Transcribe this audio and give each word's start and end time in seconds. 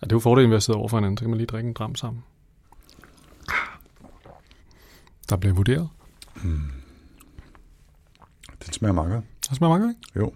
Ja, 0.00 0.04
det 0.04 0.12
er 0.12 0.16
jo 0.16 0.20
fordelen 0.20 0.50
ved 0.50 0.56
at 0.56 0.62
sidde 0.62 0.78
over 0.78 0.88
for 0.88 0.96
hinanden, 0.96 1.16
så 1.16 1.24
kan 1.24 1.30
man 1.30 1.38
lige 1.38 1.46
drikke 1.46 1.68
en 1.68 1.72
dram 1.72 1.94
sammen. 1.94 2.24
Der 5.30 5.36
bliver 5.36 5.54
vurderet. 5.54 5.88
Den 8.66 8.72
smager 8.72 8.94
godt. 8.94 9.24
Det 9.48 9.56
smager 9.56 9.78
godt, 9.78 9.90
ikke? 9.90 10.00
Jo. 10.16 10.32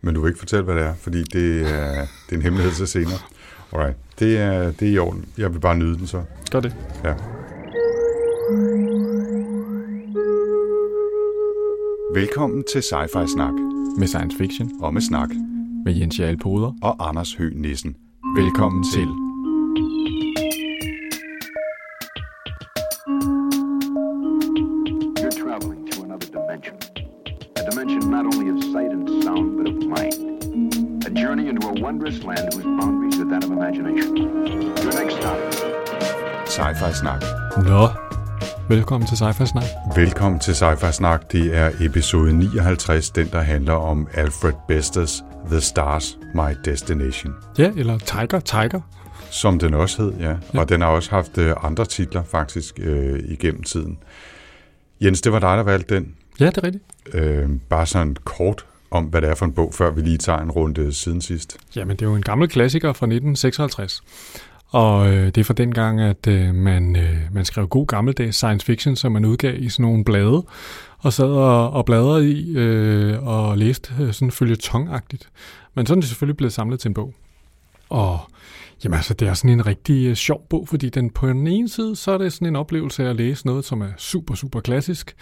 Men 0.00 0.14
du 0.14 0.20
vil 0.20 0.28
ikke 0.28 0.38
fortælle, 0.38 0.64
hvad 0.64 0.74
det 0.74 0.82
er, 0.82 0.94
fordi 0.94 1.22
det 1.22 1.60
er, 1.60 2.06
det 2.26 2.32
er 2.32 2.36
en 2.36 2.42
hemmelighed 2.42 2.72
til 2.72 2.86
senere. 2.86 3.18
Alright. 3.72 3.96
Det 4.18 4.38
er, 4.38 4.70
det 4.70 4.88
er 4.88 4.92
i 4.92 4.98
orden. 4.98 5.24
Jeg 5.38 5.54
vil 5.54 5.60
bare 5.60 5.76
nyde 5.76 5.98
den 5.98 6.06
så. 6.06 6.24
Gør 6.50 6.60
det. 6.60 6.76
Ja. 7.04 7.14
Velkommen 12.14 12.64
til 12.72 12.78
Sci-Fi 12.78 13.26
Snak. 13.34 13.54
Med 13.98 14.06
science 14.06 14.38
fiction. 14.38 14.70
Og 14.82 14.94
med 14.94 15.02
snak. 15.02 15.28
Med 15.84 15.94
Jens 15.94 16.18
Jarl 16.20 16.36
Poder. 16.36 16.72
Og 16.82 17.08
Anders 17.08 17.34
Høgh 17.34 17.56
Nissen. 17.56 17.96
Velkommen 18.34 18.84
til. 18.84 19.08
You're 25.20 25.30
traveling 25.30 25.86
to 25.92 26.02
another 26.02 26.26
dimension. 26.26 26.76
A 27.56 27.70
dimension 27.70 28.10
not 28.10 28.24
only 28.26 28.48
of 28.54 28.58
sight 28.72 28.90
and 28.96 29.22
sound, 29.24 29.56
but 29.58 29.66
of 29.72 29.76
mind. 29.96 30.18
A 31.06 31.10
journey 31.22 31.48
into 31.48 31.68
a 31.68 31.74
wondrous 31.84 32.22
land 32.24 32.54
whose 32.54 32.66
boundaries 32.80 33.20
are 33.20 33.28
that 33.30 33.44
of 33.44 33.50
imagination. 33.50 34.16
Your 34.82 34.92
next 35.00 35.14
stop, 35.20 35.38
Sci-Fi 36.46 36.92
Snak. 36.92 37.22
Nå. 37.68 37.88
Velkommen 38.68 39.06
til 39.06 39.16
Sci-Fi 39.16 39.46
Snak. 39.46 39.64
Velkommen 39.96 40.40
til 40.40 40.54
Sci-Fi 40.54 40.92
Snak. 40.92 41.32
Det 41.32 41.56
er 41.56 41.70
episode 41.80 42.32
59, 42.32 43.10
den 43.10 43.26
der 43.26 43.40
handler 43.40 43.74
om 43.74 44.08
Alfred 44.14 44.54
Besters 44.68 45.24
The 45.50 45.60
Stars, 45.60 46.18
My 46.34 46.54
Destination. 46.64 47.34
Ja, 47.58 47.72
eller 47.76 47.98
Tiger, 47.98 48.40
Tiger. 48.40 48.80
Som 49.30 49.58
den 49.58 49.74
også 49.74 50.02
hed, 50.02 50.12
ja. 50.20 50.36
ja. 50.54 50.60
Og 50.60 50.68
den 50.68 50.80
har 50.80 50.88
også 50.88 51.10
haft 51.10 51.38
øh, 51.38 51.54
andre 51.62 51.84
titler 51.84 52.22
faktisk 52.24 52.78
øh, 52.82 53.20
igennem 53.28 53.62
tiden. 53.62 53.98
Jens, 55.00 55.20
det 55.20 55.32
var 55.32 55.38
dig, 55.38 55.56
der 55.56 55.62
valgte 55.62 55.94
den. 55.94 56.14
Ja, 56.40 56.46
det 56.46 56.56
er 56.56 56.64
rigtigt. 56.64 56.84
Øh, 57.12 57.48
bare 57.68 57.86
sådan 57.86 58.16
kort 58.24 58.64
om, 58.90 59.04
hvad 59.04 59.22
det 59.22 59.30
er 59.30 59.34
for 59.34 59.44
en 59.44 59.52
bog, 59.52 59.74
før 59.74 59.90
vi 59.90 60.00
lige 60.00 60.18
tager 60.18 60.38
en 60.38 60.50
runde 60.50 60.92
siden 60.92 61.20
sidst. 61.20 61.56
Jamen, 61.76 61.96
det 61.96 62.02
er 62.02 62.10
jo 62.10 62.16
en 62.16 62.22
gammel 62.22 62.48
klassiker 62.48 62.88
fra 62.88 63.06
1956. 63.06 64.02
Og 64.68 65.08
øh, 65.08 65.26
det 65.26 65.38
er 65.38 65.44
fra 65.44 65.54
den 65.54 65.74
gang, 65.74 66.00
at 66.00 66.26
øh, 66.28 66.54
man, 66.54 66.96
øh, 66.96 67.16
man 67.32 67.44
skrev 67.44 67.68
god 67.68 67.86
gammeldags 67.86 68.36
science 68.36 68.66
fiction, 68.66 68.96
som 68.96 69.12
man 69.12 69.24
udgav 69.24 69.54
i 69.58 69.68
sådan 69.68 69.82
nogle 69.82 70.04
blade, 70.04 70.44
og 71.06 71.12
sad 71.12 71.26
og, 71.26 71.70
og 71.70 71.84
bladrede 71.84 72.30
i 72.30 72.56
øh, 72.56 73.26
og 73.26 73.58
læste 73.58 73.94
øh, 74.00 74.12
sådan 74.12 74.30
følge 74.30 74.56
tongagtigt. 74.56 75.30
Men 75.74 75.86
sådan 75.86 75.98
er 75.98 76.00
det 76.00 76.08
selvfølgelig 76.08 76.36
blevet 76.36 76.52
samlet 76.52 76.80
til 76.80 76.88
en 76.88 76.94
bog. 76.94 77.14
Og 77.88 78.20
jamen, 78.84 78.96
altså, 78.96 79.14
det 79.14 79.28
er 79.28 79.34
sådan 79.34 79.50
en 79.50 79.66
rigtig 79.66 80.06
øh, 80.06 80.14
sjov 80.14 80.46
bog, 80.48 80.68
fordi 80.68 80.88
den 80.88 81.10
på 81.10 81.28
den 81.28 81.46
ene 81.46 81.68
side, 81.68 81.96
så 81.96 82.10
er 82.10 82.18
det 82.18 82.32
sådan 82.32 82.48
en 82.48 82.56
oplevelse 82.56 83.04
af 83.04 83.10
at 83.10 83.16
læse 83.16 83.46
noget, 83.46 83.64
som 83.64 83.82
er 83.82 83.90
super, 83.98 84.34
super 84.34 84.60
klassisk. 84.60 85.16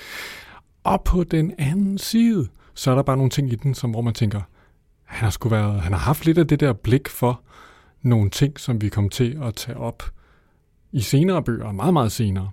Og 0.85 1.03
på 1.05 1.25
den 1.25 1.53
anden 1.59 1.99
side, 1.99 2.49
så 2.75 2.91
er 2.91 2.95
der 2.95 3.03
bare 3.03 3.17
nogle 3.17 3.31
ting 3.31 3.53
i 3.53 3.55
den, 3.55 3.75
som, 3.75 3.91
hvor 3.91 4.01
man 4.01 4.15
tænker, 4.15 4.41
han 5.05 5.25
har, 5.25 5.31
sgu 5.31 5.49
været, 5.49 5.81
han 5.81 5.93
har 5.93 6.01
haft 6.01 6.27
lidt 6.27 6.39
af 6.39 6.47
det 6.47 6.61
der 6.61 6.73
blik 6.73 7.09
for 7.09 7.41
nogle 8.03 8.31
ting, 8.31 8.61
som 8.61 8.81
vi 8.81 8.89
kom 8.89 9.09
til 9.09 9.39
at 9.43 9.55
tage 9.55 9.77
op 9.77 10.03
i 10.93 11.01
senere 11.01 11.43
bøger, 11.43 11.73
meget, 11.73 11.93
meget 11.93 12.13
senere. 12.13 12.51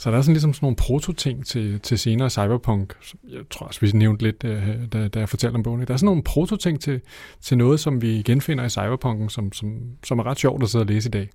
Så 0.00 0.10
der 0.10 0.16
er 0.16 0.22
sådan 0.22 0.32
ligesom 0.32 0.54
sådan 0.54 0.64
nogle 0.64 0.76
prototing 0.76 1.46
til, 1.46 1.80
til 1.80 1.98
senere 1.98 2.30
cyberpunk. 2.30 2.94
Jeg 3.28 3.40
tror 3.50 3.66
også, 3.66 3.80
vi 3.80 3.90
nævnte 3.92 4.22
lidt, 4.22 4.44
øh, 4.44 4.68
da, 4.92 5.08
da 5.08 5.18
jeg 5.18 5.28
fortalte 5.28 5.54
om 5.56 5.62
bogen. 5.62 5.86
Der 5.86 5.92
er 5.92 5.96
sådan 5.96 6.06
nogle 6.06 6.22
prototing 6.22 6.80
til, 6.80 7.00
til 7.40 7.58
noget, 7.58 7.80
som 7.80 8.02
vi 8.02 8.22
genfinder 8.22 8.64
i 8.64 8.68
cyberpunken, 8.68 9.28
som, 9.28 9.52
som, 9.52 9.80
som 10.04 10.18
er 10.18 10.26
ret 10.26 10.38
sjovt 10.38 10.62
at 10.62 10.68
sidde 10.68 10.82
og 10.82 10.86
læse 10.86 11.08
i 11.08 11.10
dag. 11.10 11.30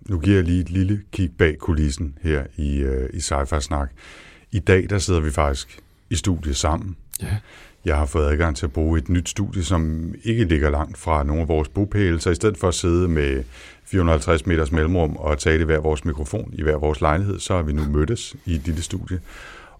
Nu 0.00 0.18
giver 0.18 0.36
jeg 0.36 0.44
lige 0.44 0.60
et 0.60 0.70
lille 0.70 1.02
kig 1.12 1.30
bag 1.38 1.58
kulissen 1.58 2.18
her 2.22 2.46
i, 2.56 2.76
øh, 2.76 3.10
i 3.14 3.18
Sci-Fi 3.18 3.60
Snak. 3.60 3.90
I 4.52 4.58
dag, 4.58 4.90
der 4.90 4.98
sidder 4.98 5.20
vi 5.20 5.30
faktisk 5.30 5.80
i 6.10 6.14
studiet 6.14 6.56
sammen. 6.56 6.96
Ja. 7.22 7.36
Jeg 7.88 7.96
har 7.96 8.06
fået 8.06 8.30
adgang 8.32 8.56
til 8.56 8.66
at 8.66 8.72
bruge 8.72 8.98
et 8.98 9.08
nyt 9.08 9.28
studie, 9.28 9.64
som 9.64 10.14
ikke 10.24 10.44
ligger 10.44 10.70
langt 10.70 10.98
fra 10.98 11.22
nogle 11.22 11.42
af 11.42 11.48
vores 11.48 11.68
bopæle, 11.68 12.20
så 12.20 12.30
i 12.30 12.34
stedet 12.34 12.58
for 12.58 12.68
at 12.68 12.74
sidde 12.74 13.08
med 13.08 13.44
450 13.84 14.46
meters 14.46 14.72
mellemrum 14.72 15.16
og 15.16 15.38
tale 15.38 15.62
i 15.62 15.64
hver 15.64 15.80
vores 15.80 16.04
mikrofon 16.04 16.50
i 16.52 16.62
hver 16.62 16.76
vores 16.76 17.00
lejlighed, 17.00 17.38
så 17.38 17.54
har 17.54 17.62
vi 17.62 17.72
nu 17.72 17.84
mødtes 17.84 18.36
i 18.46 18.54
et 18.54 18.66
lille 18.66 18.82
studie. 18.82 19.20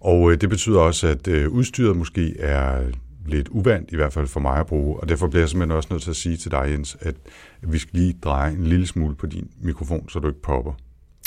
Og 0.00 0.32
øh, 0.32 0.41
det 0.41 0.48
betyder 0.48 0.80
også, 0.80 1.08
at 1.08 1.28
øh, 1.28 1.48
udstyret 1.48 1.96
måske 1.96 2.41
er 2.41 2.84
lidt 3.26 3.48
uvandt, 3.48 3.92
i 3.92 3.96
hvert 3.96 4.12
fald 4.12 4.26
for 4.26 4.40
mig 4.40 4.60
at 4.60 4.66
bruge, 4.66 5.00
og 5.00 5.08
derfor 5.08 5.28
bliver 5.28 5.42
jeg 5.42 5.48
simpelthen 5.48 5.76
også 5.76 5.88
nødt 5.90 6.02
til 6.02 6.10
at 6.10 6.16
sige 6.16 6.36
til 6.36 6.50
dig, 6.50 6.66
Jens, 6.70 6.96
at 7.00 7.14
vi 7.62 7.78
skal 7.78 8.00
lige 8.00 8.16
dreje 8.25 8.52
en 8.52 8.64
lille 8.64 8.86
smule 8.86 9.14
på 9.14 9.26
din 9.26 9.50
mikrofon, 9.60 10.08
så 10.08 10.19
du 10.19 10.28
ikke 10.28 10.42
popper. 10.42 10.72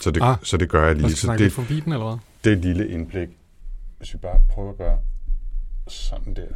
Så 0.02 0.12
det, 0.12 0.22
Ah, 0.24 0.38
så 0.44 0.58
det 0.58 0.70
gør 0.70 0.88
jeg 0.88 0.96
lige. 0.96 1.12
Så 1.12 1.36
det, 1.38 1.52
forbi 1.52 1.80
den, 1.80 1.94
eller 1.94 2.06
hvad? 2.06 2.18
det 2.44 2.54
er 2.54 2.56
et 2.58 2.66
lille 2.66 2.90
indblik. 2.90 3.30
Hvis 3.98 4.14
vi 4.14 4.20
bare 4.22 4.40
prøver 4.50 4.72
at 4.72 4.78
gøre 4.78 4.98
sådan 5.88 6.34
der, 6.34 6.48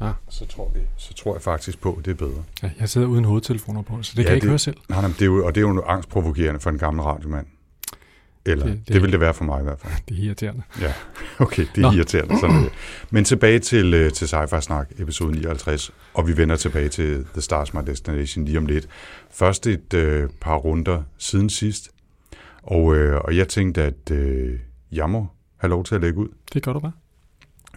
Ah. 0.00 0.12
så, 0.28 0.46
tror 0.46 0.70
vi, 0.74 0.80
så 0.96 1.14
tror 1.14 1.34
jeg 1.34 1.42
faktisk 1.42 1.80
på, 1.80 1.92
at 1.92 2.04
det 2.04 2.10
er 2.10 2.14
bedre. 2.14 2.44
Ja, 2.62 2.70
jeg 2.80 2.88
sidder 2.88 3.06
uden 3.06 3.24
hovedtelefoner 3.24 3.82
på, 3.82 4.02
så 4.02 4.12
det 4.12 4.18
Ja, 4.18 4.22
kan 4.22 4.28
jeg 4.28 4.34
ikke 4.36 4.44
det- 4.44 4.50
høre 4.50 4.58
selv. 4.58 4.76
Nej, 4.88 5.00
nej, 5.00 5.10
det 5.10 5.22
er 5.22 5.26
jo, 5.26 5.46
og 5.46 5.54
det 5.54 5.60
er 5.60 5.68
jo 5.68 5.82
angstprovokerende 5.86 6.60
for 6.60 6.70
en 6.70 6.78
gammel 6.78 7.02
radiomand. 7.04 7.46
Eller, 8.48 8.66
Det- 8.66 8.78
det, 8.86 8.94
det- 8.94 9.02
vil 9.02 9.12
det 9.12 9.20
være 9.20 9.34
for 9.34 9.44
mig 9.44 9.60
i 9.60 9.62
hvert 9.62 9.80
fald. 9.80 9.92
Det 10.08 10.18
er 10.18 10.22
irriterende. 10.22 10.62
Ja, 10.80 10.92
okay, 11.44 11.66
det 11.74 11.84
er 11.84 11.90
Nå. 11.90 11.96
Irriterende. 11.96 12.38
Sådan 12.40 12.62
det. 12.62 12.70
Men 13.10 13.24
tilbage 13.24 13.58
til, 13.58 13.94
øh, 13.94 14.12
til 14.12 14.24
Sci-Fi 14.26 14.60
Snak, 14.60 14.88
episode 14.98 15.32
59, 15.32 15.90
og 16.14 16.28
vi 16.28 16.36
vender 16.36 16.56
tilbage 16.56 16.88
til 16.88 17.24
The 17.32 17.40
Stars 17.42 17.74
My 17.74 17.80
Destination 17.86 18.44
lige 18.44 18.58
om 18.58 18.66
lidt. 18.66 18.88
Først 19.30 19.66
et 19.66 19.94
øh, 19.94 20.28
par 20.40 20.56
runder 20.56 21.02
siden 21.18 21.50
sidst, 21.50 21.90
og, 22.62 22.96
øh, 22.96 23.20
og 23.24 23.36
jeg 23.36 23.48
tænkte, 23.48 23.82
at 23.82 24.10
øh, 24.10 24.58
jeg 24.92 25.10
må 25.10 25.26
have 25.56 25.68
lov 25.70 25.84
til 25.84 25.94
at 25.94 26.00
lægge 26.00 26.18
ud. 26.18 26.28
Det 26.52 26.62
gør 26.62 26.72
du 26.72 26.80
bare. 26.80 26.92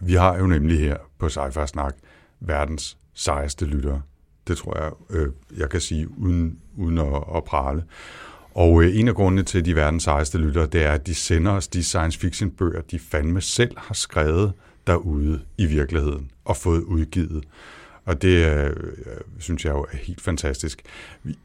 Vi 0.02 0.14
har 0.14 0.38
jo 0.38 0.48
nemlig 0.48 0.80
her 0.80 0.98
på 1.20 1.26
Sci-Fi 1.28 1.66
Snak 1.66 1.96
verdens 2.40 2.98
sejeste 3.14 3.66
lyttere. 3.66 4.02
Det 4.48 4.58
tror 4.58 4.84
jeg, 4.84 4.92
øh, 5.10 5.28
jeg 5.58 5.70
kan 5.70 5.82
sige 5.82 6.20
uden, 6.20 6.60
uden 6.78 6.98
at, 6.98 7.24
at 7.36 7.44
prale. 7.44 7.84
Og 8.54 8.84
øh, 8.84 9.00
en 9.00 9.08
af 9.08 9.16
grundene 9.16 9.44
til, 9.44 9.58
at 9.58 9.66
de 9.66 9.72
er 9.72 9.76
verdens 9.76 10.04
sejeste 10.04 10.38
lyttere, 10.38 10.66
det 10.66 10.84
er, 10.84 10.92
at 10.92 11.08
de 11.08 11.16
sender 11.16 11.52
os 11.52 11.68
de 11.68 11.84
science 11.84 12.20
fiction 12.20 12.52
bøger, 12.52 12.82
de 12.82 13.00
fandme 13.00 13.42
selv 13.42 13.78
har 13.78 13.94
skrevet 13.94 14.54
derude 14.88 15.42
i 15.58 15.66
virkeligheden 15.66 16.32
og 16.46 16.58
fået 16.58 16.82
udgivet. 16.82 17.44
Og 18.06 18.22
det 18.22 18.46
øh, 18.46 18.66
øh 18.66 18.74
synes 19.40 19.66
jeg 19.66 19.72
jo 19.72 19.86
er 19.92 19.98
helt 19.98 20.22
fantastisk. 20.22 20.82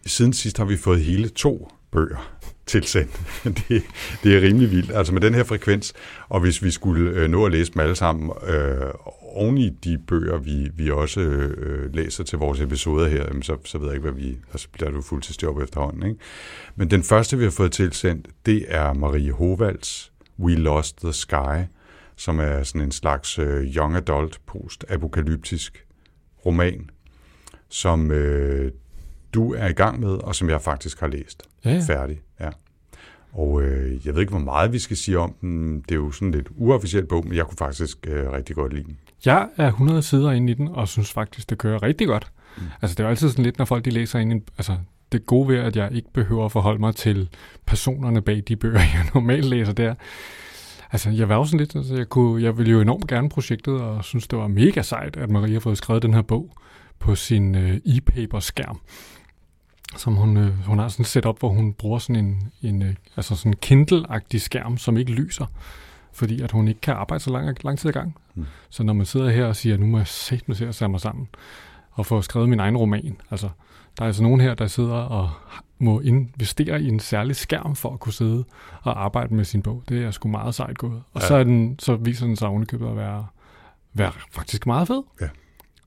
Siden 0.06 0.32
sidst 0.32 0.58
har 0.58 0.64
vi 0.64 0.76
fået 0.76 1.00
hele 1.00 1.28
to 1.28 1.70
bøger 1.90 2.34
tilsendt. 2.66 3.20
det, 3.68 3.82
det 4.22 4.36
er 4.36 4.40
rimelig 4.40 4.70
vildt. 4.70 4.92
Altså 4.94 5.12
med 5.12 5.20
den 5.20 5.34
her 5.34 5.44
frekvens, 5.44 5.92
og 6.28 6.40
hvis 6.40 6.62
vi 6.62 6.70
skulle 6.70 7.10
øh, 7.10 7.30
nå 7.30 7.46
at 7.46 7.52
læse 7.52 7.72
dem 7.72 7.80
alle 7.80 7.94
sammen, 7.94 8.30
øh, 8.46 8.90
oven 9.22 9.58
i 9.58 9.68
de 9.68 9.98
bøger, 9.98 10.38
vi, 10.38 10.70
vi 10.76 10.90
også 10.90 11.20
øh, 11.20 11.94
læser 11.94 12.24
til 12.24 12.38
vores 12.38 12.60
episoder 12.60 13.08
her, 13.08 13.24
jamen, 13.24 13.42
så, 13.42 13.56
så 13.64 13.78
ved 13.78 13.86
jeg 13.86 13.94
ikke, 13.94 14.10
hvad 14.10 14.22
vi... 14.22 14.38
Altså 14.52 14.68
bliver 14.72 14.90
du 14.90 15.02
fuldtidsjob 15.02 15.58
efterhånden, 15.58 16.02
ikke? 16.02 16.20
Men 16.76 16.90
den 16.90 17.02
første, 17.02 17.38
vi 17.38 17.44
har 17.44 17.50
fået 17.50 17.72
tilsendt, 17.72 18.28
det 18.46 18.64
er 18.68 18.92
Marie 18.92 19.32
Hovalds 19.32 20.12
We 20.38 20.54
Lost 20.54 20.96
the 21.00 21.12
Sky, 21.12 21.64
som 22.16 22.38
er 22.38 22.62
sådan 22.62 22.80
en 22.80 22.92
slags 22.92 23.38
øh, 23.38 23.76
young 23.76 23.96
adult 23.96 24.40
post-apokalyptisk 24.46 25.86
roman, 26.46 26.90
som 27.68 28.10
øh, 28.10 28.72
du 29.34 29.54
er 29.54 29.66
i 29.66 29.72
gang 29.72 30.00
med, 30.00 30.08
og 30.08 30.34
som 30.34 30.50
jeg 30.50 30.60
faktisk 30.60 31.00
har 31.00 31.06
læst 31.06 31.42
Ja, 31.64 31.70
ja. 31.70 31.80
færdig. 31.86 32.20
Ja. 32.40 32.48
Og 33.32 33.62
øh, 33.62 34.06
jeg 34.06 34.14
ved 34.14 34.20
ikke, 34.20 34.30
hvor 34.30 34.40
meget 34.44 34.72
vi 34.72 34.78
skal 34.78 34.96
sige 34.96 35.18
om 35.18 35.34
den. 35.40 35.80
Det 35.80 35.90
er 35.90 35.94
jo 35.96 36.10
sådan 36.10 36.30
lidt 36.30 36.48
uofficielt 36.56 37.08
bog, 37.08 37.26
men 37.26 37.36
jeg 37.36 37.44
kunne 37.46 37.56
faktisk 37.58 37.98
øh, 38.06 38.32
rigtig 38.32 38.56
godt 38.56 38.72
lide 38.72 38.84
den. 38.84 38.98
Jeg 39.24 39.48
er 39.56 39.66
100 39.66 40.02
sider 40.02 40.32
inde 40.32 40.52
i 40.52 40.54
den, 40.54 40.68
og 40.68 40.88
synes 40.88 41.12
faktisk, 41.12 41.50
det 41.50 41.58
kører 41.58 41.82
rigtig 41.82 42.06
godt. 42.06 42.32
Mm. 42.56 42.62
Altså, 42.82 42.94
det 42.94 43.00
er 43.00 43.04
jo 43.04 43.10
altid 43.10 43.28
sådan 43.28 43.44
lidt, 43.44 43.58
når 43.58 43.64
folk 43.64 43.84
de 43.84 43.90
læser 43.90 44.18
ind 44.18 44.32
i 44.32 44.34
en, 44.34 44.42
altså, 44.58 44.76
det 45.12 45.26
gode 45.26 45.48
ved, 45.48 45.56
at 45.58 45.76
jeg 45.76 45.92
ikke 45.92 46.12
behøver 46.12 46.44
at 46.44 46.52
forholde 46.52 46.80
mig 46.80 46.94
til 46.94 47.28
personerne 47.66 48.22
bag 48.22 48.42
de 48.48 48.56
bøger, 48.56 48.80
jeg 48.94 49.06
normalt 49.14 49.44
læser 49.44 49.72
der. 49.72 49.94
Altså, 50.92 51.10
jeg 51.10 51.28
var 51.28 51.34
jo 51.34 51.44
sådan 51.44 51.58
lidt, 51.58 51.76
altså, 51.76 51.96
jeg, 51.96 52.08
kunne, 52.08 52.42
jeg 52.42 52.58
ville 52.58 52.72
jo 52.72 52.80
enormt 52.80 53.08
gerne 53.08 53.28
projektet, 53.28 53.74
og 53.80 54.04
synes, 54.04 54.28
det 54.28 54.38
var 54.38 54.48
mega 54.48 54.82
sejt, 54.82 55.16
at 55.16 55.30
Maria 55.30 55.52
har 55.52 55.60
fået 55.60 55.78
skrevet 55.78 56.02
den 56.02 56.14
her 56.14 56.22
bog 56.22 56.56
på 56.98 57.14
sin 57.14 57.54
øh, 57.54 57.76
e-paper-skærm. 57.86 58.80
Som 59.96 60.14
hun, 60.14 60.36
øh, 60.36 60.64
hun 60.66 60.78
har 60.78 60.88
sådan 60.88 61.02
et 61.02 61.06
setup, 61.06 61.38
hvor 61.38 61.48
hun 61.48 61.72
bruger 61.72 61.98
sådan 61.98 62.24
en, 62.24 62.52
en 62.62 62.82
øh, 62.82 62.94
altså 63.16 63.36
sådan 63.36 63.54
Kindle-agtig 63.66 64.38
skærm, 64.38 64.78
som 64.78 64.96
ikke 64.96 65.12
lyser, 65.12 65.46
fordi 66.12 66.40
at 66.42 66.50
hun 66.50 66.68
ikke 66.68 66.80
kan 66.80 66.94
arbejde 66.94 67.24
så 67.24 67.30
lang, 67.30 67.64
lang 67.64 67.78
tid 67.78 67.88
ad 67.88 67.92
gang. 67.92 68.16
Mm. 68.34 68.46
Så 68.70 68.82
når 68.82 68.92
man 68.92 69.06
sidder 69.06 69.30
her 69.30 69.46
og 69.46 69.56
siger, 69.56 69.76
nu 69.76 69.86
må 69.86 69.98
jeg 69.98 70.06
sætte 70.06 70.44
mig 70.48 70.56
til 70.56 70.64
at 70.64 70.90
mig 70.90 71.00
sammen 71.00 71.28
og 71.92 72.06
få 72.06 72.22
skrevet 72.22 72.48
min 72.48 72.60
egen 72.60 72.76
roman, 72.76 73.16
altså 73.30 73.48
der 73.98 74.02
er 74.02 74.06
altså 74.06 74.22
nogen 74.22 74.40
her, 74.40 74.54
der 74.54 74.66
sidder 74.66 74.94
og 74.94 75.30
må 75.78 76.00
investere 76.00 76.82
i 76.82 76.88
en 76.88 77.00
særlig 77.00 77.36
skærm 77.36 77.76
for 77.76 77.92
at 77.92 78.00
kunne 78.00 78.12
sidde 78.12 78.44
og 78.82 79.04
arbejde 79.04 79.34
med 79.34 79.44
sin 79.44 79.62
bog. 79.62 79.82
Det 79.88 80.04
er 80.04 80.10
sgu 80.10 80.28
meget 80.28 80.54
sejt 80.54 80.78
gået. 80.78 81.02
Og 81.12 81.20
Ja. 81.20 81.26
så, 81.26 81.34
er 81.34 81.44
den, 81.44 81.78
så 81.78 81.96
viser 81.96 82.26
den 82.26 82.36
sig 82.36 82.48
ovenikøbet 82.48 82.88
at 82.88 82.96
være, 82.96 83.26
være 83.94 84.12
faktisk 84.30 84.66
meget 84.66 84.88
fed. 84.88 85.02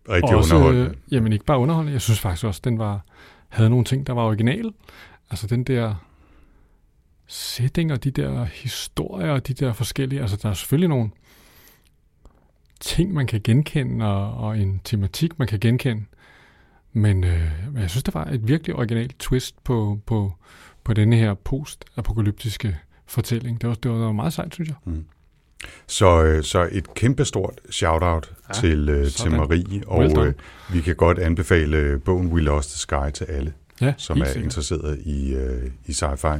rigtig 0.09 0.36
også, 0.36 0.56
underholdende. 0.56 0.89
Øh, 0.89 1.13
jamen 1.13 1.33
ikke 1.33 1.45
bare 1.45 1.59
underholdende, 1.59 1.94
jeg 1.94 2.01
synes 2.01 2.19
faktisk 2.19 2.45
også, 2.45 2.62
den 2.63 2.80
var, 2.80 3.01
havde 3.49 3.69
nogle 3.69 3.85
ting, 3.85 4.07
der 4.07 4.13
var 4.13 4.23
original. 4.23 4.73
Altså 5.29 5.47
den 5.47 5.63
der 5.63 5.95
setting 7.27 7.91
og 7.91 8.03
de 8.03 8.11
der 8.11 8.44
historier 8.44 9.31
og 9.31 9.47
de 9.47 9.53
der 9.53 9.73
forskellige, 9.73 10.21
altså 10.21 10.38
der 10.41 10.49
er 10.49 10.53
selvfølgelig 10.53 10.89
nogle 10.89 11.09
ting, 12.79 13.13
man 13.13 13.27
kan 13.27 13.41
genkende 13.44 14.05
og, 14.05 14.33
og 14.33 14.59
en 14.59 14.81
tematik, 14.83 15.39
man 15.39 15.47
kan 15.47 15.59
genkende. 15.59 16.05
Men 16.94 17.23
øh, 17.23 17.51
jeg 17.75 17.89
synes, 17.89 18.03
det 18.03 18.13
var 18.13 18.25
et 18.25 18.47
virkelig 18.47 18.75
originalt 18.75 19.19
twist 19.19 19.63
på, 19.63 19.99
på, 20.05 20.33
på 20.83 20.94
denne 20.94 21.15
her 21.15 21.33
post-apokalyptiske 21.33 22.77
fortælling. 23.05 23.61
Det 23.61 23.69
var, 23.69 23.75
det 23.75 23.91
var 23.91 24.11
meget 24.11 24.33
sejt, 24.33 24.53
synes 24.53 24.69
jeg. 24.69 24.77
Mm. 24.85 25.05
Så, 25.88 26.24
øh, 26.24 26.44
så 26.44 26.69
et 26.71 26.94
kæmpestort 26.94 27.62
shout-out 27.69 28.31
ja, 28.50 28.54
til, 28.54 28.89
øh, 28.89 29.07
til 29.07 29.31
Marie, 29.31 29.81
og 29.88 30.00
Well 30.00 30.27
øh, 30.27 30.33
vi 30.74 30.81
kan 30.81 30.95
godt 30.95 31.19
anbefale 31.19 31.77
øh, 31.77 32.01
bogen 32.01 32.27
We 32.27 32.42
Lost 32.42 32.69
the 32.69 32.77
Sky 32.77 33.13
til 33.13 33.25
alle, 33.25 33.54
Ja, 33.81 33.94
som 33.98 34.21
er 34.21 34.25
sikkert. 34.25 34.44
interesseret 34.44 35.00
i, 35.00 35.33
øh, 35.33 35.71
i 35.86 35.92
sci-fi. 35.92 36.39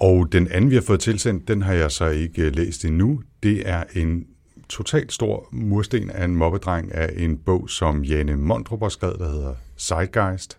Og 0.00 0.32
den 0.32 0.48
anden, 0.50 0.70
vi 0.70 0.74
har 0.74 0.82
fået 0.82 1.00
tilsendt, 1.00 1.48
den 1.48 1.62
har 1.62 1.72
jeg 1.72 1.90
så 1.90 2.06
ikke 2.06 2.50
læst 2.50 2.84
endnu. 2.84 3.22
Det 3.42 3.68
er 3.68 3.84
en 3.94 4.26
totalt 4.68 5.12
stor 5.12 5.48
mursten 5.52 6.10
af 6.10 6.24
en 6.24 6.36
mobbedreng 6.36 6.94
af 6.94 7.10
en 7.16 7.36
bog, 7.38 7.70
som 7.70 8.04
Jane 8.04 8.36
Mondrup 8.36 8.80
har 8.82 8.88
skrevet, 8.88 9.18
der 9.18 9.30
hedder 9.30 9.54
Zeitgeist, 9.78 10.58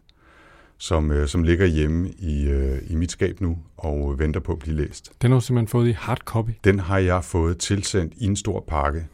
som, 0.78 1.12
øh, 1.12 1.28
som 1.28 1.44
ligger 1.44 1.66
hjemme 1.66 2.10
i, 2.10 2.48
øh, 2.48 2.78
i 2.88 2.96
mit 2.96 3.12
skab 3.12 3.42
nu 3.42 3.58
og 3.78 4.20
venter 4.20 4.40
på 4.40 4.52
at 4.52 4.60
blive 4.60 4.76
læst. 4.76 5.12
Den 5.22 5.32
har 5.32 5.40
du 5.40 5.46
simpelthen 5.46 5.68
fået 5.68 5.88
i 5.88 5.92
hardcopy. 5.92 6.50
Den 6.64 6.80
har 6.80 6.98
jeg 6.98 7.24
fået 7.24 7.58
tilsendt 7.58 8.14
i 8.18 8.26
en 8.26 8.36
stor 8.36 8.64
pakke 8.68 9.06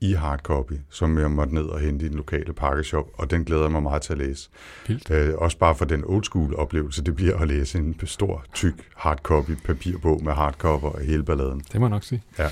i 0.00 0.12
hardcopy, 0.12 0.72
som 0.90 1.18
jeg 1.18 1.30
måtte 1.30 1.54
ned 1.54 1.62
og 1.62 1.80
hente 1.80 2.06
i 2.06 2.08
den 2.08 2.16
lokale 2.16 2.52
pakkeshop, 2.52 3.06
og 3.14 3.30
den 3.30 3.44
glæder 3.44 3.62
jeg 3.62 3.72
mig 3.72 3.82
meget 3.82 4.02
til 4.02 4.12
at 4.12 4.18
læse. 4.18 4.48
Vildt. 4.86 5.10
Øh, 5.10 5.34
også 5.38 5.58
bare 5.58 5.74
for 5.74 5.84
den 5.84 6.04
old 6.06 6.24
school 6.24 6.54
oplevelse, 6.54 7.04
det 7.04 7.16
bliver 7.16 7.36
at 7.36 7.48
læse 7.48 7.78
en 7.78 8.00
stor, 8.04 8.44
tyk 8.54 8.74
hardcopy 8.96 9.50
papirbog 9.64 10.24
med 10.24 10.32
hardcover 10.32 10.90
og 10.90 11.00
hele 11.00 11.22
balladen. 11.22 11.62
Det 11.72 11.80
må 11.80 11.86
jeg 11.86 11.90
nok 11.90 12.04
sige. 12.04 12.22
Ja. 12.38 12.48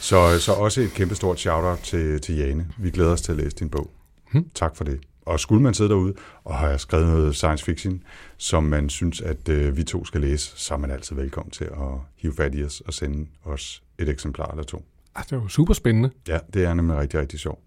Så, 0.00 0.38
så 0.38 0.52
også 0.52 0.80
et 0.80 0.90
kæmpe 0.90 1.14
stort 1.14 1.40
shout-out 1.40 1.78
til, 1.78 2.20
til 2.20 2.36
Jane. 2.36 2.66
Vi 2.78 2.90
glæder 2.90 3.10
os 3.10 3.22
til 3.22 3.32
at 3.32 3.38
læse 3.38 3.56
din 3.56 3.70
bog. 3.70 3.90
Hmm. 4.32 4.46
Tak 4.54 4.76
for 4.76 4.84
det. 4.84 5.00
Og 5.26 5.40
skulle 5.40 5.62
man 5.62 5.74
sidde 5.74 5.90
derude 5.90 6.14
og 6.44 6.54
have 6.54 6.78
skrevet 6.78 7.06
noget 7.06 7.36
science 7.36 7.64
fiction, 7.64 8.02
som 8.36 8.64
man 8.64 8.88
synes, 8.88 9.20
at 9.20 9.48
øh, 9.48 9.76
vi 9.76 9.84
to 9.84 10.04
skal 10.04 10.20
læse, 10.20 10.52
så 10.56 10.74
er 10.74 10.78
man 10.78 10.90
altid 10.90 11.16
velkommen 11.16 11.50
til 11.50 11.64
at 11.64 11.98
hive 12.16 12.34
fat 12.34 12.54
i 12.54 12.64
os 12.64 12.80
og 12.80 12.94
sende 12.94 13.26
os 13.44 13.82
et 13.98 14.08
eksemplar 14.08 14.50
eller 14.50 14.64
to. 14.64 14.84
Ah, 15.14 15.24
det 15.30 15.42
var 15.42 15.48
super 15.48 15.74
spændende. 15.74 16.10
Ja, 16.28 16.38
det 16.54 16.64
er 16.64 16.74
nemlig 16.74 16.96
rigtig, 16.96 17.20
rigtig 17.20 17.38
sjovt. 17.38 17.60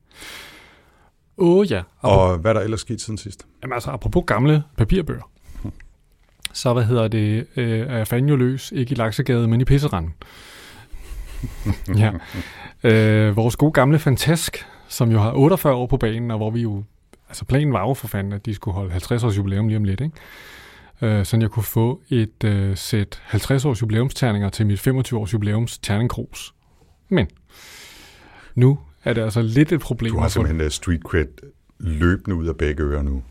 Åh 1.38 1.58
oh, 1.58 1.72
ja. 1.72 1.84
Og 2.00 2.38
hvad 2.38 2.52
er 2.52 2.54
der 2.54 2.62
ellers 2.62 2.82
sket 2.82 3.02
siden 3.02 3.18
sidst? 3.18 3.48
Jamen 3.62 3.74
altså, 3.74 3.92
apropos 3.92 4.24
gamle 4.28 4.64
papirbøger, 4.78 5.30
så 6.54 6.74
hvad 6.74 6.84
hedder 6.84 7.08
det, 7.08 7.48
øh, 7.56 7.80
er 7.80 8.06
jeg 8.12 8.30
jo 8.30 8.36
løs, 8.36 8.72
ikke 8.72 8.92
i 8.92 8.96
Laksegade, 8.96 9.48
men 9.48 9.62
i 9.62 9.66
Pisseranden. 9.66 10.14
ja. 12.02 12.12
Øh, 12.84 13.36
vores 13.36 13.56
gode 13.56 13.72
gamle 13.72 14.00
Fantask, 14.00 14.66
som 14.88 15.12
jo 15.12 15.20
har 15.20 15.32
48 15.32 15.74
år 15.74 15.88
på 15.88 15.98
banen, 15.98 16.32
og 16.32 16.38
hvor 16.38 16.52
vi 16.52 16.62
jo, 16.62 16.84
altså 17.34 17.46
planen 17.46 17.74
var 17.74 17.82
jo 17.88 17.94
for 17.94 18.08
fanden, 18.08 18.34
at 18.34 18.46
de 18.46 18.54
skulle 18.54 18.76
holde 18.76 18.92
50 18.92 19.24
års 19.24 19.38
jubilæum 19.38 19.68
lige 19.68 19.78
om 19.78 19.84
lidt, 19.84 20.02
ikke? 20.02 20.16
Øh, 21.02 21.26
sådan 21.26 21.42
jeg 21.42 21.50
kunne 21.50 21.64
få 21.64 22.02
et 22.10 22.44
øh, 22.44 22.78
sæt 22.78 23.22
50 23.24 23.66
års 23.66 23.82
jubilæumsterninger 23.82 24.50
til 24.50 24.68
mit 24.68 24.80
25 24.80 25.20
års 25.20 25.34
jubilæums 25.34 25.78
terningkrus. 25.78 26.54
Men 27.10 27.28
nu 28.56 28.80
er 29.04 29.14
det 29.14 29.22
altså 29.22 29.42
lidt 29.42 29.72
et 29.72 29.80
problem. 29.80 30.12
Du 30.12 30.18
har 30.18 30.26
at 30.26 30.32
få- 30.32 30.34
simpelthen 30.34 30.62
uh, 30.66 30.72
street 30.72 31.02
cred 31.02 31.26
løbende 31.80 32.36
ud 32.36 32.48
af 32.48 32.58
begge 32.58 32.84
ører 32.84 33.02
nu. 33.02 33.24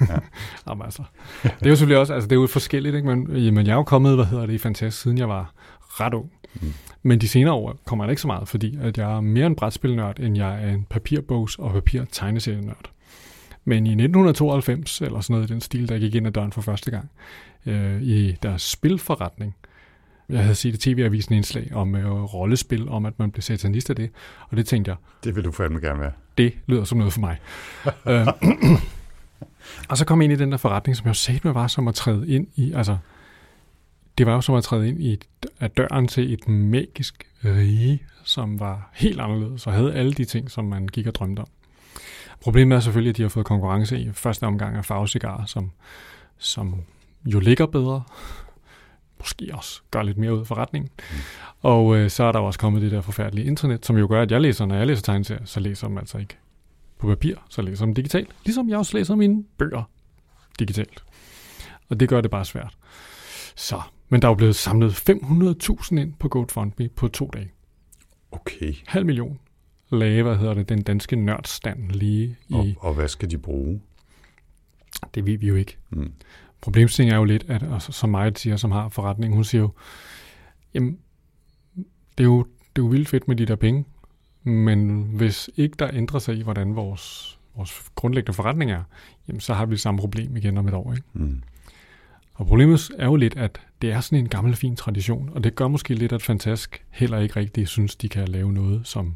Jamen 0.68 0.82
altså, 0.84 1.02
det 1.42 1.50
er 1.66 1.70
jo 1.70 1.76
selvfølgelig 1.76 1.98
også, 1.98 2.14
altså 2.14 2.28
det 2.28 2.36
er 2.36 2.40
jo 2.40 2.46
forskelligt, 2.46 2.94
ikke? 2.94 3.16
Men, 3.16 3.36
jamen, 3.36 3.66
jeg 3.66 3.72
er 3.72 3.76
jo 3.76 3.82
kommet, 3.82 4.14
hvad 4.14 4.24
hedder 4.24 4.46
det, 4.46 4.52
i 4.52 4.58
Fantast, 4.58 5.00
siden 5.00 5.18
jeg 5.18 5.28
var 5.28 5.52
ret 5.80 6.14
ung. 6.14 6.30
Mm. 6.54 6.72
Men 7.02 7.18
de 7.18 7.28
senere 7.28 7.54
år 7.54 7.76
kommer 7.86 8.04
jeg 8.04 8.10
ikke 8.10 8.22
så 8.22 8.26
meget, 8.26 8.48
fordi 8.48 8.78
at 8.82 8.98
jeg 8.98 9.16
er 9.16 9.20
mere 9.20 9.46
en 9.46 9.56
brætspilnørd, 9.56 10.20
end 10.20 10.36
jeg 10.36 10.64
er 10.64 10.68
en 10.74 10.86
papirbogs- 10.94 11.56
og 11.58 11.72
papir-tegneserienørd. 11.72 12.90
Men 13.64 13.86
i 13.86 13.90
1992, 13.90 15.00
eller 15.00 15.20
sådan 15.20 15.34
noget 15.34 15.50
i 15.50 15.52
den 15.52 15.60
stil, 15.60 15.88
der 15.88 15.98
gik 15.98 16.14
ind 16.14 16.26
ad 16.26 16.32
døren 16.32 16.52
for 16.52 16.60
første 16.60 16.90
gang, 16.90 17.10
øh, 17.66 18.02
i 18.02 18.36
deres 18.42 18.62
spilforretning, 18.62 19.54
jeg 20.28 20.42
havde 20.42 20.54
set 20.54 20.74
i 20.74 20.94
tv-avisen 20.94 21.34
indslag 21.34 21.70
om 21.74 21.94
øh, 21.94 22.10
rollespil, 22.10 22.88
om 22.88 23.06
at 23.06 23.18
man 23.18 23.30
blev 23.30 23.42
satanist 23.42 23.90
af 23.90 23.96
det, 23.96 24.10
og 24.48 24.56
det 24.56 24.66
tænkte 24.66 24.88
jeg, 24.88 24.96
Det 25.24 25.36
vil 25.36 25.44
du 25.44 25.52
fandme 25.52 25.80
gerne 25.80 26.00
være. 26.00 26.12
det 26.38 26.52
lyder 26.66 26.84
som 26.84 26.98
noget 26.98 27.12
for 27.12 27.20
mig. 27.20 27.38
øh, 28.08 28.26
og 29.88 29.98
så 29.98 30.04
kom 30.04 30.20
jeg 30.20 30.24
ind 30.24 30.32
i 30.32 30.42
den 30.42 30.52
der 30.52 30.58
forretning, 30.58 30.96
som 30.96 31.04
jeg 31.04 31.08
jo 31.08 31.14
sagde 31.14 31.40
med 31.44 31.52
var 31.52 31.66
som 31.66 31.88
at 31.88 31.94
træde 31.94 32.28
ind 32.28 32.46
i, 32.56 32.72
altså, 32.72 32.96
det 34.18 34.26
var 34.26 34.34
jo 34.34 34.40
som 34.40 34.54
at 34.54 34.64
træde 34.64 34.88
ind 34.88 35.00
i 35.00 35.12
et, 35.12 35.26
af 35.60 35.70
døren 35.70 36.08
til 36.08 36.32
et 36.32 36.48
magisk 36.48 37.26
rige, 37.44 38.02
som 38.24 38.60
var 38.60 38.90
helt 38.94 39.20
anderledes, 39.20 39.66
og 39.66 39.72
havde 39.72 39.94
alle 39.94 40.12
de 40.12 40.24
ting, 40.24 40.50
som 40.50 40.64
man 40.64 40.86
gik 40.86 41.06
og 41.06 41.14
drømte 41.14 41.40
om. 41.40 41.46
Problemet 42.40 42.76
er 42.76 42.80
selvfølgelig, 42.80 43.10
at 43.10 43.16
de 43.16 43.22
har 43.22 43.28
fået 43.28 43.46
konkurrence 43.46 44.00
i 44.00 44.12
første 44.12 44.44
omgang 44.44 44.76
af 44.76 44.84
farvecigarer, 44.84 45.44
som, 45.44 45.70
som 46.38 46.80
jo 47.26 47.40
ligger 47.40 47.66
bedre, 47.66 48.02
måske 49.18 49.50
også 49.52 49.80
gør 49.90 50.02
lidt 50.02 50.18
mere 50.18 50.34
ud 50.34 50.40
af 50.40 50.46
forretningen. 50.46 50.90
Mm. 51.10 51.16
Og 51.60 51.96
øh, 51.96 52.10
så 52.10 52.24
er 52.24 52.32
der 52.32 52.38
også 52.38 52.58
kommet 52.58 52.82
det 52.82 52.90
der 52.90 53.00
forfærdelige 53.00 53.46
internet, 53.46 53.86
som 53.86 53.98
jo 53.98 54.06
gør, 54.10 54.22
at 54.22 54.32
jeg 54.32 54.40
læser, 54.40 54.66
når 54.66 54.76
jeg 54.76 54.86
læser 54.86 55.02
tegneserier, 55.02 55.44
så 55.44 55.60
læser 55.60 55.88
dem 55.88 55.98
altså 55.98 56.18
ikke 56.18 56.36
på 56.98 57.06
papir, 57.06 57.34
så 57.48 57.62
læser 57.62 57.84
dem 57.84 57.94
digitalt. 57.94 58.30
Ligesom 58.44 58.68
jeg 58.68 58.78
også 58.78 58.96
læser 58.96 59.14
mine 59.14 59.44
bøger 59.58 59.82
digitalt. 60.58 61.04
Og 61.88 62.00
det 62.00 62.08
gør 62.08 62.20
det 62.20 62.30
bare 62.30 62.44
svært. 62.44 62.76
Så, 63.56 63.80
men 64.08 64.22
der 64.22 64.28
er 64.28 64.30
jo 64.30 64.34
blevet 64.34 64.56
samlet 64.56 65.10
500.000 65.10 65.98
ind 65.98 66.14
på 66.18 66.28
GoFundMe 66.28 66.88
på 66.88 67.08
to 67.08 67.30
dage. 67.34 67.50
Okay. 68.32 68.74
Halv 68.86 69.06
million 69.06 69.38
lagde, 69.90 70.22
hvad 70.22 70.36
hedder 70.36 70.54
det, 70.54 70.68
den 70.68 70.82
danske 70.82 71.16
nørdstand 71.16 71.90
lige 71.90 72.36
i, 72.48 72.54
Og, 72.54 72.66
og 72.78 72.94
hvad 72.94 73.08
skal 73.08 73.30
de 73.30 73.38
bruge? 73.38 73.80
det 75.14 75.26
ved 75.26 75.38
vi 75.38 75.46
jo 75.46 75.54
ikke. 75.54 75.76
Mm. 75.90 76.12
Problemstillingen 76.60 77.14
er 77.14 77.18
jo 77.18 77.24
lidt, 77.24 77.44
at 77.48 77.62
og 77.62 77.82
som 77.82 78.10
mig 78.10 78.32
siger, 78.36 78.56
som 78.56 78.70
har 78.70 78.88
forretning, 78.88 79.34
hun 79.34 79.44
siger 79.44 79.62
jo, 79.62 79.70
jamen, 80.74 80.98
det 82.18 82.24
er 82.24 82.28
jo, 82.28 82.42
det 82.42 82.82
er 82.82 82.84
jo 82.84 82.86
vildt 82.86 83.08
fedt 83.08 83.28
med 83.28 83.36
de 83.36 83.46
der 83.46 83.56
penge, 83.56 83.84
men 84.42 85.02
hvis 85.02 85.50
ikke 85.56 85.76
der 85.78 85.90
ændrer 85.92 86.18
sig 86.18 86.36
i, 86.36 86.42
hvordan 86.42 86.76
vores, 86.76 87.38
vores 87.56 87.90
grundlæggende 87.94 88.32
forretning 88.32 88.70
er, 88.70 88.82
jamen, 89.28 89.40
så 89.40 89.54
har 89.54 89.66
vi 89.66 89.70
det 89.70 89.80
samme 89.80 90.00
problem 90.00 90.36
igen 90.36 90.58
om 90.58 90.68
et 90.68 90.74
år. 90.74 90.92
Ikke? 90.92 91.06
Mm. 91.12 91.42
Og 92.34 92.46
problemet 92.46 92.90
er 92.98 93.06
jo 93.06 93.16
lidt, 93.16 93.36
at 93.36 93.60
det 93.82 93.92
er 93.92 94.00
sådan 94.00 94.18
en 94.18 94.28
gammel, 94.28 94.56
fin 94.56 94.76
tradition, 94.76 95.30
og 95.34 95.44
det 95.44 95.54
gør 95.54 95.68
måske 95.68 95.94
lidt, 95.94 96.12
at 96.12 96.22
Fantask 96.22 96.84
heller 96.90 97.18
ikke 97.18 97.36
rigtig 97.36 97.68
synes, 97.68 97.96
de 97.96 98.08
kan 98.08 98.28
lave 98.28 98.52
noget, 98.52 98.86
som 98.86 99.14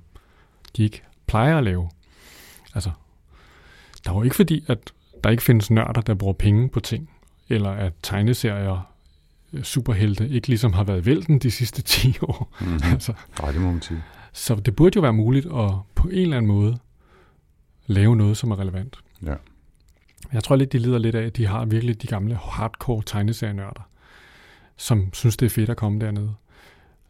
de 0.77 0.83
ikke 0.85 1.03
plejer 1.27 1.59
at 1.59 1.65
lave. 1.65 1.91
Altså, 2.75 2.91
der 4.05 4.11
er 4.11 4.15
jo 4.15 4.23
ikke 4.23 4.37
fordi, 4.37 4.65
at 4.69 4.79
der 5.25 5.31
ikke 5.31 5.43
findes 5.43 5.71
nørder, 5.71 6.01
der 6.01 6.15
bruger 6.15 6.33
penge 6.35 6.69
på 6.69 6.81
ting, 6.81 7.11
eller 7.49 7.71
at 7.71 7.93
tegneserier, 8.03 8.91
øh, 9.53 9.63
superhelte, 9.63 10.29
ikke 10.29 10.49
ligesom 10.49 10.73
har 10.73 10.85
været 10.85 11.07
vælten 11.07 11.39
de 11.39 11.51
sidste 11.51 11.83
10 12.03 12.17
år. 12.23 12.57
Mm-hmm. 12.61 12.81
altså, 12.93 13.13
Nej, 13.41 13.53
det 13.53 13.61
må 13.61 13.71
man 13.71 13.83
sige. 13.83 14.03
så 14.33 14.55
det 14.55 14.77
burde 14.77 14.97
jo 14.97 15.01
være 15.01 15.13
muligt 15.13 15.47
at 15.47 15.71
på 15.95 16.09
en 16.09 16.19
eller 16.19 16.37
anden 16.37 16.49
måde 16.49 16.79
lave 17.87 18.17
noget, 18.17 18.37
som 18.37 18.51
er 18.51 18.59
relevant. 18.59 18.99
Ja. 19.27 19.35
Jeg 20.33 20.45
tror 20.45 20.57
lidt, 20.57 20.73
de 20.73 20.79
lider 20.79 20.99
lidt 20.99 21.15
af, 21.15 21.23
at 21.23 21.37
de 21.37 21.47
har 21.47 21.65
virkelig 21.65 22.03
de 22.03 22.07
gamle 22.07 22.39
hardcore 22.43 23.03
tegneserienørder, 23.07 23.89
som 24.77 25.15
synes, 25.15 25.37
det 25.37 25.47
er 25.47 25.51
fedt 25.51 25.71
at 25.71 25.77
komme 25.77 26.01
dernede. 26.01 26.35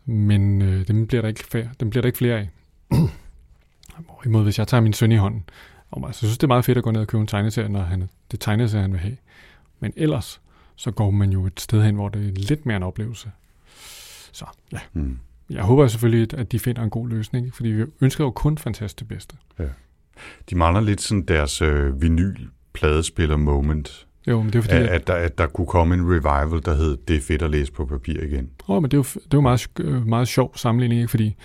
Men 0.04 0.62
øh, 0.62 0.88
dem, 0.88 1.06
bliver 1.06 1.23
der 1.23 1.28
ikke 1.28 1.68
dem 1.80 1.90
bliver 1.90 2.02
der 2.02 2.06
ikke 2.06 2.18
flere 2.18 2.38
af. 2.38 2.49
Hvorimod, 4.07 4.43
hvis 4.45 4.59
jeg 4.59 4.69
tager 4.69 4.81
min 4.81 4.93
søn 4.93 5.13
i 5.13 5.17
hånden, 5.17 5.45
og 5.91 6.05
jeg 6.07 6.15
synes, 6.15 6.39
det 6.39 6.43
er 6.43 6.49
meget 6.49 6.65
fedt 6.65 6.79
at 6.79 6.85
gå 6.85 6.91
ned 6.91 7.01
og 7.01 7.07
købe 7.07 7.21
en 7.21 7.27
tegneserie, 7.27 7.69
når 7.69 7.81
han, 7.83 8.09
det 8.31 8.41
tegneserie, 8.41 8.83
han 8.83 8.93
vil 8.93 9.01
have. 9.01 9.17
Men 9.81 9.93
ellers, 9.97 10.41
så 10.77 10.91
går 10.91 11.11
man 11.11 11.31
jo 11.31 11.47
et 11.47 11.61
sted 11.61 11.83
hen, 11.83 11.95
hvor 11.95 12.09
det 12.09 12.27
er 12.29 12.33
lidt 12.33 12.67
mere 12.67 12.77
en 12.77 12.83
oplevelse. 12.83 13.31
Så 14.33 14.45
ja, 14.73 14.79
Mm. 14.93 15.19
jeg 15.51 15.63
håber 15.63 15.87
selvfølgelig, 15.87 16.39
at 16.39 16.53
de 16.53 16.59
finder 16.59 16.83
en 16.83 16.91
god 16.91 17.09
løsning, 17.09 17.55
fordi 17.55 17.69
vi 17.69 17.85
ønsker 18.01 18.25
jo 18.25 18.31
kun 18.31 18.59
fantastisk 18.59 18.99
det 18.99 19.09
bedste. 19.09 19.37
De 20.51 20.57
mangler 20.57 20.81
lidt 20.81 21.01
sådan 21.01 21.23
deres 21.23 21.63
øh, 21.63 22.03
vinyl 22.03 22.37
pladespiller 22.73 23.37
moment. 23.37 24.07
Jo, 24.27 24.43
men 24.43 24.53
det 24.53 24.59
er 24.59 24.63
fordi, 24.63 24.75
At, 24.77 24.83
at, 24.83 24.89
at, 24.91 25.07
der, 25.07 25.15
at 25.15 25.39
der 25.39 25.47
kunne 25.47 25.67
komme 25.67 25.95
en 25.95 26.03
revival, 26.03 26.63
der 26.65 26.75
hed 26.75 26.97
Det 27.09 27.17
er 27.17 27.21
fedt 27.21 27.43
at 27.43 27.51
læse 27.51 27.73
på 27.73 27.87
papir 27.87 28.21
igen. 28.21 28.51
Åh, 28.69 28.83
men 28.83 28.91
det 28.91 28.97
er 28.97 28.99
jo, 28.99 29.03
det 29.03 29.17
er 29.17 29.29
jo 29.35 29.41
meget, 29.41 29.67
øh, 29.81 30.07
meget 30.07 30.29
sjov 30.29 30.57
sammenligning, 30.57 31.01
ikke? 31.01 31.11
fordi 31.11 31.37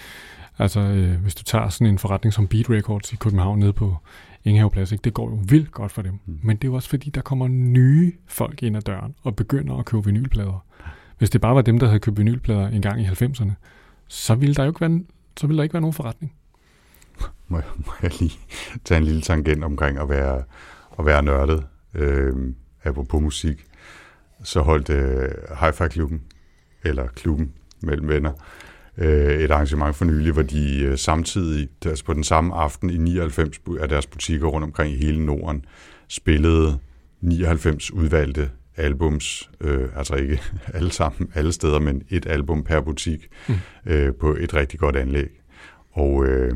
altså, 0.60 0.80
øh, 0.80 1.22
hvis 1.22 1.36
du 1.36 1.44
tager 1.44 1.70
sådan 1.70 1.88
en 1.88 2.00
forretning 2.00 2.34
som 2.34 2.48
Beat 2.48 2.70
Records 2.70 3.14
i 3.14 3.16
København 3.16 3.60
nede 3.60 3.74
på 3.74 3.98
Ingehaveplads, 4.44 4.92
ikke? 4.92 5.02
det 5.02 5.14
går 5.14 5.30
jo 5.30 5.40
vildt 5.50 5.72
godt 5.72 5.92
for 5.92 6.02
dem. 6.02 6.20
Mm. 6.26 6.40
Men 6.44 6.58
det 6.58 6.64
er 6.64 6.68
jo 6.68 6.76
også 6.76 6.90
fordi, 6.90 7.10
der 7.10 7.22
kommer 7.22 7.48
nye 7.48 8.14
folk 8.28 8.64
ind 8.64 8.78
ad 8.78 8.82
døren 8.82 9.16
og 9.24 9.36
begynder 9.36 9.78
at 9.78 9.86
købe 9.86 10.06
vinylplader. 10.06 10.66
Hvis 11.18 11.30
det 11.30 11.42
bare 11.42 11.56
var 11.56 11.62
dem, 11.62 11.80
der 11.80 11.88
havde 11.88 12.00
købt 12.00 12.18
vinylplader 12.18 12.68
en 12.68 12.82
gang 12.82 13.02
i 13.02 13.06
90'erne, 13.06 13.52
så 14.08 14.36
ville 14.36 14.56
der 14.56 14.64
jo 14.64 14.70
ikke 14.70 14.82
være, 14.82 15.02
så 15.38 15.48
ville 15.48 15.58
der 15.58 15.64
ikke 15.64 15.74
være 15.74 15.82
nogen 15.82 15.94
forretning. 15.94 16.34
må, 17.48 17.62
må 17.86 17.92
jeg 18.02 18.12
lige 18.20 18.40
tage 18.86 18.98
en 18.98 19.04
lille 19.04 19.22
tangent 19.22 19.64
omkring 19.64 19.98
at 19.98 20.10
være, 20.10 20.44
at 21.00 21.06
være 21.06 21.24
nørdet. 21.24 21.66
Øh, 21.94 22.34
apropos 22.84 23.22
musik, 23.22 23.66
så 24.44 24.62
holdt 24.62 24.90
øh, 24.90 25.30
Hi-Fi-klubben, 25.60 26.22
eller 26.84 27.08
klubben 27.08 27.54
mellem 27.82 28.08
venner, 28.08 28.32
øh, 29.00 29.40
et 29.40 29.52
arrangement 29.52 29.96
for 29.96 30.06
nylig, 30.06 30.32
hvor 30.32 30.42
de 30.42 30.84
øh, 30.84 30.98
samtidig, 30.98 31.70
altså 31.86 32.06
på 32.06 32.14
den 32.14 32.24
samme 32.24 32.56
aften 32.56 32.90
i 32.90 32.98
99 32.98 33.62
af 33.80 33.90
deres 33.90 34.08
butikker 34.08 34.48
rundt 34.48 34.64
omkring 34.64 34.94
i 34.94 35.06
hele 35.06 35.26
Norden, 35.26 35.66
spillede 36.08 36.80
99 37.22 37.92
udvalgte 37.92 38.50
albums, 38.78 39.50
øh, 39.62 39.90
altså 39.96 40.16
ikke 40.16 40.42
alle 40.74 40.92
sammen, 40.92 41.32
alle 41.36 41.52
steder, 41.52 41.80
men 41.80 42.04
et 42.10 42.26
album 42.26 42.64
per 42.64 42.82
butik 42.82 43.28
mm. 43.48 43.56
øh, 43.86 44.14
på 44.14 44.36
et 44.40 44.54
rigtig 44.54 44.80
godt 44.80 44.96
anlæg. 44.96 45.30
Og, 45.92 46.26
øh, 46.26 46.56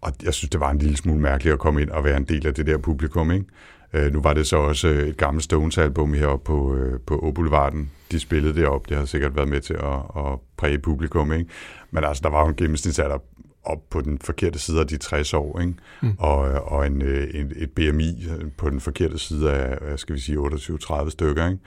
og 0.00 0.12
jeg 0.22 0.34
synes, 0.34 0.50
det 0.50 0.60
var 0.60 0.70
en 0.70 0.78
lille 0.78 0.96
smule 0.96 1.20
mærkeligt 1.20 1.52
at 1.52 1.58
komme 1.58 1.82
ind 1.82 1.90
og 1.90 2.04
være 2.04 2.16
en 2.16 2.24
del 2.24 2.46
af 2.46 2.54
det 2.54 2.66
der 2.66 2.78
publikum, 2.78 3.30
ikke? 3.30 3.46
Øh, 3.92 4.12
nu 4.12 4.20
var 4.20 4.32
det 4.32 4.46
så 4.46 4.56
også 4.56 4.88
et 4.88 5.16
gammelt 5.16 5.44
Stones-album 5.44 6.14
heroppe 6.14 6.44
på, 6.44 6.74
øh, 6.74 7.00
på 7.06 7.20
Oboulevarden. 7.22 7.90
De 8.10 8.20
spillede 8.20 8.54
det 8.54 8.66
op. 8.66 8.88
Det 8.88 8.96
har 8.96 9.04
sikkert 9.04 9.36
været 9.36 9.48
med 9.48 9.60
til 9.60 9.74
at, 9.74 10.24
at 10.24 10.38
præge 10.56 10.78
publikum, 10.78 11.32
ikke? 11.32 11.50
Men 11.90 12.04
altså, 12.04 12.20
der 12.24 12.30
var 12.30 12.42
jo 12.42 12.48
en 12.48 12.56
gennemsnitsalder 12.56 13.18
op 13.64 13.90
på 13.90 14.00
den 14.00 14.18
forkerte 14.18 14.58
side 14.58 14.80
af 14.80 14.86
de 14.86 14.96
60 14.96 15.34
år, 15.34 15.60
ikke? 15.60 15.74
Mm. 16.02 16.12
Og, 16.18 16.38
og 16.72 16.86
en, 16.86 17.02
øh, 17.02 17.28
en, 17.34 17.52
et 17.56 17.70
BMI 17.70 18.26
på 18.56 18.70
den 18.70 18.80
forkerte 18.80 19.18
side 19.18 19.52
af, 19.52 19.98
skal 19.98 20.14
vi 20.14 20.20
sige, 20.20 20.38
28-30 20.38 21.10
stykker, 21.10 21.46
ikke? 21.48 21.60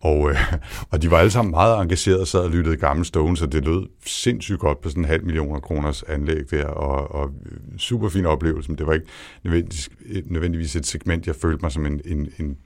Og, 0.00 0.30
øh, 0.30 0.36
og 0.90 1.02
de 1.02 1.10
var 1.10 1.18
alle 1.18 1.30
sammen 1.30 1.50
meget 1.50 1.82
engagerede 1.82 2.20
og 2.20 2.26
sad 2.26 2.40
og 2.40 2.50
lyttede 2.50 2.76
gamle 2.76 3.04
Stones, 3.04 3.38
så 3.38 3.46
det 3.46 3.64
lød 3.64 3.86
sindssygt 4.06 4.58
godt 4.58 4.80
på 4.80 4.88
sådan 4.88 5.02
en 5.02 5.08
halv 5.08 5.24
million 5.24 5.60
kroners 5.60 6.02
anlæg 6.02 6.50
der, 6.50 6.66
og, 6.66 7.14
og 7.14 7.30
øh, 7.46 7.78
super 7.78 8.08
fin 8.08 8.26
oplevelse, 8.26 8.70
men 8.70 8.78
det 8.78 8.86
var 8.86 8.92
ikke 8.92 9.06
nødvendigvis, 9.44 9.90
nødvendigvis 10.24 10.76
et 10.76 10.86
segment, 10.86 11.26
jeg 11.26 11.36
følte 11.36 11.62
mig 11.62 11.72
som 11.72 11.86
en, 11.86 12.00
en, 12.04 12.28
en 12.38 12.56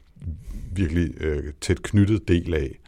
virkelig 0.73 1.11
øh, 1.21 1.53
tæt 1.61 1.83
knyttet 1.83 2.29
del 2.29 2.55
af. 2.55 2.79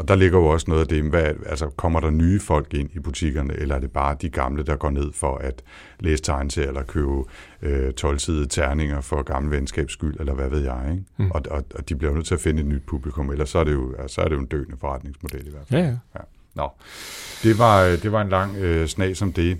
Og 0.00 0.08
der 0.08 0.14
ligger 0.14 0.38
jo 0.38 0.46
også 0.46 0.64
noget 0.68 0.80
af 0.80 0.88
det, 0.88 1.02
hvad, 1.02 1.24
altså 1.46 1.68
kommer 1.76 2.00
der 2.00 2.10
nye 2.10 2.40
folk 2.40 2.74
ind 2.74 2.90
i 2.92 2.98
butikkerne, 2.98 3.54
eller 3.54 3.74
er 3.74 3.78
det 3.78 3.90
bare 3.90 4.16
de 4.20 4.28
gamle, 4.28 4.62
der 4.62 4.76
går 4.76 4.90
ned 4.90 5.12
for 5.12 5.36
at 5.36 5.62
læse 5.98 6.22
tegneserier, 6.22 6.68
eller 6.68 6.82
købe 6.82 7.24
øh, 7.62 7.92
12-sidede 8.00 8.46
terninger 8.46 9.00
for 9.00 9.22
gamle 9.22 9.50
venskabs 9.50 9.92
skyld, 9.92 10.16
eller 10.20 10.34
hvad 10.34 10.48
ved 10.48 10.64
jeg. 10.64 10.88
Ikke? 10.90 11.04
Mm. 11.16 11.30
Og, 11.30 11.42
og, 11.50 11.64
og 11.74 11.88
de 11.88 11.94
bliver 11.94 12.14
nødt 12.14 12.26
til 12.26 12.34
at 12.34 12.40
finde 12.40 12.60
et 12.60 12.66
nyt 12.66 12.82
publikum, 12.86 13.30
ellers 13.30 13.48
så 13.50 13.58
er 13.58 13.64
det 13.64 13.72
jo, 13.72 13.94
så 14.06 14.20
er 14.20 14.28
det 14.28 14.34
jo 14.34 14.40
en 14.40 14.46
døende 14.46 14.76
forretningsmodel 14.80 15.46
i 15.46 15.50
hvert 15.50 15.66
fald. 15.68 15.80
Ja, 15.80 15.86
ja. 15.86 15.96
ja. 16.14 16.20
Nå, 16.54 16.68
det 17.42 17.58
var, 17.58 17.82
det 18.02 18.12
var 18.12 18.22
en 18.22 18.28
lang 18.28 18.56
øh, 18.56 18.86
snas 18.86 19.18
som 19.18 19.32
det. 19.32 19.58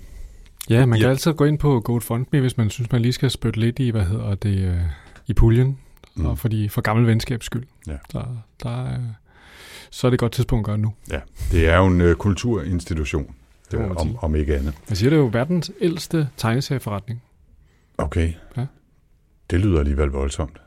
Ja, 0.69 0.85
man 0.85 0.99
kan 0.99 1.05
ja. 1.05 1.09
altid 1.09 1.33
gå 1.33 1.45
ind 1.45 1.59
på 1.59 1.79
GoFundMe, 1.79 2.39
hvis 2.39 2.57
man 2.57 2.69
synes, 2.69 2.91
man 2.91 3.01
lige 3.01 3.13
skal 3.13 3.29
spytte 3.29 3.59
lidt 3.59 3.79
i, 3.79 3.89
hvad 3.89 4.05
hedder 4.05 4.35
det, 4.35 4.57
øh, 4.67 4.81
i 5.27 5.33
puljen, 5.33 5.77
mm. 6.15 6.25
og 6.25 6.39
fordi, 6.39 6.67
for 6.67 6.81
gammel 6.81 7.07
venskabs 7.07 7.45
skyld. 7.45 7.63
Ja. 7.87 7.97
Der, 8.13 8.37
der 8.63 8.85
er, 8.85 8.99
så 9.91 10.07
er 10.07 10.09
det 10.09 10.15
et 10.15 10.19
godt 10.19 10.31
tidspunkt 10.31 10.63
at 10.63 10.65
gøre 10.65 10.77
nu. 10.77 10.93
Ja, 11.11 11.19
det 11.51 11.69
er 11.69 11.77
jo 11.77 11.87
en 11.87 12.01
øh, 12.01 12.15
kulturinstitution, 12.15 13.35
det 13.71 13.79
øh, 13.79 13.91
om, 13.91 14.17
om 14.21 14.35
ikke 14.35 14.55
andet. 14.55 14.73
Jeg 14.89 14.97
siger, 14.97 15.09
det 15.09 15.17
er 15.17 15.21
jo 15.21 15.29
verdens 15.33 15.71
ældste 15.81 16.29
tegneserieforretning. 16.37 17.21
Okay. 17.97 18.33
Ja. 18.57 18.65
Det 19.49 19.59
lyder 19.59 19.79
alligevel 19.79 20.07
voldsomt. 20.07 20.61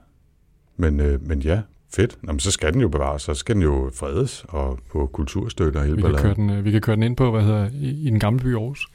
Men, 0.76 1.00
øh, 1.00 1.28
men 1.28 1.40
ja, 1.43 1.61
fedt. 1.95 2.19
Nå, 2.23 2.33
men 2.33 2.40
så 2.40 2.50
skal 2.50 2.73
den 2.73 2.81
jo 2.81 2.88
bevares, 2.88 3.23
så 3.23 3.35
skal 3.35 3.54
den 3.54 3.62
jo 3.62 3.90
fredes 3.95 4.45
og 4.49 4.78
på 4.93 5.07
kulturstøtte 5.12 5.76
og 5.76 5.85
hele 5.85 5.97
vi 5.97 6.02
kan, 6.02 6.14
køre 6.14 6.35
den, 6.35 6.50
øh, 6.50 6.64
vi 6.64 6.71
kan 6.71 6.81
køre 6.81 6.97
den 6.97 7.02
ind 7.02 7.16
på, 7.16 7.31
hvad 7.31 7.43
hedder, 7.43 7.69
i, 7.73 7.88
i 7.88 8.11
den 8.11 8.21
gamle 8.21 8.40
by 8.40 8.54
Aarhus. 8.54 8.88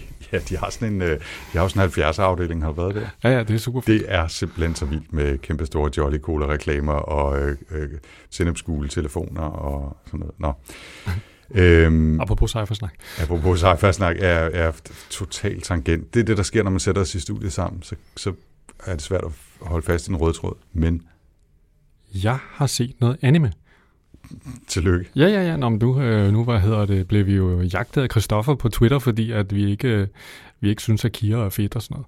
ja, 0.32 0.38
de 0.38 0.56
har 0.56 0.70
sådan 0.70 0.92
en, 0.92 1.02
øh, 1.02 1.20
de 1.52 1.58
har 1.58 1.68
sådan 1.68 1.88
en 1.88 2.04
70'er-afdeling, 2.04 2.64
har 2.64 2.72
været 2.72 2.94
der. 2.94 3.06
Ja, 3.24 3.36
ja, 3.36 3.42
det 3.42 3.54
er 3.54 3.58
super 3.58 3.80
fedt. 3.80 4.00
Det 4.00 4.12
er 4.12 4.26
simpelthen 4.28 4.74
så 4.74 4.84
vildt 4.84 5.12
med 5.12 5.38
kæmpe 5.38 5.66
store 5.66 5.90
Jolly 5.96 6.18
Cola-reklamer 6.18 6.92
og 6.92 7.40
øh, 7.40 7.56
øh, 7.70 8.88
telefoner 8.88 9.42
og 9.42 9.96
sådan 10.06 10.20
noget. 10.20 10.34
Nå. 10.38 10.52
Øhm, 11.54 12.20
apropos 12.20 12.50
sci-fi-snak. 12.50 12.94
Apropos 13.20 13.60
sci-fi-snak 13.60 14.16
er, 14.18 14.48
er 14.52 14.72
totalt 15.10 15.64
tangent. 15.64 16.14
Det 16.14 16.20
er 16.20 16.24
det, 16.24 16.36
der 16.36 16.42
sker, 16.42 16.62
når 16.62 16.70
man 16.70 16.80
sætter 16.80 17.02
os 17.02 17.14
i 17.14 17.20
studiet 17.20 17.52
sammen. 17.52 17.82
Så, 17.82 17.96
så 18.16 18.32
er 18.86 18.92
det 18.92 19.02
svært 19.02 19.24
at 19.24 19.30
holde 19.60 19.86
fast 19.86 20.08
i 20.08 20.10
en 20.10 20.16
rød 20.16 20.32
tråd. 20.32 20.54
Men... 20.72 21.02
Jeg 22.14 22.38
har 22.50 22.66
set 22.66 22.94
noget 23.00 23.16
anime. 23.22 23.52
Tillykke. 24.66 25.10
Ja, 25.16 25.26
ja, 25.26 25.42
ja. 25.42 25.56
Nå, 25.56 25.68
men 25.68 25.78
nu, 25.78 26.00
øh, 26.00 26.32
nu 26.32 26.44
hvad 26.44 26.60
hedder 26.60 26.86
det, 26.86 27.08
blev 27.08 27.26
vi 27.26 27.34
jo 27.34 27.60
jagtet 27.60 28.02
af 28.02 28.08
Christoffer 28.10 28.54
på 28.54 28.68
Twitter, 28.68 28.98
fordi 28.98 29.30
at 29.30 29.54
vi 29.54 29.70
ikke, 29.70 29.88
øh, 29.88 30.06
vi 30.60 30.68
ikke 30.68 30.82
synes, 30.82 31.04
at 31.04 31.12
Kira 31.12 31.44
er 31.44 31.48
fedt 31.48 31.76
og 31.76 31.82
sådan 31.82 31.94
noget. 31.94 32.06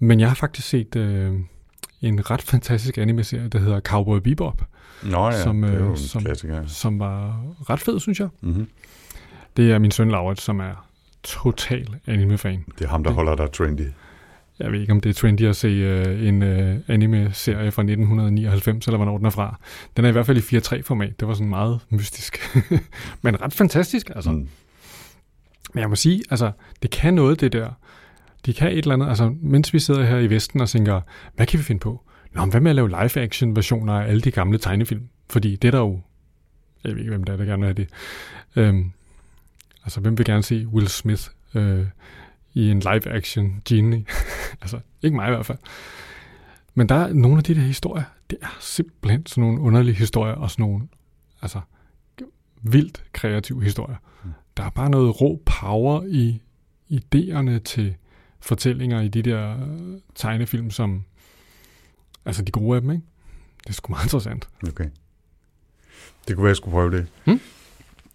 Men 0.00 0.20
jeg 0.20 0.28
har 0.28 0.34
faktisk 0.34 0.68
set 0.68 0.96
øh, 0.96 1.32
en 2.02 2.30
ret 2.30 2.42
fantastisk 2.42 2.98
anime-serie, 2.98 3.48
der 3.48 3.58
hedder 3.58 3.80
Cowboy 3.80 4.18
Bebop. 4.18 4.62
Nå 5.02 5.26
ja, 5.26 5.42
som, 5.42 5.64
er 5.64 5.84
øh, 5.84 5.90
en 5.90 5.96
som, 5.96 6.22
klassiker. 6.22 6.66
Som 6.66 6.98
var 6.98 7.44
ret 7.70 7.80
fed, 7.80 8.00
synes 8.00 8.20
jeg. 8.20 8.28
Mm-hmm. 8.40 8.68
Det 9.56 9.72
er 9.72 9.78
min 9.78 9.90
søn 9.90 10.10
Laurits, 10.10 10.42
som 10.42 10.60
er 10.60 10.86
total 11.22 11.88
anime-fan. 12.06 12.64
Det 12.78 12.84
er 12.84 12.88
ham, 12.88 13.04
der 13.04 13.10
det, 13.10 13.14
holder 13.14 13.36
dig 13.36 13.52
trendy. 13.52 13.86
Jeg 14.58 14.72
ved 14.72 14.80
ikke, 14.80 14.92
om 14.92 15.00
det 15.00 15.10
er 15.10 15.14
trendy 15.14 15.42
at 15.42 15.56
se 15.56 15.68
uh, 15.68 16.26
en 16.26 16.42
uh, 16.42 16.76
anime-serie 16.88 17.70
fra 17.70 17.82
1999, 17.82 18.86
eller 18.86 18.96
hvornår 18.96 19.16
den 19.16 19.26
er 19.26 19.30
fra. 19.30 19.60
Den 19.96 20.04
er 20.04 20.08
i 20.08 20.12
hvert 20.12 20.26
fald 20.26 20.52
i 20.52 20.56
4.3-format. 20.56 21.20
Det 21.20 21.28
var 21.28 21.34
sådan 21.34 21.48
meget 21.48 21.80
mystisk. 21.90 22.38
Men 23.22 23.40
ret 23.40 23.52
fantastisk, 23.52 24.10
altså. 24.14 24.30
Mm. 24.30 24.48
Men 25.74 25.80
jeg 25.80 25.88
må 25.88 25.96
sige, 25.96 26.22
altså, 26.30 26.52
det 26.82 26.90
kan 26.90 27.14
noget, 27.14 27.40
det 27.40 27.52
der. 27.52 27.70
De 28.46 28.52
kan 28.52 28.72
et 28.72 28.78
eller 28.78 28.92
andet, 28.92 29.08
altså, 29.08 29.34
mens 29.42 29.72
vi 29.72 29.78
sidder 29.78 30.04
her 30.04 30.18
i 30.18 30.30
Vesten 30.30 30.60
og 30.60 30.68
tænker, 30.68 31.00
hvad 31.36 31.46
kan 31.46 31.58
vi 31.58 31.64
finde 31.64 31.80
på? 31.80 32.02
Nå, 32.32 32.44
hvad 32.44 32.60
med 32.60 32.70
at 32.70 32.74
lave 32.74 32.88
live-action 32.88 33.56
versioner 33.56 33.92
af 33.92 34.08
alle 34.08 34.20
de 34.20 34.30
gamle 34.30 34.58
tegnefilm? 34.58 35.08
Fordi 35.30 35.56
det 35.56 35.68
er 35.68 35.72
der 35.72 35.78
jo... 35.78 36.00
Jeg 36.84 36.92
ved 36.92 36.98
ikke, 36.98 37.10
hvem 37.10 37.24
der 37.24 37.32
er, 37.32 37.36
der 37.36 37.44
gerne 37.44 37.66
vil 37.66 37.66
have 37.66 37.74
det. 37.74 37.88
Øhm, 38.56 38.92
altså, 39.84 40.00
hvem 40.00 40.18
vil 40.18 40.26
gerne 40.26 40.42
se 40.42 40.66
Will 40.66 40.88
Smith 40.88 41.22
øh, 41.54 41.86
i 42.54 42.70
en 42.70 42.80
live-action 42.80 43.62
genie? 43.64 44.04
altså, 44.62 44.80
ikke 45.02 45.16
mig 45.16 45.28
i 45.28 45.30
hvert 45.30 45.46
fald. 45.46 45.58
Men 46.74 46.88
der 46.88 46.94
er 46.94 47.12
nogle 47.12 47.36
af 47.36 47.44
de 47.44 47.54
der 47.54 47.60
historier, 47.60 48.04
det 48.30 48.38
er 48.42 48.56
simpelthen 48.60 49.26
sådan 49.26 49.44
nogle 49.44 49.60
underlige 49.60 49.94
historier, 49.94 50.34
og 50.34 50.50
sådan 50.50 50.62
nogle, 50.62 50.88
altså, 51.42 51.60
vildt 52.62 53.04
kreative 53.12 53.62
historier. 53.62 53.96
Mm. 54.24 54.30
Der 54.56 54.62
er 54.62 54.70
bare 54.70 54.90
noget 54.90 55.20
rå 55.20 55.42
power 55.46 56.02
i 56.06 56.42
idéerne 56.90 57.58
til 57.58 57.94
fortællinger 58.40 59.00
i 59.00 59.08
de 59.08 59.22
der 59.22 59.56
tegnefilm, 60.14 60.70
som 60.70 61.04
Altså 62.24 62.42
de 62.42 62.52
gode 62.52 62.76
af 62.76 62.82
dem, 62.82 62.90
ikke? 62.90 63.04
Det 63.62 63.68
er 63.68 63.72
sgu 63.72 63.90
meget 63.90 64.04
interessant. 64.04 64.48
Okay. 64.68 64.88
Det 66.28 66.36
kunne 66.36 66.44
være, 66.44 66.50
jeg 66.50 66.56
skulle 66.56 66.72
prøve 66.72 66.90
det. 66.90 67.06
Hmm? 67.24 67.40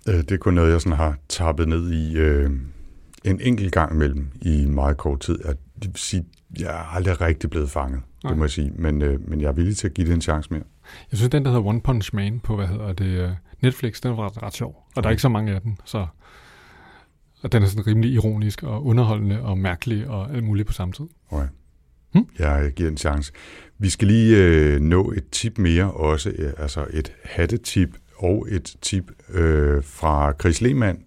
Øh, 0.08 0.13
det 0.15 0.31
er 0.31 0.38
kun 0.38 0.53
noget, 0.53 0.72
jeg 0.72 0.81
sådan 0.81 0.98
har 0.98 1.17
tappet 1.29 1.67
ned 1.67 1.91
i 1.91 2.17
øh, 2.17 2.51
en 3.26 3.42
enkelt 3.42 3.72
gang 3.72 3.94
imellem 3.94 4.28
i 4.42 4.66
meget 4.66 4.98
kort 4.98 5.20
tid. 5.20 5.40
Jeg, 5.46 5.56
vil 5.82 5.92
sige, 5.96 6.26
jeg 6.60 6.70
er 6.70 6.96
aldrig 6.96 7.22
rigtig 7.22 7.50
blevet 7.50 7.70
fanget, 7.70 8.02
okay. 8.24 8.30
det 8.30 8.38
må 8.38 8.44
jeg 8.44 8.52
sige. 8.52 8.72
Men, 8.76 9.02
øh, 9.02 9.30
men 9.30 9.42
jeg 9.42 9.48
er 9.48 9.52
villig 9.52 9.78
til 9.78 9.88
at 9.88 9.94
give 9.94 10.08
det 10.08 10.14
en 10.14 10.22
chance 10.22 10.50
mere. 10.52 10.64
Jeg 11.12 11.18
synes, 11.18 11.30
den 11.30 11.46
der 11.46 11.52
hedder 11.52 11.66
One 11.66 11.82
Punch 11.82 12.16
Man 12.16 12.40
på, 12.40 12.56
hvad 12.56 12.68
hedder 12.68 12.94
det, 12.94 13.26
uh, 13.26 13.32
Netflix, 13.62 14.02
den 14.02 14.18
var 14.18 14.26
ret, 14.26 14.44
ret 14.44 14.54
sjov. 14.54 14.70
Og 14.70 14.84
okay. 14.96 15.02
der 15.02 15.08
er 15.08 15.12
ikke 15.12 15.22
så 15.22 15.30
mange 15.30 15.56
af 15.56 15.62
dem, 15.62 15.76
så... 15.86 16.08
Og 17.42 17.52
den 17.52 17.64
er 17.64 17.68
sådan 17.68 17.88
rimelig 17.88 18.12
ironisk 18.12 18.64
og 18.64 18.86
underholdende 18.86 19.42
og 19.42 19.58
mærkelig 19.58 20.08
og 20.08 20.34
alt 20.34 20.44
muligt 20.44 20.68
på 20.68 20.74
samme 20.74 20.94
tid. 20.94 21.06
Okay. 21.30 21.48
Hmm? 22.12 22.28
Jeg 22.40 22.72
giver 22.76 22.90
en 22.90 22.98
chance. 22.98 23.34
Vi 23.78 23.90
skal 23.90 24.08
lige 24.08 24.38
øh, 24.38 24.80
nå 24.80 25.12
et 25.12 25.30
tip 25.32 25.58
mere 25.58 25.92
også, 25.92 26.30
øh, 26.30 26.54
altså 26.58 26.86
et 26.94 27.14
hattetip 27.24 27.90
og 28.16 28.48
et 28.50 28.76
tip 28.82 29.12
øh, 29.30 29.84
fra 29.84 30.34
Chris 30.42 30.62
Lehmann, 30.62 31.00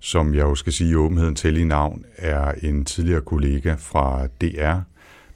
som 0.00 0.34
jeg 0.34 0.42
jo 0.42 0.54
skal 0.54 0.72
sige 0.72 0.90
i 0.90 0.94
åbenheden 0.94 1.34
til 1.34 1.56
i 1.56 1.64
navn, 1.64 2.04
er 2.16 2.52
en 2.62 2.84
tidligere 2.84 3.20
kollega 3.20 3.74
fra 3.78 4.26
DR, 4.26 4.78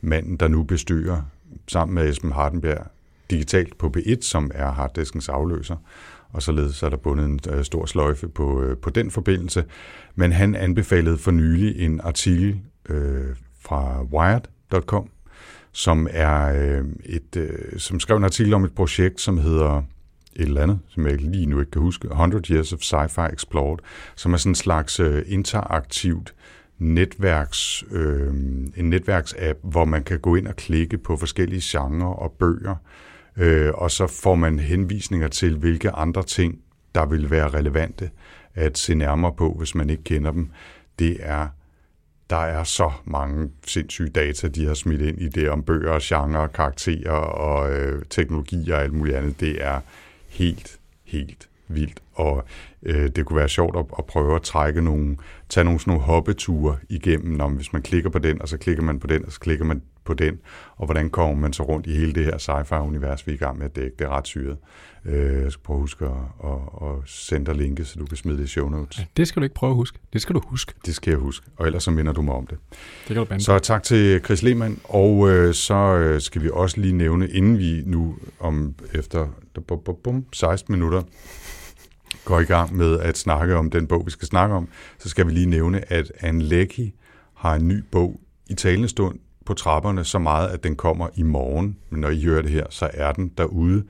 manden, 0.01 0.37
der 0.37 0.49
nu 0.49 0.63
bestyrer 0.63 1.23
sammen 1.69 1.95
med 1.95 2.09
Esben 2.09 2.33
Hardenberg 2.33 2.87
digitalt 3.31 3.79
på 3.79 3.93
P1, 3.97 4.21
som 4.21 4.51
er 4.55 4.71
harddiskens 4.71 5.29
afløser, 5.29 5.77
og 6.33 6.43
således 6.43 6.83
er 6.83 6.89
der 6.89 6.97
bundet 6.97 7.25
en 7.25 7.41
øh, 7.51 7.65
stor 7.65 7.87
sløjfe 7.87 8.29
på, 8.29 8.63
øh, 8.63 8.77
på 8.77 8.91
den 8.91 9.11
forbindelse. 9.11 9.65
Men 10.15 10.33
han 10.33 10.55
anbefalede 10.55 11.19
for 11.19 11.31
nylig 11.31 11.81
en 11.81 12.01
artikel 12.01 12.61
øh, 12.89 13.37
fra 13.61 14.03
Wired.com, 14.03 15.11
som 15.73 16.09
er 16.11 16.63
øh, 16.63 16.85
et, 17.05 17.37
øh, 17.37 17.79
som 17.79 18.01
skrev 18.01 18.17
en 18.17 18.25
artikel 18.25 18.55
om 18.55 18.65
et 18.65 18.75
projekt, 18.75 19.21
som 19.21 19.39
hedder 19.39 19.83
et 20.37 20.47
eller 20.47 20.63
andet, 20.63 20.79
som 20.89 21.07
jeg 21.07 21.17
lige 21.17 21.47
nu 21.47 21.61
ikke 21.61 21.71
kan 21.71 21.83
huske, 21.83 22.09
100 22.09 22.53
Years 22.53 22.73
of 22.73 22.81
Sci-Fi 22.81 23.35
Explored, 23.35 23.79
som 24.15 24.33
er 24.33 24.37
sådan 24.37 24.51
en 24.51 24.55
slags 24.55 25.01
øh, 25.01 25.23
interaktivt 25.27 26.35
netværks, 26.79 27.85
øh, 27.91 28.35
en 28.77 28.91
netværksapp, 28.91 29.59
hvor 29.63 29.85
man 29.85 30.05
kan 30.05 30.21
gå 30.21 30.35
ind 30.35 30.49
og 30.49 30.57
klikke 30.57 30.99
på 30.99 31.17
forskellige 31.17 31.63
genrer 31.65 32.09
og 32.09 32.33
bøger, 32.33 32.75
øh, 33.37 33.73
og 33.75 33.91
så 33.91 34.07
får 34.07 34.35
man 34.35 34.59
henvisninger 34.59 35.29
til, 35.29 35.57
hvilke 35.57 35.91
andre 35.91 36.23
ting, 36.23 36.59
der 36.95 37.07
vil 37.07 37.31
være 37.31 37.49
relevante 37.49 38.11
at 38.55 38.79
se 38.79 38.95
nærmere 38.95 39.33
på, 39.33 39.55
hvis 39.59 39.75
man 39.75 39.91
ikke 39.91 40.05
kender 40.05 40.31
dem. 40.31 40.51
Det 40.99 41.17
er 41.21 41.49
der 42.31 42.37
er 42.37 42.65
så 42.65 42.93
mange 43.05 43.51
sindssyge 43.67 44.09
data, 44.09 44.49
de 44.49 44.67
har 44.67 44.75
smidt 44.75 45.01
ind 45.01 45.21
i 45.21 45.29
det 45.29 45.51
om 45.51 45.63
bøger, 45.63 45.99
genre, 46.03 46.49
karakterer 46.49 47.13
og 47.13 47.73
øh, 47.73 48.03
teknologi 48.11 48.71
og 48.71 48.83
alt 48.83 48.93
muligt 48.93 49.17
andet. 49.17 49.41
Det 49.41 49.65
er 49.65 49.81
helt, 50.35 50.81
helt 51.05 51.49
vildt. 51.69 52.04
Og 52.15 52.45
øh, 52.83 53.09
det 53.17 53.27
kunne 53.27 53.37
være 53.37 53.49
sjovt 53.49 53.77
at, 53.77 53.85
at 53.99 54.05
prøve 54.05 54.37
at 54.37 54.43
trække 54.43 54.83
nogle, 54.83 55.17
tage 55.49 55.65
nogle 55.65 55.81
sådan 55.81 55.91
nogle 55.91 56.05
hoppeture 56.05 56.77
igennem, 56.89 57.37
når 57.37 57.49
hvis 57.49 57.73
man 57.73 57.83
klikker 57.83 58.11
på 58.11 58.19
den, 58.19 58.43
og 58.43 58.49
så 58.49 58.59
klikker 58.59 58.83
man 58.83 59.01
på 59.01 59.07
den, 59.07 59.25
og 59.25 59.33
så 59.33 59.41
klikker 59.41 59.65
man 59.65 59.83
på 60.05 60.15
den, 60.15 60.39
og 60.77 60.87
hvordan 60.87 61.11
kommer 61.11 61.41
man 61.41 61.53
så 61.53 61.63
rundt 61.63 61.87
i 61.87 61.93
hele 61.97 62.13
det 62.13 62.25
her 62.25 62.39
sci-fi-univers, 62.39 63.27
vi 63.27 63.33
er 63.33 63.37
i 63.37 63.39
gang 63.39 63.59
med 63.59 63.67
at 63.67 63.77
dække. 63.77 63.97
Det 63.99 64.05
er 64.05 64.09
ret 64.09 64.27
syret. 64.27 64.57
Øh, 65.05 65.43
jeg 65.43 65.53
skal 65.53 65.63
prøve 65.63 65.77
at 65.77 65.81
huske 65.81 66.05
at, 66.05 66.11
at, 66.45 66.89
at 66.89 66.95
sende 67.07 67.47
dig 67.47 67.55
linket, 67.55 67.87
så 67.87 67.99
du 67.99 68.07
kan 68.07 68.17
smide 68.17 68.39
det 68.39 68.45
i 68.45 68.47
show 68.47 68.69
notes. 68.69 68.99
Ja, 68.99 69.05
det 69.17 69.29
skal 69.29 69.41
du 69.41 69.45
ikke 69.45 69.55
prøve 69.55 69.71
at 69.71 69.77
huske. 69.77 69.99
Det 70.13 70.23
skal 70.23 70.35
du 70.35 70.41
huske. 70.47 70.75
Det 70.87 70.95
skal 70.95 71.11
jeg 71.11 71.19
huske, 71.19 71.47
og 71.57 71.67
ellers 71.67 71.83
så 71.83 71.91
minder 71.91 72.13
du 72.13 72.23
mig 72.23 72.35
om 72.35 72.47
det. 72.47 72.59
Det 72.71 73.07
kan 73.07 73.17
du 73.17 73.25
bande. 73.25 73.45
Så 73.45 73.59
tak 73.59 73.83
til 73.83 74.21
Chris 74.25 74.43
Lehmann, 74.43 74.81
og 74.85 75.31
øh, 75.31 75.55
så 75.55 75.75
øh, 75.75 76.21
skal 76.21 76.43
vi 76.43 76.51
også 76.53 76.81
lige 76.81 76.93
nævne, 76.93 77.29
inden 77.29 77.59
vi 77.59 77.83
nu 77.87 78.17
om 78.41 78.75
efter 78.95 79.29
bum, 79.67 79.81
bum, 79.85 79.97
bum, 80.05 80.25
16 80.33 80.73
minutter 80.73 81.03
går 82.25 82.41
i 82.41 82.45
gang 82.45 82.77
med 82.77 83.01
at 83.01 83.19
snakke 83.19 83.57
om 83.57 83.71
den 83.71 83.87
bog, 83.87 84.07
vi 84.07 84.11
skal 84.11 84.29
snakke 84.29 84.55
om, 84.55 84.69
så 84.99 85.09
skal 85.09 85.27
vi 85.27 85.33
lige 85.33 85.47
nævne, 85.47 85.93
at 85.93 86.13
Anne 86.21 86.43
Leckie 86.43 86.93
har 87.35 87.55
en 87.55 87.69
ny 87.69 87.85
bog 87.93 88.21
i 88.47 88.55
talende 88.55 88.89
stund 88.89 89.19
på 89.47 89.55
trapperne 89.55 90.05
så 90.05 90.19
meget, 90.19 90.49
at 90.49 90.65
den 90.65 90.77
kommer 90.77 91.09
i 91.15 91.23
morgen. 91.23 91.77
Men 91.91 92.01
når 92.01 92.09
I 92.09 92.23
hører 92.25 92.43
det 92.43 92.51
her, 92.51 92.67
så 92.71 92.91
er 92.95 93.13
den 93.13 93.29
derude. 93.39 93.85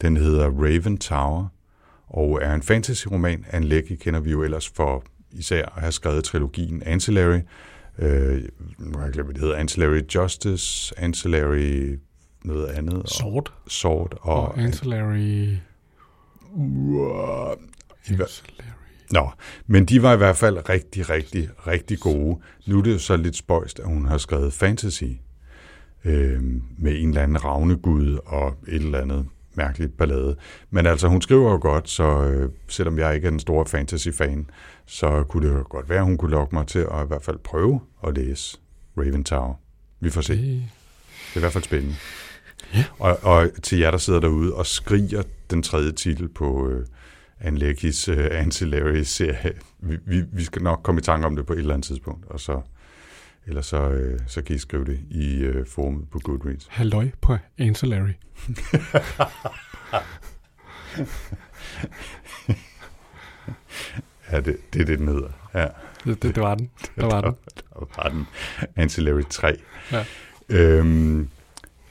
Den 0.00 0.16
hedder 0.16 0.50
Raven 0.50 0.98
Tower, 0.98 1.46
og 2.08 2.38
er 2.42 2.54
en 2.54 2.62
fantasy-roman. 2.62 3.44
Anne 3.50 3.66
Leckie 3.66 3.96
kender 3.96 4.20
vi 4.20 4.30
jo 4.30 4.42
ellers 4.42 4.68
for 4.68 5.04
især 5.32 5.64
at 5.76 5.80
have 5.80 5.92
skrevet 5.92 6.24
trilogien 6.24 6.82
Ancillary. 6.86 7.40
Øh, 7.98 8.42
nu 8.78 8.98
har 8.98 9.04
jeg 9.04 9.12
glemt, 9.12 9.28
det 9.28 9.38
hedder. 9.38 9.56
Ancillary 9.56 10.00
Justice, 10.14 10.94
Ancillary 10.98 11.98
noget 12.44 12.66
andet. 12.66 13.08
Sword. 13.08 13.52
Og, 13.64 13.70
Sword. 13.70 14.14
Og, 14.20 14.42
og 14.42 14.58
Ancillary... 14.58 15.56
Uh, 16.54 17.56
Nå, 19.12 19.30
men 19.66 19.84
de 19.84 20.02
var 20.02 20.14
i 20.14 20.16
hvert 20.16 20.36
fald 20.36 20.68
rigtig, 20.68 21.10
rigtig, 21.10 21.48
rigtig 21.66 21.98
gode. 21.98 22.40
Nu 22.66 22.78
er 22.78 22.82
det 22.82 22.92
jo 22.92 22.98
så 22.98 23.16
lidt 23.16 23.36
spøjst, 23.36 23.78
at 23.78 23.86
hun 23.86 24.06
har 24.06 24.18
skrevet 24.18 24.52
fantasy 24.52 25.04
øh, 26.04 26.42
med 26.78 27.02
en 27.02 27.08
eller 27.08 27.22
anden 27.22 27.44
ravnegud 27.44 28.18
og 28.26 28.56
et 28.68 28.74
eller 28.74 29.00
andet 29.00 29.26
mærkeligt 29.54 29.96
ballade. 29.96 30.36
Men 30.70 30.86
altså, 30.86 31.08
hun 31.08 31.22
skriver 31.22 31.50
jo 31.50 31.58
godt, 31.62 31.88
så 31.88 32.24
øh, 32.24 32.50
selvom 32.68 32.98
jeg 32.98 33.14
ikke 33.14 33.26
er 33.26 33.30
den 33.30 33.40
store 33.40 33.66
fantasy-fan, 33.66 34.50
så 34.86 35.24
kunne 35.28 35.48
det 35.48 35.54
jo 35.54 35.64
godt 35.68 35.88
være, 35.88 35.98
at 35.98 36.04
hun 36.04 36.16
kunne 36.16 36.30
lokke 36.30 36.54
mig 36.54 36.66
til 36.66 36.78
at 36.78 37.04
i 37.04 37.06
hvert 37.06 37.22
fald 37.22 37.38
prøve 37.38 37.80
at 38.06 38.16
læse 38.16 38.58
Raven 38.98 39.24
Tower. 39.24 39.54
Vi 40.00 40.10
får 40.10 40.20
se. 40.20 40.34
Det 40.34 40.62
er 41.34 41.36
i 41.36 41.40
hvert 41.40 41.52
fald 41.52 41.64
spændende. 41.64 41.94
Ja. 42.74 42.84
Og, 42.98 43.18
og 43.22 43.50
til 43.62 43.78
jer, 43.78 43.90
der 43.90 43.98
sidder 43.98 44.20
derude 44.20 44.54
og 44.54 44.66
skriger 44.66 45.22
den 45.52 45.62
tredje 45.62 45.92
titel 45.92 46.28
på 46.28 46.68
øh, 46.68 46.86
Anleggis 47.40 48.08
uh, 48.08 48.16
Ancillary-serie. 48.30 49.52
Vi, 49.78 49.98
vi, 50.06 50.22
vi 50.32 50.44
skal 50.44 50.62
nok 50.62 50.80
komme 50.82 50.98
i 50.98 51.02
tanke 51.02 51.26
om 51.26 51.36
det 51.36 51.46
på 51.46 51.52
et 51.52 51.58
eller 51.58 51.74
andet 51.74 51.86
tidspunkt, 51.86 52.26
og 52.26 52.40
så, 52.40 52.60
ellers 53.46 53.66
så, 53.66 53.90
uh, 53.90 54.20
så 54.26 54.42
kan 54.42 54.56
I 54.56 54.58
skrive 54.58 54.84
det 54.84 55.00
i 55.10 55.48
uh, 55.48 55.66
forumet 55.66 56.10
på 56.10 56.18
Goodreads. 56.18 56.66
Halløj 56.70 57.10
på 57.20 57.36
Ancillary. 57.58 58.12
ja, 64.32 64.40
det, 64.40 64.56
det 64.72 64.80
er 64.80 64.84
det, 64.84 64.98
den 64.98 65.08
hedder. 65.08 65.28
Ja. 65.54 65.66
Det, 66.04 66.22
det, 66.22 66.34
det 66.34 66.42
var 66.42 66.54
den. 66.54 66.70
Der 66.96 67.06
var 67.06 67.20
den. 67.20 67.34
Der 67.56 67.86
var 67.96 68.08
den. 68.08 68.26
Ancillary 68.76 69.22
3. 69.30 69.56
Ja. 69.92 70.04
Øhm, 70.48 71.28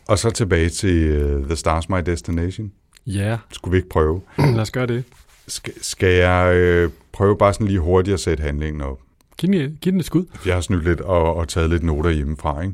og 0.07 0.19
så 0.19 0.31
tilbage 0.31 0.69
til 0.69 1.25
uh, 1.25 1.45
The 1.45 1.55
Stars 1.55 1.89
My 1.89 1.97
Destination. 2.05 2.71
Ja. 3.07 3.37
Skulle 3.51 3.71
vi 3.71 3.77
ikke 3.77 3.89
prøve? 3.89 4.21
Lad 4.37 4.59
os 4.59 4.71
gøre 4.71 4.87
det. 4.87 5.03
Skal, 5.47 5.73
skal 5.81 6.13
jeg 6.13 6.55
øh, 6.55 6.89
prøve 7.11 7.37
bare 7.37 7.53
sådan 7.53 7.67
lige 7.67 7.79
hurtigt 7.79 8.13
at 8.13 8.19
sætte 8.19 8.43
handlingen 8.43 8.81
op? 8.81 8.99
Giv 9.37 9.53
den, 9.53 9.77
giv 9.81 9.91
den 9.91 9.99
et 9.99 10.05
skud. 10.05 10.25
Jeg 10.45 10.53
har 10.53 10.61
snydt 10.61 10.83
lidt 10.83 11.01
og, 11.01 11.35
og 11.35 11.47
taget 11.47 11.69
lidt 11.69 11.83
noter 11.83 12.09
hjemmefra. 12.09 12.61
Ikke? 12.61 12.73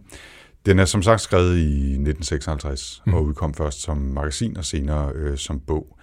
Den 0.65 0.79
er 0.79 0.85
som 0.85 1.01
sagt 1.01 1.21
skrevet 1.21 1.57
i 1.57 1.91
1956 1.91 3.01
mm. 3.05 3.13
og 3.13 3.23
udkom 3.23 3.53
først 3.53 3.81
som 3.81 3.97
magasin 3.97 4.57
og 4.57 4.65
senere 4.65 5.11
øh, 5.15 5.37
som 5.37 5.59
bog. 5.59 5.97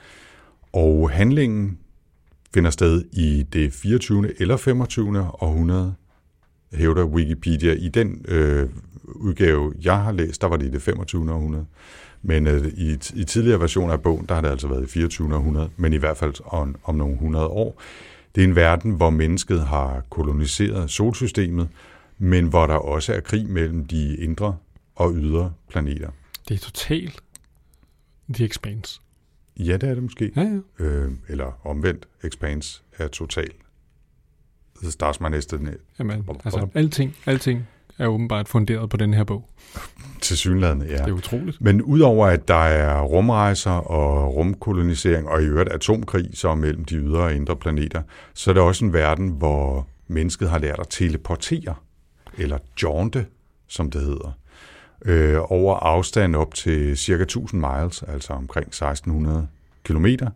Og 0.73 1.11
handlingen 1.11 1.79
finder 2.55 2.71
sted 2.71 3.05
i 3.13 3.43
det 3.53 3.73
24. 3.73 4.41
eller 4.41 4.57
25. 4.57 5.21
århundrede, 5.21 5.95
hævder 6.73 7.05
Wikipedia. 7.05 7.73
I 7.73 7.89
den 7.89 8.25
øh, 8.29 8.69
udgave, 9.05 9.73
jeg 9.83 9.99
har 10.03 10.13
læst, 10.13 10.43
der 10.43 10.49
var 10.49 10.57
det 10.57 10.67
i 10.67 10.71
det 10.71 10.83
25. 10.83 11.33
århundrede. 11.33 11.67
Men 12.27 12.47
øh, 12.47 12.67
i, 12.67 12.99
i 13.15 13.25
tidligere 13.25 13.61
versioner 13.61 13.93
af 13.93 14.03
bogen, 14.03 14.27
der 14.27 14.35
har 14.35 14.41
det 14.41 14.49
altså 14.49 14.69
været 14.69 14.83
i 14.83 14.87
24. 14.87 15.35
århundrede, 15.35 15.71
men 15.77 15.93
i 15.93 15.97
hvert 15.97 16.17
fald 16.17 16.35
om, 16.45 16.77
om 16.85 16.95
nogle 16.95 17.17
hundrede 17.19 17.47
år. 17.47 17.83
Det 18.35 18.41
er 18.41 18.49
en 18.49 18.57
verden, 18.57 18.93
hvor 18.93 19.11
mennesket 19.11 19.61
har 19.61 20.03
koloniseret 20.11 20.91
solsystemet, 20.91 21.69
men 22.19 22.47
hvor 22.47 22.67
der 22.67 22.75
også 22.75 23.15
er 23.15 23.21
krig 23.21 23.49
mellem 23.49 23.85
de 23.87 24.17
indre 24.17 24.57
og 24.95 25.13
ydre 25.15 25.53
planeter. 25.69 26.11
Det 26.49 26.55
er 26.55 26.59
totalt 26.59 27.21
The 28.35 28.45
Expanse. 28.45 29.01
Ja, 29.57 29.73
det 29.73 29.89
er 29.89 29.95
det 29.95 30.03
måske. 30.03 30.33
Ja, 30.37 30.61
ja. 30.79 30.85
Øh, 30.85 31.13
eller 31.29 31.67
omvendt, 31.67 32.09
Expanse 32.25 32.83
er 32.99 33.09
total. 33.09 33.51
The 34.83 34.91
Stars 34.91 35.21
My 35.21 35.29
Nested. 35.29 35.59
Jamen, 35.99 36.29
altså, 36.45 36.69
alting, 36.75 37.17
alting 37.27 37.67
er 37.99 38.07
åbenbart 38.07 38.49
funderet 38.49 38.91
på 38.91 38.97
den 38.97 39.15
her 39.15 39.25
bog. 39.25 39.49
Til 40.21 40.61
ja. 40.61 40.69
Det 40.71 41.01
er 41.01 41.13
utroligt. 41.13 41.61
Men 41.61 41.83
udover 41.83 42.27
at 42.27 42.49
der 42.49 42.55
er 42.55 43.03
rumrejser 43.03 43.71
og 43.71 44.37
rumkolonisering, 44.37 45.29
og 45.29 45.43
i 45.43 45.45
øvrigt 45.45 45.73
atomkrig 45.73 46.31
så 46.35 46.55
mellem 46.55 46.85
de 46.85 46.95
ydre 46.95 47.23
og 47.23 47.35
indre 47.35 47.57
planeter, 47.57 48.03
så 48.35 48.51
er 48.51 48.53
det 48.53 48.63
også 48.63 48.85
en 48.85 48.93
verden, 48.93 49.29
hvor 49.29 49.87
mennesket 50.09 50.51
har 50.51 50.59
lært 50.59 50.79
at 50.79 50.87
teleportere, 50.91 51.75
eller 52.39 52.59
jaunte, 52.83 53.27
som 53.69 53.91
det 53.91 54.01
hedder, 54.01 54.33
øh, 55.05 55.39
over 55.49 55.75
afstand 55.77 56.37
op 56.37 56.55
til 56.55 56.97
cirka 56.97 57.23
1000 57.23 57.61
miles, 57.61 58.03
altså 58.03 58.33
omkring 58.33 58.67
1600 58.67 59.49
kilometer, 59.85 60.31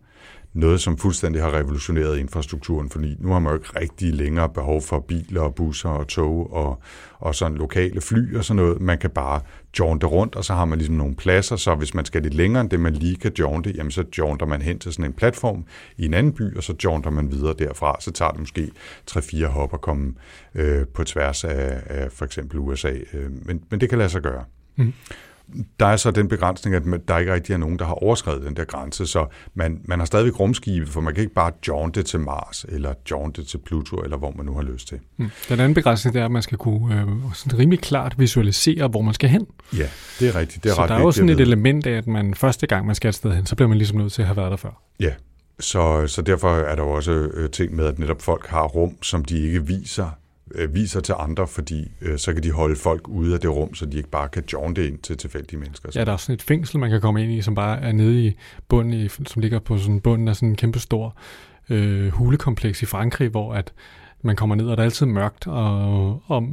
noget, 0.59 0.81
som 0.81 0.99
fuldstændig 0.99 1.43
har 1.43 1.55
revolutioneret 1.55 2.19
infrastrukturen, 2.19 2.91
fordi 2.91 3.17
nu 3.21 3.33
har 3.33 3.39
man 3.39 3.53
jo 3.53 3.59
ikke 3.59 3.81
rigtig 3.81 4.15
længere 4.15 4.49
behov 4.49 4.83
for 4.83 5.01
biler 5.01 5.41
og 5.41 5.55
busser 5.55 5.89
og 5.89 6.09
tog 6.09 6.53
og, 6.53 6.83
og 7.19 7.35
sådan 7.35 7.57
lokale 7.57 8.01
fly 8.01 8.37
og 8.37 8.45
sådan 8.45 8.63
noget. 8.63 8.81
Man 8.81 8.99
kan 8.99 9.11
bare 9.11 9.41
jaunte 9.79 10.07
rundt, 10.07 10.37
og 10.37 10.45
så 10.45 10.55
har 10.55 10.65
man 10.65 10.79
ligesom 10.79 10.95
nogle 10.95 11.15
pladser, 11.15 11.57
så 11.57 11.75
hvis 11.75 11.95
man 11.95 12.05
skal 12.05 12.23
lidt 12.23 12.35
længere 12.35 12.61
end 12.61 12.71
det, 12.71 12.81
man 12.81 12.95
lige 12.95 13.17
kan 13.17 13.33
jaunte, 13.39 13.71
jamen 13.71 13.91
så 13.91 14.05
jaunter 14.19 14.47
man 14.47 14.63
hen 14.63 14.79
til 14.79 14.93
sådan 14.93 15.05
en 15.05 15.13
platform 15.13 15.65
i 15.97 16.05
en 16.05 16.15
anden 16.15 16.33
by, 16.33 16.57
og 16.57 16.63
så 16.63 16.75
jaunter 16.85 17.11
man 17.11 17.31
videre 17.33 17.55
derfra. 17.59 17.97
Så 18.01 18.13
tager 18.13 18.31
det 18.31 18.41
måske 18.41 18.71
3-4 19.11 19.47
hop 19.47 19.75
at 19.75 19.81
komme 19.81 20.15
øh, 20.55 20.87
på 20.87 21.05
tværs 21.05 21.45
af, 21.45 21.83
af 21.87 22.13
for 22.13 22.25
eksempel 22.25 22.59
USA, 22.59 22.93
øh, 23.13 23.31
men, 23.47 23.63
men 23.71 23.81
det 23.81 23.89
kan 23.89 23.99
lade 23.99 24.11
sig 24.11 24.23
gøre. 24.23 24.45
Mm. 24.77 24.93
Der 25.81 25.87
er 25.87 25.97
så 25.97 26.11
den 26.11 26.29
begrænsning, 26.29 26.77
at 26.77 27.09
der 27.09 27.19
ikke 27.19 27.35
rigtig 27.35 27.55
er 27.55 27.59
nogen, 27.59 27.79
der 27.79 27.85
har 27.85 27.95
overskrevet 27.95 28.45
den 28.45 28.57
der 28.57 28.65
grænse, 28.65 29.07
så 29.07 29.27
man, 29.55 29.81
man 29.85 29.99
har 29.99 30.07
stadigvæk 30.07 30.41
rumskibe, 30.41 30.87
for 30.87 31.01
man 31.01 31.15
kan 31.15 31.21
ikke 31.21 31.35
bare 31.35 31.53
jaunte 31.69 32.03
til 32.03 32.21
Mars, 32.21 32.67
eller 32.69 32.95
jaunte 33.11 33.45
til 33.45 33.59
Pluto, 33.59 33.97
eller 33.97 34.17
hvor 34.17 34.33
man 34.37 34.47
nu 34.47 34.55
har 34.55 34.63
lyst 34.63 34.89
til. 34.89 34.99
Mm. 35.17 35.31
Den 35.49 35.61
anden 35.61 35.75
begrænsning 35.75 36.15
det 36.15 36.21
er, 36.21 36.25
at 36.25 36.31
man 36.31 36.43
skal 36.43 36.59
kunne 36.59 37.01
øh, 37.01 37.07
sådan 37.35 37.59
rimelig 37.59 37.81
klart 37.81 38.15
visualisere, 38.19 38.89
hvor 38.89 39.03
man 39.03 39.15
skal 39.15 39.31
hen. 39.31 39.47
Ja, 39.77 39.89
det 40.21 40.29
er 40.29 40.35
rigtigt. 40.35 40.65
Det 40.65 40.71
er 40.71 40.75
så 40.75 40.83
ret 40.83 40.89
der 40.89 40.95
er 40.95 41.01
jo 41.01 41.11
sådan 41.11 41.29
et 41.29 41.41
element 41.41 41.87
af, 41.87 41.93
at 41.93 42.07
man 42.07 42.35
første 42.35 42.67
gang, 42.67 42.87
man 42.87 42.95
skal 42.95 43.09
et 43.09 43.15
sted 43.15 43.33
hen, 43.33 43.47
så 43.47 43.57
bliver 43.57 43.69
man 43.69 43.79
ligesom 43.79 43.99
nødt 43.99 44.13
til 44.13 44.23
at 44.23 44.27
have 44.29 44.37
været 44.37 44.51
der 44.51 44.57
før. 44.57 44.83
Ja, 45.01 45.13
så, 45.61 46.07
så 46.07 46.23
derfor 46.23 46.49
er 46.49 46.75
der 46.75 46.83
også 46.83 47.13
øh, 47.13 47.51
ting 47.51 47.77
med, 47.77 47.85
at 47.85 47.99
netop 47.99 48.23
folk 48.23 48.47
har 48.47 48.65
rum, 48.65 49.03
som 49.03 49.25
de 49.25 49.43
ikke 49.43 49.67
viser 49.67 50.11
øh, 50.55 50.75
viser 50.75 51.01
til 51.01 51.15
andre, 51.19 51.47
fordi 51.47 51.91
øh, 52.03 52.19
så 52.19 52.33
kan 52.33 52.43
de 52.43 52.51
holde 52.51 52.77
folk 52.77 53.09
ude 53.09 53.35
af 53.35 53.41
det 53.41 53.51
rum, 53.51 53.75
så 53.75 53.87
de 53.87 53.97
ikke 53.97 54.11
bare 54.11 54.29
kan 54.29 54.43
jaunte 54.53 54.89
ind 54.89 54.99
til 54.99 55.17
tilfældige 55.17 55.61
mennesker. 55.61 55.89
Ja, 55.95 56.05
der 56.05 56.13
er 56.13 56.17
sådan 56.17 56.35
et 56.35 56.43
fængsel, 56.43 56.79
man 56.79 56.91
kan 56.91 57.01
komme 57.01 57.23
ind 57.23 57.33
i, 57.33 57.43
som 57.43 57.55
bare 57.55 57.81
er 57.81 57.93
nede 57.93 58.27
i 58.27 58.37
bunden, 58.69 58.93
i, 58.93 59.09
som 59.09 59.43
ligger 59.43 59.59
på 59.59 59.79
sådan 59.79 60.01
bunden 60.01 60.29
af 60.29 60.37
sådan 60.37 60.49
en 60.49 60.57
kæmpe 60.57 60.79
stor 60.79 61.17
øh, 61.71 62.09
hulekompleks 62.09 62.83
i 62.83 62.87
Frankrig, 62.87 63.29
hvor 63.29 63.55
at 63.55 63.73
man 64.23 64.37
kommer 64.37 64.55
ned, 64.55 64.67
og 64.67 64.77
der 64.77 64.83
er 64.83 64.85
altid 64.85 65.07
mørkt, 65.07 65.47
og, 65.47 66.11
og, 66.27 66.49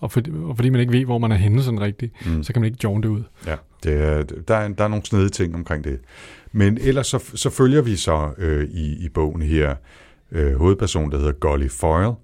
og, 0.00 0.12
fordi, 0.12 0.30
og 0.44 0.56
fordi 0.56 0.70
man 0.70 0.80
ikke 0.80 0.92
ved, 0.92 1.04
hvor 1.04 1.18
man 1.18 1.32
er 1.32 1.36
henne 1.36 1.62
sådan 1.62 1.80
rigtigt, 1.80 2.12
mm. 2.26 2.42
så 2.42 2.52
kan 2.52 2.62
man 2.62 2.66
ikke 2.66 2.78
jaunte 2.84 3.10
ud. 3.10 3.22
Ja, 3.46 3.56
det 3.82 4.02
er, 4.02 4.22
der, 4.22 4.56
er, 4.56 4.68
der 4.68 4.84
er 4.84 4.88
nogle 4.88 5.04
snede 5.04 5.28
ting 5.28 5.54
omkring 5.54 5.84
det. 5.84 6.00
Men 6.52 6.78
ellers 6.80 7.06
så, 7.06 7.30
så 7.34 7.50
følger 7.50 7.82
vi 7.82 7.96
så 7.96 8.30
øh, 8.38 8.68
i, 8.68 9.04
i 9.04 9.08
bogen 9.08 9.42
her 9.42 9.74
øh, 10.32 10.56
hovedperson, 10.56 11.10
der 11.10 11.18
hedder 11.18 11.32
Golly 11.32 11.68
Foyle, 11.68 12.14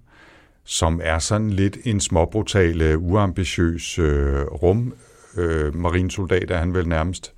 som 0.65 1.01
er 1.05 1.19
sådan 1.19 1.51
lidt 1.51 1.79
en 1.85 2.01
småbrutal, 2.01 2.97
uambitiøs 2.97 3.99
øh, 3.99 4.43
rum 4.45 4.95
øh, 5.37 5.77
marinsoldat, 5.77 6.51
er 6.51 6.59
han 6.59 6.75
vel 6.75 6.89
nærmest, 6.89 7.33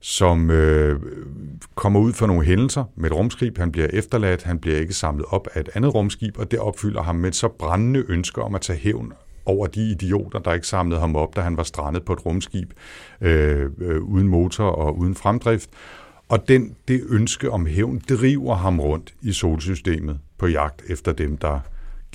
som 0.00 0.50
øh, 0.50 1.00
kommer 1.74 2.00
ud 2.00 2.12
for 2.12 2.26
nogle 2.26 2.44
hændelser 2.44 2.84
med 2.96 3.10
et 3.10 3.16
rumskib. 3.16 3.58
Han 3.58 3.72
bliver 3.72 3.88
efterladt, 3.92 4.42
han 4.42 4.58
bliver 4.58 4.78
ikke 4.78 4.94
samlet 4.94 5.26
op 5.28 5.48
af 5.54 5.60
et 5.60 5.68
andet 5.74 5.94
rumskib, 5.94 6.38
og 6.38 6.50
det 6.50 6.58
opfylder 6.58 7.02
ham 7.02 7.16
med 7.16 7.28
et 7.28 7.36
så 7.36 7.48
brændende 7.48 8.04
ønske 8.08 8.42
om 8.42 8.54
at 8.54 8.60
tage 8.60 8.78
hævn 8.78 9.12
over 9.46 9.66
de 9.66 9.90
idioter, 9.90 10.38
der 10.38 10.52
ikke 10.52 10.66
samlede 10.66 11.00
ham 11.00 11.16
op, 11.16 11.36
da 11.36 11.40
han 11.40 11.56
var 11.56 11.62
strandet 11.62 12.04
på 12.04 12.12
et 12.12 12.26
rumskib 12.26 12.72
øh, 13.20 13.70
øh, 13.78 14.02
uden 14.02 14.28
motor 14.28 14.64
og 14.64 14.98
uden 14.98 15.14
fremdrift. 15.14 15.70
Og 16.28 16.48
den, 16.48 16.76
det 16.88 17.02
ønske 17.08 17.50
om 17.50 17.66
hævn 17.66 18.02
driver 18.08 18.54
ham 18.54 18.80
rundt 18.80 19.14
i 19.22 19.32
solsystemet 19.32 20.18
på 20.38 20.46
jagt 20.46 20.82
efter 20.88 21.12
dem, 21.12 21.36
der 21.36 21.60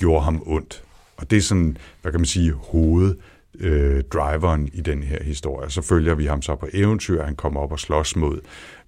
gjorde 0.00 0.24
ham 0.24 0.42
ondt. 0.46 0.82
Og 1.16 1.30
det 1.30 1.36
er 1.36 1.40
sådan, 1.40 1.76
hvad 2.02 2.12
kan 2.12 2.20
man 2.20 2.26
sige, 2.26 2.52
hoved 2.52 3.14
øh, 3.58 4.02
driveren 4.02 4.68
i 4.72 4.80
den 4.80 5.02
her 5.02 5.22
historie. 5.24 5.70
Så 5.70 5.82
følger 5.82 6.14
vi 6.14 6.26
ham 6.26 6.42
så 6.42 6.54
på 6.56 6.68
eventyr, 6.72 7.22
han 7.22 7.36
kommer 7.36 7.60
op 7.60 7.72
og 7.72 7.80
slås 7.80 8.16
mod 8.16 8.40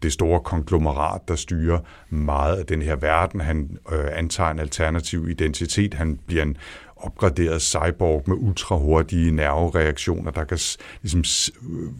det 0.02 0.12
store 0.12 0.40
konglomerat, 0.40 1.20
der 1.28 1.34
styrer 1.34 1.78
meget 2.10 2.56
af 2.56 2.66
den 2.66 2.82
her 2.82 2.96
verden. 2.96 3.40
Han 3.40 3.78
øh, 3.92 4.04
antager 4.12 4.50
en 4.50 4.58
alternativ 4.58 5.28
identitet, 5.28 5.94
han 5.94 6.18
bliver 6.26 6.42
en 6.42 6.56
opgraderet 6.96 7.62
cyborg 7.62 8.24
med 8.26 8.36
ultrahurtige 8.36 9.30
nervereaktioner, 9.30 10.30
der 10.30 10.44
kan 10.44 10.58
ligesom... 11.02 11.18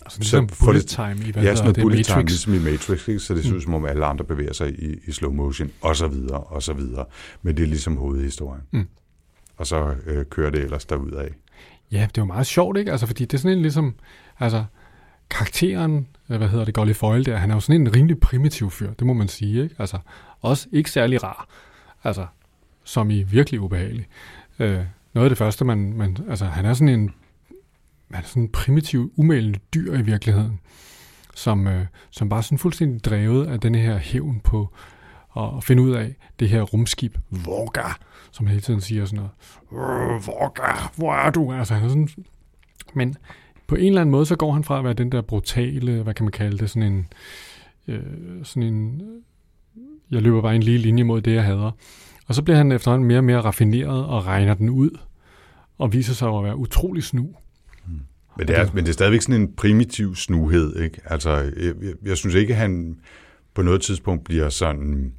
Altså 0.05 0.19
ligesom 0.19 0.49
bullet 0.65 0.87
time 0.87 1.17
i, 1.27 1.33
hvad 1.33 1.43
ja, 1.43 1.55
sådan 1.55 1.75
det, 1.75 1.83
bullet 1.83 1.99
Matrix. 1.99 2.15
time, 2.15 2.25
ligesom 2.25 2.55
i 2.55 2.59
Matrix, 2.59 3.09
ikke? 3.09 3.21
så 3.21 3.35
det 3.35 3.45
synes 3.45 3.65
som 3.65 3.75
om 3.75 3.85
alle 3.85 4.07
andre 4.07 4.25
bevæger 4.25 4.53
sig 4.53 4.71
i, 4.83 4.99
i 5.07 5.13
slow 5.13 5.33
motion, 5.33 5.71
og 5.81 5.97
så 5.97 6.07
videre, 6.07 6.41
og 6.41 6.63
så 6.63 6.73
videre. 6.73 7.05
Men 7.43 7.57
det 7.57 7.63
er 7.63 7.67
ligesom 7.67 7.97
hovedhistorien. 7.97 8.63
Mm. 8.71 8.87
Og 9.63 9.67
så 9.67 9.95
øh, 10.07 10.27
kører 10.27 10.51
det 10.51 10.61
ellers 10.61 10.85
derudad. 10.85 11.29
Ja, 11.93 12.09
det 12.15 12.21
var 12.21 12.27
meget 12.27 12.47
sjovt, 12.47 12.79
ikke? 12.79 12.91
Altså, 12.91 13.07
fordi 13.07 13.25
det 13.25 13.35
er 13.35 13.39
sådan 13.39 13.57
en 13.57 13.63
ligesom, 13.63 13.95
altså, 14.39 14.65
karakteren, 15.31 16.07
øh, 16.31 16.37
hvad 16.37 16.49
hedder 16.49 16.65
det, 16.65 16.75
Golly 16.75 16.93
Foyle 16.93 17.25
der, 17.25 17.37
han 17.37 17.51
er 17.51 17.55
jo 17.55 17.61
sådan 17.61 17.81
en 17.81 17.97
rimelig 17.97 18.21
primitiv 18.21 18.71
fyr, 18.71 18.93
det 18.93 19.07
må 19.07 19.13
man 19.13 19.29
sige, 19.29 19.63
ikke? 19.63 19.75
Altså, 19.79 19.99
også 20.41 20.69
ikke 20.73 20.91
særlig 20.91 21.23
rar, 21.23 21.49
altså, 22.05 22.27
som 22.85 23.11
i 23.11 23.23
virkelig 23.23 23.61
ubehagelig. 23.61 24.07
Øh, 24.59 24.81
noget 25.15 25.25
af 25.27 25.31
det 25.31 25.39
første, 25.39 25.65
man, 25.65 25.93
man, 25.93 26.17
altså, 26.29 26.45
han 26.45 26.65
er 26.65 26.75
sådan 26.75 26.89
en, 26.89 27.15
han 28.11 28.25
er 28.25 28.29
sådan 28.29 28.43
en 28.43 28.53
primitiv, 28.53 29.13
umælende 29.17 29.59
dyr 29.75 29.95
i 29.95 30.03
virkeligheden, 30.03 30.61
som, 31.35 31.67
øh, 31.67 31.87
som 32.11 32.29
bare 32.29 32.43
sådan 32.43 32.59
fuldstændig 32.59 33.05
drevet 33.05 33.47
af 33.47 33.61
den 33.61 33.75
her 33.75 33.97
hævn 33.99 34.41
på, 34.41 34.69
at 35.37 35.65
finde 35.65 35.83
ud 35.83 35.91
af 35.91 36.15
det 36.41 36.49
her 36.49 36.63
rumskib, 36.63 37.19
Vorga, 37.31 37.93
som 38.33 38.47
hele 38.47 38.61
tiden 38.61 38.81
siger 38.81 39.05
sådan 39.05 39.17
noget, 39.17 39.33
Vorga, 40.27 40.91
hvor 40.97 41.15
er 41.15 41.31
du? 41.31 41.53
Altså, 41.53 41.75
han 41.75 41.85
er 41.85 41.89
sådan, 41.89 42.09
men 42.95 43.17
på 43.67 43.75
en 43.75 43.87
eller 43.87 44.01
anden 44.01 44.13
måde, 44.13 44.27
så 44.27 44.37
går 44.37 44.53
han 44.53 44.65
fra 44.65 44.79
at 44.79 44.85
være 44.85 44.93
den 44.93 45.13
der 45.13 45.23
brutale, 45.23 46.03
hvad 46.03 46.15
kan 46.15 46.25
man 46.25 46.33
kalde 46.33 46.59
det, 46.59 46.71
sådan 46.71 46.93
en, 46.93 47.07
øh, 47.89 48.03
sådan 48.43 48.63
en, 48.63 49.03
jeg 50.11 50.23
løber 50.23 50.43
bare 50.43 50.55
en 50.55 50.63
lige 50.63 50.79
linje 50.79 51.05
mod 51.05 51.21
det, 51.21 51.35
jeg 51.35 51.45
hader. 51.45 51.71
Og 52.27 52.35
så 52.35 52.43
bliver 52.43 52.57
han 52.57 52.73
efterhånden 52.73 53.09
mere 53.09 53.19
og 53.19 53.25
mere 53.25 53.41
raffineret 53.41 54.07
og 54.07 54.27
regner 54.27 54.55
den 54.55 54.71
ud, 54.71 54.99
og 55.79 55.93
viser 55.93 56.15
sig 56.15 56.29
at 56.29 56.45
være 56.45 56.57
utrolig 56.57 57.03
snu. 57.03 57.29
Men 58.37 58.49
det, 58.49 58.59
er, 58.59 58.67
men 58.75 58.85
det 58.85 58.89
er 58.89 58.93
stadigvæk 58.93 59.23
sådan 59.23 59.41
en 59.41 59.53
primitiv 59.53 60.15
snuhed, 60.15 60.77
ikke? 60.77 61.01
Altså, 61.05 61.31
jeg, 61.31 61.53
jeg, 61.83 61.95
jeg 62.05 62.17
synes 62.17 62.35
ikke, 62.35 62.55
han 62.55 62.97
på 63.55 63.63
noget 63.63 63.83
tidspunkt 63.83 64.25
bliver 64.25 64.49
sådan 64.49 65.13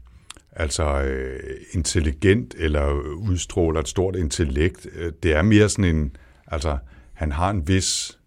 altså 0.56 1.02
øh, 1.02 1.40
intelligent 1.74 2.56
eller 2.58 2.92
udstråler 3.16 3.80
et 3.80 3.88
stort 3.88 4.16
intellekt. 4.16 4.88
Det 5.24 5.34
er 5.34 5.42
mere 5.42 5.70
sådan 5.70 5.96
en, 5.96 6.16
altså 6.48 6.78
han 7.14 7.32
har 7.32 7.50
en 7.50 7.68
vis, 7.68 8.20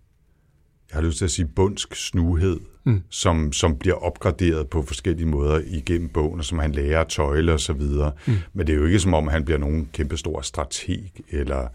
jeg 0.90 0.96
har 0.96 1.02
lyst 1.02 1.18
til 1.18 1.24
at 1.24 1.30
sige 1.30 1.46
bundsk 1.46 1.94
snuhed, 1.94 2.60
mm. 2.84 3.02
som, 3.10 3.52
som 3.52 3.78
bliver 3.78 3.96
opgraderet 3.96 4.68
på 4.68 4.82
forskellige 4.82 5.26
måder 5.26 5.60
igennem 5.66 6.08
bogen, 6.08 6.38
og 6.38 6.44
som 6.44 6.58
han 6.58 6.72
lærer 6.72 7.00
at 7.00 7.08
tøjle 7.08 7.52
og 7.52 7.60
så 7.60 7.72
videre. 7.72 8.12
Mm. 8.26 8.34
Men 8.52 8.66
det 8.66 8.72
er 8.72 8.76
jo 8.76 8.84
ikke 8.84 8.98
som 8.98 9.14
om, 9.14 9.28
han 9.28 9.44
bliver 9.44 9.58
nogen 9.58 9.88
kæmpestor 9.92 10.40
strateg, 10.40 11.10
eller 11.30 11.68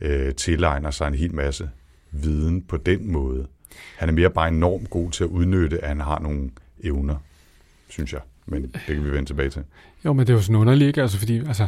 øh, 0.00 0.34
tilegner 0.34 0.90
sig 0.90 1.08
en 1.08 1.14
hel 1.14 1.34
masse 1.34 1.70
viden 2.10 2.62
på 2.62 2.76
den 2.76 3.12
måde. 3.12 3.46
Han 3.96 4.08
er 4.08 4.12
mere 4.12 4.30
bare 4.30 4.48
enormt 4.48 4.90
god 4.90 5.10
til 5.10 5.24
at 5.24 5.30
udnytte, 5.30 5.78
at 5.78 5.88
han 5.88 6.00
har 6.00 6.18
nogle 6.18 6.50
evner, 6.84 7.16
synes 7.88 8.12
jeg. 8.12 8.20
Men 8.48 8.62
det 8.62 8.80
kan 8.86 9.04
vi 9.04 9.10
vende 9.10 9.24
tilbage 9.24 9.50
til. 9.50 9.62
Jo, 10.04 10.12
men 10.12 10.26
det 10.26 10.32
er 10.32 10.36
jo 10.36 10.42
sådan 10.42 10.56
underligt, 10.56 10.88
ikke? 10.88 11.02
Altså, 11.02 11.18
fordi, 11.18 11.38
altså, 11.38 11.66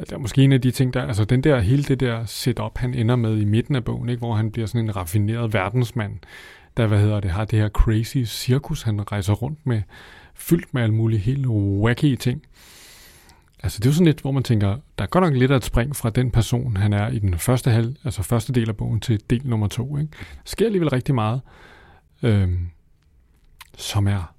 det 0.00 0.12
er 0.12 0.18
måske 0.18 0.42
en 0.42 0.52
af 0.52 0.60
de 0.60 0.70
ting, 0.70 0.94
der, 0.94 1.02
altså 1.02 1.24
den 1.24 1.40
der, 1.44 1.60
hele 1.60 1.82
det 1.82 2.00
der 2.00 2.24
setup, 2.24 2.78
han 2.78 2.94
ender 2.94 3.16
med 3.16 3.38
i 3.38 3.44
midten 3.44 3.76
af 3.76 3.84
bogen, 3.84 4.08
ikke? 4.08 4.18
hvor 4.18 4.34
han 4.34 4.50
bliver 4.50 4.66
sådan 4.66 4.80
en 4.80 4.96
raffineret 4.96 5.52
verdensmand, 5.52 6.18
der, 6.76 6.86
hvad 6.86 7.00
hedder 7.00 7.20
det, 7.20 7.30
har 7.30 7.44
det 7.44 7.58
her 7.58 7.68
crazy 7.68 8.24
cirkus, 8.24 8.82
han 8.82 9.12
rejser 9.12 9.32
rundt 9.32 9.66
med, 9.66 9.82
fyldt 10.34 10.74
med 10.74 10.82
alle 10.82 10.94
mulige 10.94 11.20
helt 11.20 11.46
wacky 11.46 12.16
ting. 12.16 12.42
Altså 13.62 13.78
det 13.78 13.86
er 13.86 13.90
jo 13.90 13.94
sådan 13.94 14.06
lidt, 14.06 14.20
hvor 14.20 14.30
man 14.30 14.42
tænker, 14.42 14.76
der 14.98 15.04
er 15.04 15.06
godt 15.06 15.24
nok 15.24 15.34
lidt 15.34 15.50
at 15.50 15.56
et 15.56 15.64
spring 15.64 15.96
fra 15.96 16.10
den 16.10 16.30
person, 16.30 16.76
han 16.76 16.92
er 16.92 17.08
i 17.08 17.18
den 17.18 17.38
første, 17.38 17.70
halv, 17.70 17.96
altså 18.04 18.22
første 18.22 18.52
del 18.52 18.68
af 18.68 18.76
bogen 18.76 19.00
til 19.00 19.20
del 19.30 19.48
nummer 19.48 19.66
to. 19.66 19.98
Ikke? 19.98 20.10
Der 20.10 20.42
sker 20.44 20.66
alligevel 20.66 20.88
rigtig 20.88 21.14
meget, 21.14 21.40
øhm, 22.22 22.68
som 23.76 24.08
er, 24.08 24.34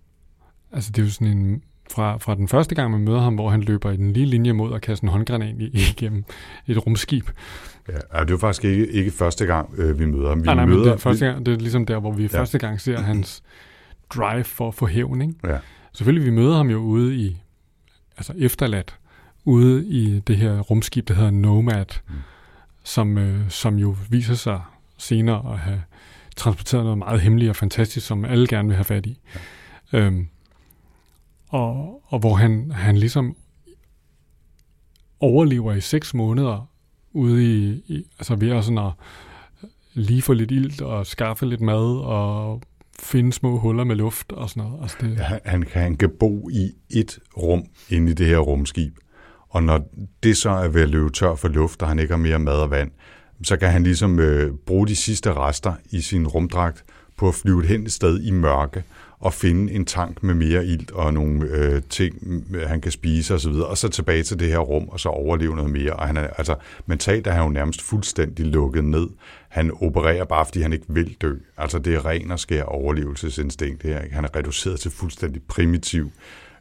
altså 0.71 0.91
det 0.91 1.01
er 1.01 1.05
jo 1.05 1.11
sådan 1.11 1.37
en, 1.37 1.63
fra, 1.91 2.17
fra 2.17 2.35
den 2.35 2.47
første 2.47 2.75
gang, 2.75 2.91
man 2.91 3.01
møder 3.01 3.19
ham, 3.19 3.35
hvor 3.35 3.49
han 3.49 3.61
løber 3.61 3.91
i 3.91 3.97
den 3.97 4.13
lige 4.13 4.25
linje 4.25 4.53
mod 4.53 4.75
at 4.75 4.81
kaste 4.81 5.03
en 5.03 5.09
håndgranat 5.09 5.55
igennem 5.91 6.23
et 6.67 6.85
rumskib. 6.87 7.29
Ja, 7.89 7.93
det 7.93 8.01
er 8.13 8.25
jo 8.29 8.37
faktisk 8.37 8.65
ikke, 8.65 8.87
ikke 8.87 9.11
første 9.11 9.45
gang, 9.45 9.69
øh, 9.77 9.99
vi 9.99 10.05
møder 10.05 10.29
ham. 10.29 10.39
Vi 10.41 10.45
nej, 10.45 10.55
nej, 10.55 10.65
møder, 10.65 10.83
det 10.83 10.91
er, 10.91 10.97
første 10.97 11.25
gang, 11.25 11.45
det 11.45 11.53
er 11.53 11.57
ligesom 11.57 11.85
der, 11.85 11.99
hvor 11.99 12.11
vi 12.11 12.23
Ja. 12.23 12.39
første 12.39 12.59
gang 12.59 12.81
ser 12.81 12.99
hans 13.01 13.43
drive 14.09 14.43
for 14.43 14.67
at 14.67 14.75
få 14.75 14.85
hævn. 14.85 15.21
Ikke? 15.21 15.33
Ja. 15.43 15.57
Selvfølgelig, 15.93 16.25
vi 16.25 16.31
møder 16.35 16.55
ham 16.57 16.69
jo 16.69 16.77
ude 16.77 17.15
i, 17.15 17.37
altså 18.17 18.33
efterladt, 18.37 18.95
ude 19.45 19.85
i 19.85 20.19
det 20.19 20.37
her 20.37 20.59
rumskib, 20.59 21.07
der 21.07 21.13
hedder 21.13 21.31
Nomad, 21.31 21.85
mm. 22.07 22.13
som, 22.83 23.17
øh, 23.17 23.49
som 23.49 23.75
jo 23.75 23.95
viser 24.09 24.33
sig 24.33 24.61
senere 24.97 25.53
at 25.53 25.59
have 25.59 25.81
transporteret 26.35 26.83
noget 26.83 26.97
meget 26.97 27.21
hemmeligt 27.21 27.49
og 27.49 27.55
fantastisk, 27.55 28.07
som 28.07 28.25
alle 28.25 28.47
gerne 28.47 28.67
vil 28.67 28.75
have 28.75 28.85
fat 28.85 29.05
i. 29.05 29.19
Ja. 29.93 29.99
Øhm, 29.99 30.27
og, 31.49 32.01
og 32.05 32.19
hvor 32.19 32.35
han, 32.35 32.71
han 32.71 32.97
ligesom 32.97 33.35
overlever 35.19 35.73
i 35.73 35.81
seks 35.81 36.13
måneder 36.13 36.69
ude 37.13 37.43
i, 37.43 37.83
i 37.87 38.05
altså 38.19 38.35
ved 38.35 38.51
at 38.51 38.63
sådan 38.63 38.77
at 38.77 38.91
lige 39.93 40.21
få 40.21 40.33
lidt 40.33 40.51
ilt 40.51 40.81
og 40.81 41.07
skaffe 41.07 41.45
lidt 41.45 41.61
mad 41.61 41.99
og 42.03 42.61
finde 42.99 43.33
små 43.33 43.59
huller 43.59 43.83
med 43.83 43.95
luft 43.95 44.31
og 44.31 44.49
sådan 44.49 44.63
noget. 44.63 44.81
Altså 44.81 44.97
det, 45.01 45.17
Han, 45.17 45.39
han, 45.45 45.63
kan, 45.63 45.81
han 45.81 45.97
kan 45.97 46.09
bo 46.19 46.49
i 46.49 46.71
et 46.89 47.19
rum 47.37 47.65
inde 47.89 48.11
i 48.11 48.13
det 48.13 48.27
her 48.27 48.37
rumskib. 48.37 48.97
Og 49.49 49.63
når 49.63 49.89
det 50.23 50.37
så 50.37 50.49
er 50.49 50.67
ved 50.67 50.81
at 50.81 50.89
løbe 50.89 51.09
tør 51.09 51.35
for 51.35 51.47
luft, 51.47 51.81
og 51.81 51.87
han 51.87 51.99
ikke 51.99 52.13
har 52.13 52.17
mere 52.17 52.39
mad 52.39 52.53
og 52.53 52.71
vand, 52.71 52.91
så 53.43 53.57
kan 53.57 53.71
han 53.71 53.83
ligesom 53.83 54.19
øh, 54.19 54.53
bruge 54.65 54.87
de 54.87 54.95
sidste 54.95 55.33
rester 55.33 55.73
i 55.91 56.01
sin 56.01 56.27
rumdragt 56.27 56.83
på 57.17 57.27
at 57.27 57.35
flyve 57.35 57.65
hen 57.65 57.83
et 57.83 57.91
sted 57.91 58.21
i 58.21 58.31
mørke 58.31 58.83
og 59.19 59.33
finde 59.33 59.73
en 59.73 59.85
tank 59.85 60.23
med 60.23 60.33
mere 60.33 60.65
ilt 60.65 60.91
og 60.91 61.13
nogle 61.13 61.45
øh, 61.45 61.81
ting, 61.89 62.15
øh, 62.55 62.69
han 62.69 62.81
kan 62.81 62.91
spise 62.91 63.33
osv., 63.33 63.51
og, 63.51 63.67
og 63.67 63.77
så 63.77 63.89
tilbage 63.89 64.23
til 64.23 64.39
det 64.39 64.47
her 64.47 64.59
rum, 64.59 64.89
og 64.89 64.99
så 64.99 65.09
overleve 65.09 65.55
noget 65.55 65.71
mere. 65.71 65.93
Og 65.93 66.07
han 66.07 66.17
er, 66.17 66.27
altså, 66.27 66.55
mentalt 66.85 67.27
er 67.27 67.31
han 67.31 67.43
jo 67.43 67.49
nærmest 67.49 67.81
fuldstændig 67.81 68.45
lukket 68.45 68.83
ned. 68.83 69.07
Han 69.49 69.71
opererer 69.81 70.25
bare, 70.25 70.45
fordi 70.45 70.61
han 70.61 70.73
ikke 70.73 70.85
vil 70.89 71.17
dø. 71.21 71.35
Altså, 71.57 71.79
det 71.79 71.95
er 71.95 72.05
ren 72.05 72.31
og 72.31 72.39
skær 72.39 72.63
overlevelsesinstinkt 72.63 73.83
her. 73.83 74.01
Ikke? 74.01 74.15
Han 74.15 74.23
er 74.23 74.35
reduceret 74.35 74.79
til 74.79 74.91
fuldstændig 74.91 75.41
primitiv 75.43 76.11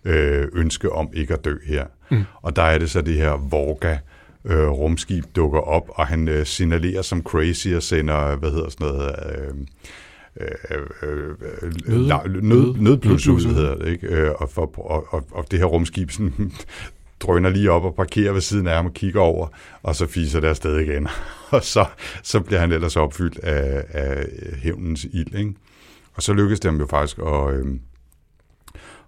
øh, 0.04 0.48
ønske 0.52 0.92
om 0.92 1.10
ikke 1.12 1.34
at 1.34 1.44
dø 1.44 1.56
her. 1.66 1.86
Mm. 2.10 2.24
Og 2.42 2.56
der 2.56 2.62
er 2.62 2.78
det 2.78 2.90
så 2.90 3.02
det 3.02 3.14
her 3.14 3.48
Vorga, 3.50 3.98
øh, 4.44 4.68
rumskib 4.68 5.24
dukker 5.36 5.60
op, 5.60 5.88
og 5.88 6.06
han 6.06 6.28
øh, 6.28 6.46
signalerer 6.46 7.02
som 7.02 7.22
crazy 7.22 7.68
og 7.68 7.82
sender, 7.82 8.36
hvad 8.36 8.50
hedder 8.50 8.68
sådan 8.68 8.86
noget, 8.86 9.14
øh, 9.26 9.54
øh, 10.40 10.79
øh, 11.03 11.35
Nød- 11.88 12.12
la- 12.12 12.29
nød, 12.29 12.42
nød- 12.42 12.77
nødblus 12.81 13.27
ud, 13.29 13.33
nødblus 13.35 13.44
ud. 13.44 13.55
hedder 13.55 13.75
det, 13.77 13.88
ikke? 13.88 14.07
Øh, 14.07 14.31
og, 14.38 14.51
for, 14.51 14.79
og, 14.90 15.07
og, 15.11 15.25
og 15.31 15.51
det 15.51 15.59
her 15.59 15.66
rumskib 15.66 16.11
sådan, 16.11 16.53
drøner 17.22 17.51
lige 17.51 17.70
op 17.70 17.85
og 17.85 17.94
parkerer 17.94 18.33
ved 18.33 18.40
siden 18.40 18.66
af 18.66 18.75
ham 18.77 18.87
og 18.87 18.92
kigger 18.94 19.20
over, 19.20 19.49
og 19.83 19.96
så 19.96 20.07
fiser 20.07 20.40
det 20.40 20.49
afsted 20.49 20.79
igen. 20.79 21.09
og 21.51 21.64
så, 21.64 21.85
så 22.22 22.40
bliver 22.40 22.61
han 22.61 22.72
ellers 22.72 22.96
opfyldt 22.96 23.38
af, 23.38 23.85
af 23.90 24.27
hævnens 24.62 25.05
ild, 25.05 25.35
ikke? 25.35 25.55
Og 26.14 26.22
så 26.22 26.33
lykkes 26.33 26.61
det 26.61 26.70
ham 26.70 26.81
jo 26.81 26.87
faktisk 26.87 27.18
at, 27.18 27.55
øh, 27.55 27.66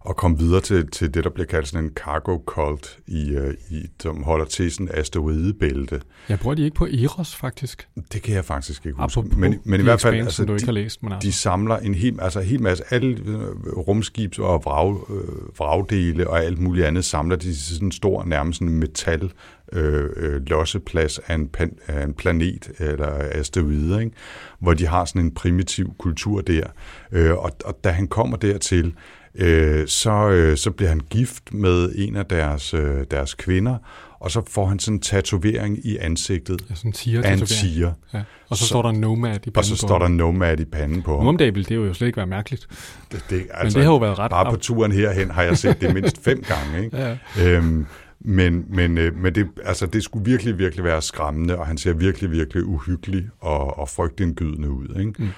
at 0.09 0.17
komme 0.17 0.39
videre 0.39 0.61
til, 0.61 0.91
til 0.91 1.15
det, 1.15 1.25
der 1.25 1.31
bliver 1.31 1.47
kaldt 1.47 1.69
sådan 1.69 1.85
en 1.85 1.91
cargo 1.91 2.39
cult, 2.47 2.99
i, 3.07 3.31
øh, 3.31 3.55
i, 3.71 3.87
som 4.01 4.23
holder 4.23 4.45
til 4.45 4.73
sådan 4.73 4.87
en 4.87 4.95
asteroidebælte. 4.95 6.01
jeg 6.29 6.39
bruger 6.39 6.55
de 6.55 6.65
ikke 6.65 6.77
på 6.77 6.87
Eros, 6.87 7.37
faktisk. 7.37 7.89
Det 8.13 8.23
kan 8.23 8.35
jeg 8.35 8.45
faktisk 8.45 8.87
ikke 8.87 9.03
huske. 9.03 9.19
Apropos 9.19 9.39
Men, 9.39 9.61
men 9.65 9.81
i 9.81 9.83
hvert 9.83 10.01
fald, 10.01 10.17
altså, 10.17 10.45
du 10.45 10.53
ikke 10.53 10.65
har 10.65 10.73
de, 10.73 10.81
læst, 10.81 11.03
men 11.03 11.13
altså. 11.13 11.27
de 11.27 11.33
samler 11.33 11.77
en 11.77 11.95
hel, 11.95 12.21
altså 12.21 12.41
en 12.41 12.47
hel 12.47 12.63
masse, 12.63 12.85
alle 12.91 13.09
øh, 13.27 13.73
rumskibs 13.73 14.39
og 14.39 14.65
vrag, 14.65 14.97
øh, 15.11 15.59
vragdele 15.59 16.31
og 16.31 16.45
alt 16.45 16.59
muligt 16.59 16.87
andet, 16.87 17.05
samler 17.05 17.37
de 17.37 17.45
til 17.45 17.75
sådan 17.75 17.89
en 17.89 17.93
stor, 17.93 18.25
nærmest 18.25 18.59
sådan 18.59 18.73
en 18.75 18.81
metal 18.81 19.33
øh, 19.73 20.11
øh, 20.17 20.43
losseplads 20.47 21.19
af 21.19 21.35
en, 21.35 21.49
pan, 21.49 21.79
af 21.87 22.05
en 22.05 22.15
planet 22.15 22.71
eller 22.79 23.09
asteroide, 23.31 24.01
ikke? 24.01 24.17
hvor 24.59 24.75
de 24.75 24.87
har 24.87 25.05
sådan 25.05 25.23
en 25.23 25.35
primitiv 25.35 25.95
kultur 25.99 26.41
der. 26.41 26.67
Øh, 27.13 27.35
og, 27.35 27.51
og 27.65 27.85
da 27.85 27.91
han 27.91 28.09
kommer 28.09 28.37
dertil, 28.37 28.95
øh, 29.39 29.87
så, 29.89 30.29
øh, 30.31 30.57
så 30.57 30.71
bliver 30.71 30.89
han 30.89 31.01
gift 31.11 31.55
med 31.55 31.93
en 31.95 32.17
af 32.17 32.27
deres, 32.27 32.75
øh, 32.75 33.05
deres 33.11 33.35
kvinder, 33.35 33.77
og 34.21 34.31
så 34.31 34.43
får 34.51 34.67
han 34.67 34.79
sådan 34.79 34.97
en 34.97 35.01
tatovering 35.01 35.87
i 35.87 35.97
ansigtet 35.97 36.61
Ja, 36.71 36.75
sådan 36.75 36.89
en 36.89 36.93
tiger 36.93 37.23
af 37.23 37.33
en 37.33 37.47
tiger. 37.47 37.93
Ja. 38.15 38.23
Og 38.49 38.57
så, 38.57 38.63
Så- 38.65 38.69
står 38.69 38.83
der 38.83 38.93
Nomad 38.93 39.35
i 39.37 39.39
panden 39.39 39.57
Og 39.59 39.65
så 39.65 39.77
står 39.77 39.99
der 39.99 40.09
Nomad 40.09 40.61
i 40.61 40.65
panden 40.65 41.03
på 41.03 41.11
Nu 41.11 41.17
ham. 41.19 41.27
om 41.27 41.37
dagen 41.37 41.55
ville 41.55 41.69
det 41.69 41.77
jo 41.77 41.95
slet 41.95 42.07
ikke 42.07 42.17
være 42.17 42.27
mærkeligt. 42.27 42.69
Det, 43.13 43.25
det, 43.31 43.43
det 43.65 43.75
har 43.85 43.93
jo 43.93 43.97
været 43.97 44.19
ret 44.19 44.31
Bare 44.31 44.51
på 44.51 44.57
turen 44.57 44.93
herhen 44.93 45.31
har 45.31 45.43
jeg 45.43 45.59
set 45.59 45.81
det 45.81 45.95
mindst 45.95 46.23
fem 46.29 46.43
gange. 46.49 46.85
Ikke? 46.85 46.97
Ja. 46.97 47.17
Øhm, 47.57 47.87
men 48.21 48.65
men, 48.69 48.99
øh, 48.99 49.17
men 49.17 49.35
det, 49.35 49.47
altså, 49.65 49.87
det 49.87 50.05
skulle 50.05 50.25
virkelig, 50.25 50.59
virkelig 50.59 50.85
være 50.85 51.03
skræmmende, 51.03 51.59
og 51.59 51.67
han 51.67 51.79
ser 51.79 51.93
virkelig, 51.93 52.31
virkelig 52.31 52.65
uhyggelig 52.65 53.27
og, 53.41 53.79
og 53.79 53.89
frygtindgydende 53.89 54.71
ud. 54.71 54.89
Ikke? 55.01 55.13
Mm. 55.19 55.29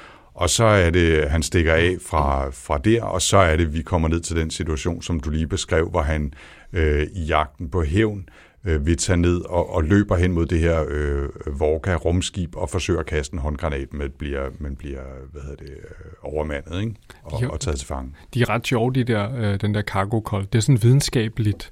Og 0.40 0.50
så 0.50 0.64
er 0.64 0.90
det, 0.90 1.30
han 1.30 1.42
stikker 1.42 1.74
af 1.74 1.96
fra, 2.06 2.50
fra 2.50 2.78
der, 2.78 3.02
og 3.02 3.22
så 3.22 3.36
er 3.36 3.56
det, 3.56 3.74
vi 3.74 3.82
kommer 3.82 4.08
ned 4.08 4.20
til 4.20 4.36
den 4.36 4.50
situation, 4.50 5.02
som 5.02 5.20
du 5.20 5.30
lige 5.30 5.46
beskrev, 5.46 5.88
hvor 5.88 6.02
han 6.02 6.32
øh, 6.72 7.06
i 7.14 7.24
jagten 7.24 7.70
på 7.70 7.82
hævn 7.82 8.28
øh, 8.64 8.86
vil 8.86 8.96
tage 8.96 9.16
ned 9.16 9.40
og, 9.40 9.74
og 9.74 9.84
løber 9.84 10.16
hen 10.16 10.32
mod 10.32 10.46
det 10.46 10.58
her 10.58 10.84
øh, 10.88 11.28
Vorka 11.46 11.94
rumskib 11.94 12.56
og 12.56 12.70
forsøger 12.70 13.00
at 13.00 13.06
kaste 13.06 13.34
en 13.34 13.38
håndgranat, 13.38 13.92
men 13.92 14.10
bliver, 14.18 14.50
men 14.58 14.76
bliver 14.76 15.00
hvad 15.32 15.42
hedder 15.42 15.56
det, 15.56 15.70
øh, 15.70 16.12
overmandet 16.22 16.80
ikke? 16.80 16.94
Og, 17.22 17.42
Jo. 17.42 17.50
og 17.50 17.60
taget 17.60 17.78
til 17.78 17.86
fange. 17.86 18.12
De 18.34 18.42
er 18.42 18.48
ret 18.48 18.66
sjove, 18.66 18.92
de 18.92 19.04
der, 19.04 19.36
øh, 19.36 19.60
den 19.60 19.74
der 19.74 19.82
cargo 19.82 20.20
call. 20.30 20.46
Det 20.52 20.54
er 20.54 20.62
sådan 20.62 20.82
videnskabeligt 20.82 21.70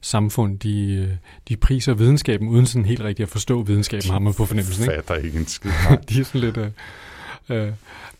samfund. 0.00 0.58
De, 0.58 0.94
øh, 0.94 1.16
de 1.48 1.56
priser 1.56 1.94
videnskaben, 1.94 2.48
uden 2.48 2.66
sådan 2.66 2.84
helt 2.84 3.00
rigtigt 3.00 3.26
at 3.26 3.30
forstå 3.30 3.62
videnskaben, 3.62 4.10
har 4.10 4.18
man 4.18 4.34
på 4.34 4.44
fornemmelsen. 4.44 4.84
Ikke? 4.84 4.94
Fatter 4.94 5.14
ikke 5.24 5.38
en 5.38 5.46
skid. 5.46 5.70
de 6.08 6.20
er 6.20 6.24
sådan 6.24 6.40
lidt... 6.40 6.56
Øh, 6.56 6.70
øh, 7.50 7.72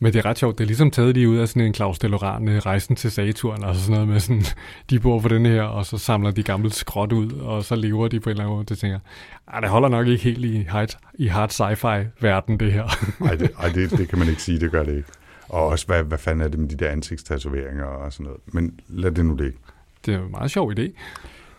men 0.02 0.12
det 0.12 0.18
er 0.18 0.24
ret 0.24 0.38
sjovt. 0.38 0.58
Det 0.58 0.64
er 0.64 0.66
ligesom 0.66 0.90
taget 0.90 1.14
lige 1.14 1.28
ud 1.28 1.36
af 1.36 1.48
sådan 1.48 1.62
en 1.62 1.74
Claus 1.74 1.98
Delorant 1.98 2.48
øh, 2.48 2.56
rejsen 2.58 2.96
til 2.96 3.10
Saturn, 3.10 3.64
altså 3.64 3.82
sådan 3.82 3.92
noget 3.94 4.08
med 4.08 4.20
sådan, 4.20 4.42
de 4.90 4.98
bor 5.00 5.20
på 5.20 5.28
den 5.28 5.46
her, 5.46 5.62
og 5.62 5.86
så 5.86 5.98
samler 5.98 6.30
de 6.30 6.42
gammelt 6.42 6.74
skrot 6.74 7.12
ud, 7.12 7.32
og 7.32 7.64
så 7.64 7.74
lever 7.74 8.08
de 8.08 8.20
på 8.20 8.30
en 8.30 8.30
eller 8.30 8.44
anden 8.44 8.56
måde. 8.56 8.66
Det 8.66 8.78
tænker 8.78 8.94
jeg, 8.94 9.54
"Ej, 9.54 9.60
det 9.60 9.68
holder 9.68 9.88
nok 9.88 10.06
ikke 10.06 10.24
helt 10.24 10.44
i 10.44 10.66
hard, 10.68 10.98
i 11.14 11.26
hard 11.26 11.50
sci-fi-verden, 11.50 12.60
det 12.60 12.72
her. 12.72 12.84
Nej, 13.24 13.34
det, 13.34 13.50
ej, 13.58 13.68
det, 13.68 13.90
det 13.90 14.08
kan 14.08 14.18
man 14.18 14.28
ikke 14.28 14.42
sige, 14.42 14.60
det 14.60 14.70
gør 14.70 14.82
det 14.82 14.96
ikke. 14.96 15.08
Og 15.48 15.66
også, 15.66 15.86
hvad, 15.86 16.02
hvad 16.02 16.18
fanden 16.18 16.40
er 16.40 16.48
det 16.48 16.58
med 16.58 16.68
de 16.68 16.76
der 16.76 16.88
ansigtstatoveringer 16.90 17.84
og 17.84 18.12
sådan 18.12 18.24
noget. 18.24 18.40
Men 18.46 18.80
lad 18.88 19.10
det 19.10 19.24
nu 19.26 19.34
ligge. 19.34 19.58
Det 20.06 20.14
er 20.14 20.18
en 20.18 20.30
meget 20.30 20.50
sjov 20.50 20.72
idé. 20.72 20.82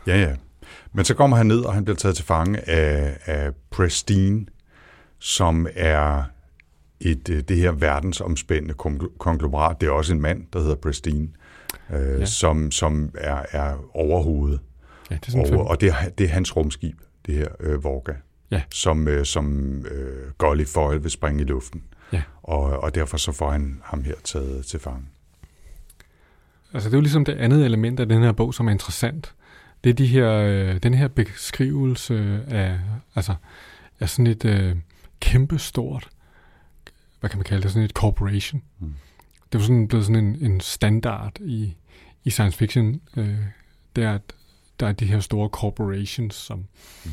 Ja, 0.07 0.21
ja. 0.21 0.35
Men 0.93 1.05
så 1.05 1.13
kommer 1.13 1.37
han 1.37 1.45
ned, 1.45 1.59
og 1.59 1.73
han 1.73 1.85
bliver 1.85 1.97
taget 1.97 2.15
til 2.15 2.25
fange 2.25 2.69
af, 2.69 3.17
af 3.25 3.51
Pristine, 3.69 4.45
som 5.19 5.67
er 5.75 6.23
et, 7.01 7.29
øh, 7.29 7.41
det 7.41 7.57
her 7.57 7.71
verdensomspændende 7.71 8.73
kon- 8.81 9.17
konglomerat. 9.17 9.81
Det 9.81 9.87
er 9.87 9.91
også 9.91 10.13
en 10.13 10.21
mand, 10.21 10.43
der 10.53 10.59
hedder 10.59 10.75
Pristine, 10.75 11.27
øh, 11.93 12.19
Ja. 12.19 12.25
som, 12.25 12.71
som 12.71 13.11
er, 13.17 13.45
er 13.51 13.75
overhovedet. 13.93 14.59
Ja, 15.11 15.15
det 15.15 15.27
er 15.27 15.31
sådan 15.31 15.59
Og, 15.59 15.67
og 15.67 15.81
det, 15.81 15.89
er, 15.89 16.09
det 16.17 16.23
er 16.23 16.29
hans 16.29 16.55
rumskib, 16.57 16.95
det 17.25 17.35
her 17.35 17.47
øh, 17.59 17.83
Vorga, 17.83 18.13
Ja. 18.51 18.61
som, 18.71 19.07
øh, 19.07 19.25
som 19.25 19.77
øh, 19.85 20.31
Golly 20.37 20.65
Foyle 20.65 21.01
vil 21.01 21.11
springe 21.11 21.41
i 21.41 21.45
luften. 21.45 21.83
Ja. 22.13 22.21
Og, 22.43 22.63
og 22.63 22.95
derfor 22.95 23.17
så 23.17 23.31
får 23.31 23.51
han 23.51 23.81
ham 23.83 24.03
her 24.03 24.15
taget 24.23 24.65
til 24.65 24.79
fange. 24.79 25.05
Altså 26.73 26.89
det 26.89 26.93
er 26.93 26.97
jo 26.97 27.01
ligesom 27.01 27.25
det 27.25 27.33
andet 27.33 27.65
element 27.65 27.99
af 27.99 28.09
den 28.09 28.23
her 28.23 28.31
bog, 28.31 28.53
som 28.53 28.67
er 28.67 28.71
interessant. 28.71 29.33
Det 29.83 29.89
er 29.89 29.93
de 29.93 30.07
her, 30.07 30.31
øh, 30.31 30.75
den 30.83 30.93
her 30.93 31.07
beskrivelse 31.07 32.41
af, 32.47 32.79
altså, 33.15 33.33
af 33.99 34.09
sådan 34.09 34.27
et 34.27 34.45
øh, 34.45 34.75
kæmpestort, 35.19 36.09
hvad 37.21 37.29
kan 37.29 37.37
man 37.37 37.43
kalde 37.43 37.63
det, 37.63 37.71
sådan 37.71 37.85
et 37.85 37.91
corporation. 37.91 38.61
Mm. 38.79 38.93
Det 39.51 39.55
er 39.55 39.59
jo 39.59 39.65
sådan 39.65 39.87
blevet 39.87 40.05
sådan 40.05 40.25
en, 40.25 40.51
en 40.51 40.59
standard 40.59 41.39
i, 41.39 41.75
i 42.23 42.29
science 42.29 42.57
fiction. 42.57 43.01
Øh, 43.17 43.37
det 43.95 44.03
er, 44.03 44.13
at 44.13 44.33
der 44.79 44.87
er 44.87 44.91
de 44.91 45.05
her 45.05 45.19
store 45.19 45.49
corporations, 45.49 46.35
som 46.35 46.65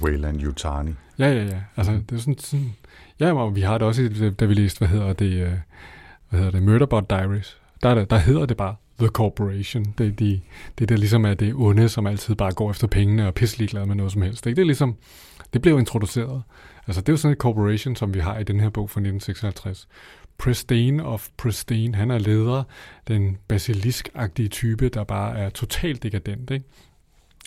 Wayland 0.03 0.42
Yutani. 0.42 0.92
Ja, 1.18 1.33
ja, 1.33 1.44
ja. 1.44 1.62
Altså, 1.77 1.92
det 1.92 2.12
er 2.12 2.18
sådan, 2.18 2.38
sådan 2.38 2.73
ja, 3.21 3.33
og 3.33 3.57
vi 3.57 3.61
har 3.61 3.79
det 3.79 3.87
også, 3.87 4.33
da 4.40 4.44
vi 4.44 4.55
læste, 4.55 4.79
hvad 4.79 4.88
hedder 4.88 5.12
det, 5.12 5.33
øh, 5.33 5.53
hvad 6.29 6.40
hedder 6.40 6.51
det, 6.51 6.62
Murderbot 6.62 7.11
Diaries. 7.11 7.61
Der, 7.83 7.88
er 7.88 7.94
det, 7.94 8.11
der 8.11 8.16
hedder 8.16 8.47
det 8.47 8.57
bare 8.57 8.75
The 8.98 9.08
Corporation. 9.08 9.84
Det 9.98 10.18
de, 10.18 10.40
det, 10.78 10.88
der 10.88 10.96
ligesom 10.96 11.24
er 11.24 11.34
det 11.34 11.54
onde, 11.54 11.88
som 11.88 12.06
altid 12.06 12.34
bare 12.34 12.52
går 12.52 12.70
efter 12.70 12.87
pengene 12.87 13.26
og 13.26 13.34
pisselig 13.34 13.68
glad 13.68 13.87
med 13.87 13.94
noget 13.94 14.12
som 14.12 14.22
helst. 14.22 14.46
Ikke? 14.46 14.56
Det 14.56 14.62
er 14.62 14.66
ligesom, 14.66 14.96
det 15.52 15.62
blev 15.62 15.78
introduceret. 15.78 16.42
Altså, 16.87 17.00
det 17.00 17.08
er 17.08 17.12
jo 17.12 17.16
sådan 17.16 17.32
et 17.32 17.38
corporation, 17.38 17.96
som 17.96 18.14
vi 18.14 18.18
har 18.18 18.38
i 18.38 18.44
den 18.44 18.61
her 18.61 18.70
bog 18.70 18.90
fra 18.90 19.00
1956. 19.00 19.88
Pristine 20.38 21.04
of 21.04 21.28
Pristine, 21.37 21.94
han 21.94 22.11
er 22.11 22.18
leder, 22.18 22.62
den 23.08 23.38
basiliskagtige 23.48 24.48
type, 24.48 24.88
der 24.88 25.04
bare 25.04 25.38
er 25.38 25.50
totalt 25.50 26.02
dekadent. 26.02 26.50
Ikke? 26.50 26.64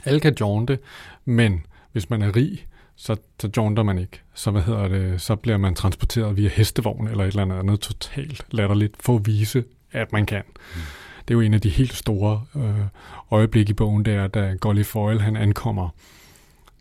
Alle 0.05 0.19
kan 0.19 0.35
jaunte, 0.39 0.79
men 1.25 1.65
hvis 1.91 2.09
man 2.09 2.21
er 2.21 2.35
rig, 2.35 2.67
så, 2.95 3.15
så 3.39 3.49
jaunter 3.57 3.83
man 3.83 3.97
ikke. 3.97 4.21
Så, 4.33 4.51
hvad 4.51 4.61
hedder 4.61 4.87
det, 4.87 5.21
så 5.21 5.35
bliver 5.35 5.57
man 5.57 5.75
transporteret 5.75 6.37
via 6.37 6.49
hestevogn 6.49 7.07
eller 7.07 7.23
et 7.23 7.27
eller 7.27 7.41
andet 7.41 7.59
andet 7.59 7.79
totalt 7.79 8.45
latterligt 8.51 8.95
for 8.99 9.15
at 9.15 9.25
vise, 9.25 9.63
at 9.91 10.11
man 10.11 10.25
kan. 10.25 10.43
Mm. 10.75 10.81
Det 11.31 11.35
er 11.35 11.39
jo 11.41 11.45
en 11.45 11.53
af 11.53 11.61
de 11.61 11.69
helt 11.69 11.93
store 11.93 12.41
øh, 12.55 12.85
øjeblikke 13.31 13.69
i 13.69 13.73
bogen, 13.73 14.05
der 14.05 14.27
da 14.27 14.53
Golly 14.59 14.83
Foyle 14.83 15.21
han 15.21 15.35
ankommer 15.35 15.89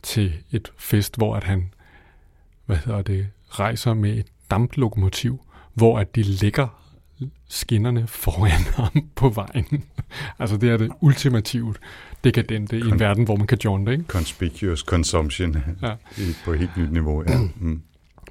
til 0.02 0.32
et 0.52 0.68
fest, 0.78 1.16
hvor 1.16 1.36
at 1.36 1.44
han 1.44 1.72
hvad 2.66 2.76
hedder 2.76 3.02
det, 3.02 3.26
rejser 3.50 3.94
med 3.94 4.18
et 4.18 4.26
damplokomotiv, 4.50 5.40
hvor 5.74 5.98
at 5.98 6.14
de 6.16 6.22
lægger 6.22 6.66
skinnerne 7.48 8.06
foran 8.06 8.50
ham 8.76 9.08
på 9.14 9.28
vejen. 9.28 9.84
altså 10.38 10.56
det 10.56 10.70
er 10.70 10.76
det 10.76 10.90
ultimativt 11.00 11.80
dekadente 12.24 12.78
i 12.78 12.80
en 12.88 13.00
verden, 13.00 13.24
hvor 13.24 13.36
man 13.36 13.46
kan 13.46 13.58
jaunte, 13.64 13.92
ikke? 13.92 14.04
Conspicuous 14.08 14.80
consumption 14.80 15.56
Ja. 15.82 15.94
på 16.44 16.52
et 16.52 16.58
helt 16.58 16.76
nyt 16.76 16.92
niveau. 16.92 17.24
Ja. 17.28 17.38
Mm. 17.60 17.82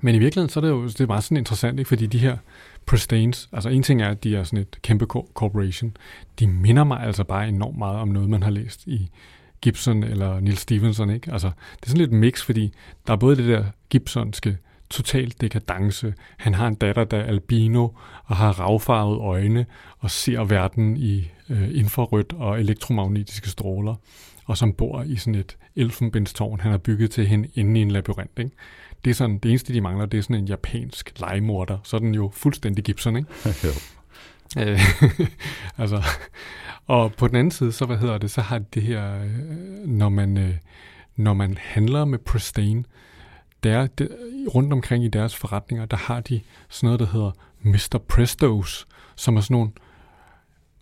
Men 0.02 0.16
i 0.16 0.20
virkeligheden, 0.20 0.50
så 0.50 0.60
er 0.60 0.62
det 0.62 0.70
jo 0.70 0.88
det 0.88 1.02
er 1.02 1.08
meget 1.08 1.24
sådan 1.24 1.38
interessant, 1.38 1.80
ikke? 1.80 1.88
fordi 1.88 2.06
de 2.06 2.18
her 2.18 2.38
Pristines, 2.86 3.50
altså 3.54 3.70
en 3.70 3.84
ting 3.84 4.02
er, 4.02 4.10
at 4.10 4.24
de 4.24 4.36
er 4.36 4.44
sådan 4.44 4.60
et 4.60 4.78
kæmpe 4.82 5.06
corporation, 5.34 5.98
de 6.39 6.48
minder 6.48 6.84
mig 6.84 7.00
altså 7.00 7.24
bare 7.24 7.48
enormt 7.48 7.78
meget 7.78 7.98
om 7.98 8.08
noget, 8.08 8.30
man 8.30 8.44
har 8.44 8.52
læst 8.52 8.88
i 8.88 9.10
Gibson 9.62 10.04
eller 10.04 10.39
Neil 10.39 10.58
Stevenson, 10.58 11.10
ikke? 11.10 11.32
Altså, 11.32 11.48
det 11.76 11.86
er 11.86 11.89
sådan 11.89 11.98
lidt 11.98 12.12
mix, 12.12 12.42
fordi 12.42 12.74
der 13.08 13.13
er 13.13 13.18
både 13.18 13.36
det 13.36 13.48
der 13.48 13.63
Gibsonske 13.89 14.58
total 14.89 15.34
dekadence. 15.42 16.13
Han 16.38 16.54
har 16.54 16.68
en 16.68 16.76
datter, 16.76 17.04
der 17.04 17.18
er 17.18 17.24
albino 17.24 17.88
og 18.26 18.36
har 18.36 18.60
ravfarvede 18.60 19.20
øjne 19.20 19.65
og 20.00 20.12
ser 20.12 20.44
verden 20.44 20.98
i 20.98 21.32
øh, 21.50 21.78
infrarødt 21.78 22.34
og 22.34 22.60
elektromagnetiske 22.60 23.50
stråler, 23.50 23.96
og 24.46 24.58
som 24.58 24.74
bor 24.74 25.04
i 25.04 25.15
sådan 25.15 25.36
et 25.36 25.58
elfenbenstårn, 25.76 26.60
han 26.60 26.72
har 26.72 26.78
bygget 26.78 27.12
til 27.12 27.28
hende 27.28 27.50
inde 27.54 27.80
i 27.80 27.84
en 27.84 27.92
labyrint. 27.92 28.39
Ikke? 28.39 28.52
Det 29.06 29.12
er 29.12 29.16
sådan, 29.16 29.38
det 29.38 29.50
eneste, 29.50 29.74
de 29.74 29.82
mangler, 29.82 30.06
det 30.06 30.18
er 30.18 30.22
sådan 30.22 30.36
en 30.36 30.46
japansk 30.46 31.20
legemorder. 31.20 31.78
Så 31.84 31.96
er 31.98 32.00
den 32.00 32.16
jo 32.16 32.32
fuldstændig 32.34 32.84
Gibson, 32.84 33.18
ikke? 33.18 33.30
jo. 33.64 33.70
Øh, 34.58 34.80
altså, 35.82 36.04
og 36.88 37.14
på 37.14 37.28
den 37.28 37.36
anden 37.36 37.52
side, 37.52 37.72
så 37.72 37.86
hvad 37.86 37.98
hedder 37.98 38.18
det, 38.18 38.32
så 38.32 38.42
har 38.42 38.60
det 38.60 38.84
her, 38.84 39.24
øh, 39.24 39.88
når 39.88 40.10
man, 40.10 40.38
øh, 40.38 40.56
når 41.16 41.34
man 41.34 41.58
handler 41.62 42.06
med 42.06 42.20
Pristine, 42.20 42.84
der, 43.64 43.88
der, 43.88 44.08
rundt 44.56 44.74
omkring 44.74 45.04
i 45.04 45.08
deres 45.08 45.36
forretninger, 45.36 45.86
der 45.86 45.98
har 45.98 46.20
de 46.20 46.42
sådan 46.70 46.88
noget, 46.88 47.00
der 47.00 47.06
hedder 47.06 47.32
Mr. 47.62 47.98
Prestos, 48.08 48.88
som 49.16 49.38
er 49.38 49.42
sådan 49.42 49.56
nogle, 49.56 49.72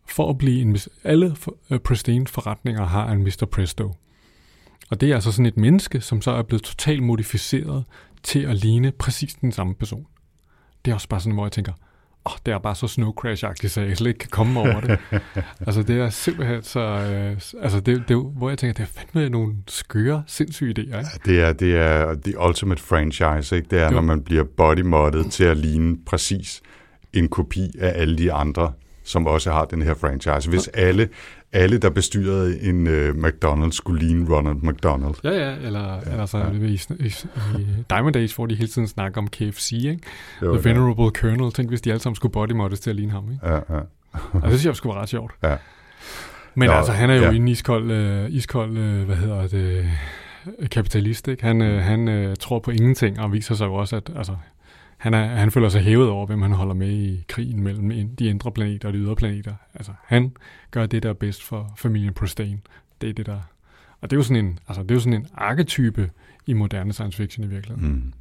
for 0.10 0.30
at 0.30 0.38
blive 0.38 0.62
en, 0.62 0.78
alle 1.04 1.36
øh, 1.70 1.80
Pristine 1.80 2.28
forretninger 2.28 2.86
har 2.86 3.12
en 3.12 3.24
Mr. 3.24 3.46
Presto. 3.52 3.94
Og 4.90 5.02
det 5.02 5.12
er 5.12 5.16
altså 5.16 5.32
sådan 5.32 5.46
et 5.46 5.58
menneske, 5.58 6.02
som 6.02 6.22
så 6.22 6.32
er 6.32 6.42
blevet 6.42 6.64
totalt 6.64 7.04
modificeret 7.04 7.84
til 8.24 8.40
at 8.40 8.56
ligne 8.56 8.92
præcis 8.92 9.34
den 9.34 9.52
samme 9.52 9.76
person. 9.76 10.06
Det 10.86 10.92
er 10.92 10.96
også 10.96 11.08
bare 11.10 11.20
sådan, 11.20 11.34
hvor 11.34 11.46
jeg 11.46 11.52
tænker, 11.52 11.72
åh, 12.26 12.34
oh, 12.34 12.38
det 12.46 12.54
er 12.54 12.58
bare 12.60 12.76
så 12.76 12.88
Snow 12.88 13.14
Crash-agtigt, 13.22 13.68
så 13.68 13.82
jeg 13.82 13.98
slet 13.98 14.08
ikke 14.08 14.18
kan 14.20 14.30
komme 14.30 14.60
over 14.60 14.82
det. 14.82 15.00
altså, 15.68 15.84
det 15.84 16.00
er 16.00 16.10
simpelthen 16.10 16.64
så... 16.64 16.80
Øh, 16.80 17.62
altså, 17.62 17.80
det, 17.80 18.04
det, 18.08 18.18
hvor 18.38 18.50
jeg 18.50 18.58
tænker, 18.58 18.74
det 18.74 18.84
er 18.84 19.00
fandme 19.00 19.30
nogle 19.30 19.56
skøre, 19.68 20.24
sindssyge 20.28 20.76
idéer, 20.80 20.98
ikke? 20.98 21.10
Det 21.26 21.42
er, 21.42 21.54
det 21.54 21.76
er 21.76 22.16
the 22.24 22.40
ultimate 22.48 22.82
franchise, 22.82 23.56
ikke? 23.56 23.68
Det 23.72 23.80
er, 23.80 23.86
Jo. 23.86 23.92
når 23.92 24.02
man 24.02 24.22
bliver 24.22 24.44
bodymoddet 24.44 25.32
til 25.32 25.44
at 25.44 25.58
ligne 25.58 25.98
præcis 26.06 26.62
en 27.14 27.28
kopi 27.28 27.72
af 27.80 28.02
alle 28.02 28.18
de 28.18 28.34
andre, 28.34 28.74
som 29.04 29.28
også 29.28 29.52
har 29.52 29.66
den 29.66 29.82
her 29.82 29.94
franchise. 29.94 30.50
Hvis 30.50 30.68
alle, 30.68 31.10
alle 31.54 31.78
der 31.78 31.90
bestyrede 31.90 32.62
en 32.62 32.88
uh, 32.88 33.28
McDonald's, 33.28 33.72
skulle 33.72 34.06
ligne 34.06 34.36
Ronald 34.36 34.56
McDonald. 34.56 35.16
Ja, 35.24 35.30
ja, 35.30 35.56
eller, 35.56 35.94
ja, 35.94 36.12
eller 36.12 36.26
så 36.26 36.38
ja. 36.38 36.52
I, 36.52 36.80
i, 37.00 37.14
i 37.60 37.66
Diamond 37.90 38.16
Age, 38.16 38.36
hvor 38.36 38.46
de 38.46 38.56
hele 38.56 38.68
tiden 38.68 38.88
snakker 38.88 39.22
om 39.22 39.28
KFC, 39.28 39.72
ikke? 39.72 40.00
Jo, 40.42 40.58
The 40.58 40.70
ja. 40.70 40.74
Venerable 40.74 41.10
Colonel. 41.10 41.52
Tænk, 41.54 41.70
hvis 41.70 41.82
de 41.82 41.92
alle 41.92 42.02
sammen 42.02 42.16
skulle 42.16 42.32
bodymoddes 42.32 42.80
til 42.80 42.90
at 42.90 42.96
ligne 42.96 43.12
ham, 43.12 43.32
ikke? 43.32 43.48
Ja, 43.48 43.54
ja. 43.54 43.80
Altså, 44.14 44.40
det 44.44 44.50
synes 44.50 44.66
jeg 44.66 44.76
skulle 44.76 44.94
være 44.94 45.02
ret 45.02 45.10
sjovt. 45.10 45.34
Ja. 45.44 45.56
Men 46.56 46.70
Nå, 46.70 46.74
altså, 46.74 46.92
han 46.92 47.10
er 47.10 47.16
jo 47.16 47.22
ja. 47.22 47.32
en 47.32 47.48
iskold, 47.48 47.92
øh, 47.92 48.32
iskold 48.32 48.78
øh, 48.78 49.06
hvad 49.06 49.16
hedder 49.16 49.48
det, 49.48 49.86
øh, 50.60 50.70
kapitalist, 50.70 51.28
ikke? 51.28 51.44
Han, 51.44 51.62
øh, 51.62 51.82
han 51.82 52.08
øh, 52.08 52.36
tror 52.40 52.60
på 52.60 52.72
ingenting, 52.72 53.20
og 53.20 53.34
viser 53.34 53.56
sig 53.56 53.66
jo 53.66 53.74
også, 53.74 53.96
at 53.96 54.12
altså, 54.16 54.36
han, 54.98 55.14
er, 55.14 55.26
han 55.28 55.52
føler 55.52 55.70
sig 55.70 55.82
hævet 55.82 56.10
over, 56.10 56.26
hvem 56.26 56.42
han 56.42 56.52
holder 56.52 56.74
med 56.74 56.90
i 56.90 57.26
krigen 57.28 57.64
mellem 57.64 58.16
de 58.16 58.26
indre 58.26 58.52
planeter 58.52 58.88
og 58.88 58.94
de 58.94 58.98
ydre 59.00 59.16
planeter. 59.16 59.54
Altså, 59.74 59.92
han 60.06 60.32
gør 60.72 60.86
det, 60.86 61.04
der 61.04 61.10
er 61.10 61.14
bedst 61.14 61.44
for 61.44 61.74
familien 61.78 62.14
Pristine. 62.14 62.60
Det 63.02 63.10
er 63.10 63.14
det, 63.14 63.26
der... 63.26 63.40
Og 64.02 64.10
det 64.10 64.16
er 64.16 64.20
jo 64.20 64.24
sådan 64.24 64.46
en, 64.46 64.60
altså, 64.68 64.84
det 64.84 64.92
er 64.92 64.96
jo 64.96 65.00
sådan 65.00 65.14
en 65.14 65.28
arketype 65.34 66.12
i 66.48 66.54
moderne 66.54 66.94
science 66.94 67.18
fiction 67.18 67.44
i 67.44 67.48
virkeligheden. 67.48 67.94
Mm. 67.94 68.14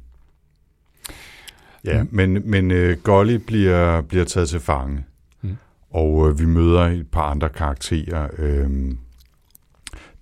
Ja, 1.85 2.03
mm. 2.03 2.09
men, 2.11 2.49
men 2.51 2.71
uh, 2.71 3.03
Golly 3.03 3.35
bliver, 3.35 4.01
bliver 4.01 4.25
taget 4.25 4.49
til 4.49 4.59
fange, 4.59 5.03
mm. 5.41 5.57
og 5.89 6.13
uh, 6.13 6.39
vi 6.39 6.45
møder 6.45 6.81
et 6.81 7.07
par 7.07 7.31
andre 7.31 7.49
karakterer. 7.49 8.29
Uh, 8.39 8.91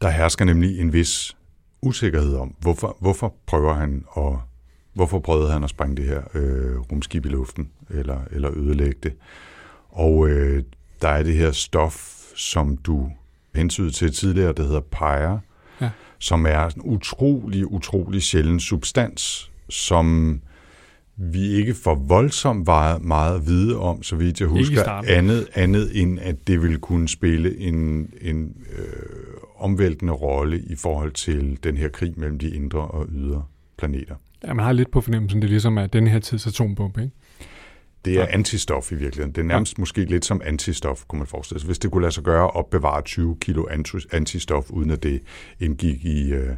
der 0.02 0.10
hersker 0.10 0.46
nemlig 0.46 0.80
en 0.80 0.94
vis 0.94 1.38
usikkerhed 1.82 2.36
om, 2.36 2.56
hvorfor, 2.60 2.98
hvorfor 3.00 3.36
prøver 3.46 3.74
han 3.74 4.06
at 4.18 4.34
hvorfor 4.96 5.20
prøvede 5.20 5.52
han 5.52 5.64
at 5.64 5.70
sprænge 5.70 5.96
det 5.96 6.06
her 6.06 6.22
øh, 6.34 6.80
rumskib 6.80 7.26
i 7.26 7.30
luften, 7.30 7.70
eller, 7.90 8.20
eller 8.32 8.58
ødelægge 8.58 9.00
det. 9.04 9.14
Og 9.90 10.30
øh, 10.30 10.64
der 11.02 11.10
er 11.10 11.24
det 11.24 11.34
her 11.36 11.52
stof, 11.52 12.12
som 12.36 12.78
du 12.78 13.12
hentydede 13.56 13.92
til 13.92 14.14
tidligere, 14.14 14.54
der 14.54 14.64
hedder 14.64 14.80
pyre, 14.80 15.40
ja. 15.82 15.90
som 16.20 16.46
er 16.46 16.66
en 16.66 16.82
utrolig, 16.84 17.72
utrolig 17.72 18.24
sjælden 18.24 18.60
substans, 18.60 19.52
som 19.70 20.40
vi 21.18 21.48
ikke 21.48 21.74
får 21.74 21.96
voldsomt 21.96 22.66
meget, 22.66 23.02
meget 23.02 23.36
at 23.36 23.48
vide 23.48 23.80
om, 23.80 24.04
så 24.04 24.16
vidt 24.16 24.40
jeg 24.40 24.48
husker, 24.48 24.84
andet, 25.08 25.48
andet 25.54 26.02
end 26.02 26.20
at 26.20 26.48
det 26.48 26.62
vil 26.62 26.78
kunne 26.78 27.08
spille 27.08 27.58
en, 27.58 28.10
en 28.22 28.56
øh, 28.78 28.86
omvæltende 29.58 30.14
rolle 30.14 30.60
i 30.60 30.76
forhold 30.76 31.12
til 31.12 31.60
den 31.64 31.78
her 31.78 31.90
krig 31.90 32.14
mellem 32.18 32.40
de 32.40 32.50
indre 32.50 32.80
og 32.80 33.08
ydre 33.10 33.44
planeter. 33.78 34.16
Ja, 34.44 34.54
man 34.54 34.66
har 34.66 34.74
lidt 34.74 34.92
på 34.92 35.02
fornemmelsen, 35.02 35.42
det 35.42 35.48
er 35.48 35.50
ligesom 35.50 35.78
at 35.78 35.94
den 35.94 36.08
her 36.08 36.20
tids 36.20 36.48
atombombe, 36.48 37.02
ikke? 37.02 37.14
Det 38.06 38.14
er 38.14 38.22
ja. 38.22 38.26
antistof 38.30 38.92
i 38.92 38.96
virkeligheden. 38.96 39.32
Det 39.32 39.42
er 39.42 39.46
nærmest 39.46 39.78
ja. 39.78 39.82
måske 39.82 40.06
lidt 40.06 40.26
som 40.26 40.42
antistof, 40.46 41.04
kunne 41.08 41.20
man 41.20 41.28
forestille 41.28 41.60
sig. 41.60 41.68
Hvis 41.68 41.80
det 41.80 41.92
kunne 41.92 42.02
lade 42.02 42.12
sig 42.12 42.24
gøre 42.24 42.44
at 42.44 42.56
opbevare 42.56 43.02
20 43.02 43.38
kilo 43.42 43.66
antistof, 44.12 44.70
uden 44.70 44.92
at 44.92 45.04
det 45.04 45.22
indgik 45.60 46.06
i, 46.06 46.34
øh, 46.34 46.56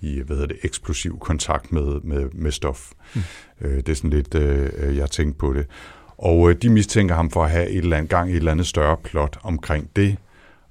i 0.00 0.20
hvad 0.20 0.36
hedder 0.36 0.46
det, 0.46 0.56
eksplosiv 0.62 1.18
kontakt 1.18 1.72
med, 1.72 2.00
med, 2.00 2.30
med 2.32 2.50
stof. 2.50 2.92
Mm. 3.14 3.20
Øh, 3.60 3.76
det 3.76 3.88
er 3.88 3.94
sådan 3.94 4.10
lidt, 4.10 4.34
øh, 4.34 4.96
jeg 4.96 5.10
tænkte 5.10 5.38
på 5.38 5.52
det. 5.52 5.66
Og 6.18 6.50
øh, 6.50 6.56
de 6.62 6.68
mistænker 6.68 7.14
ham 7.14 7.30
for 7.30 7.44
at 7.44 7.50
have 7.50 7.68
et 7.68 7.78
eller 7.78 7.96
andet 7.96 8.10
gang 8.10 8.30
i 8.30 8.32
et 8.32 8.36
eller 8.36 8.52
andet 8.52 8.66
større 8.66 8.96
plot 9.04 9.38
omkring 9.42 9.90
det, 9.96 10.16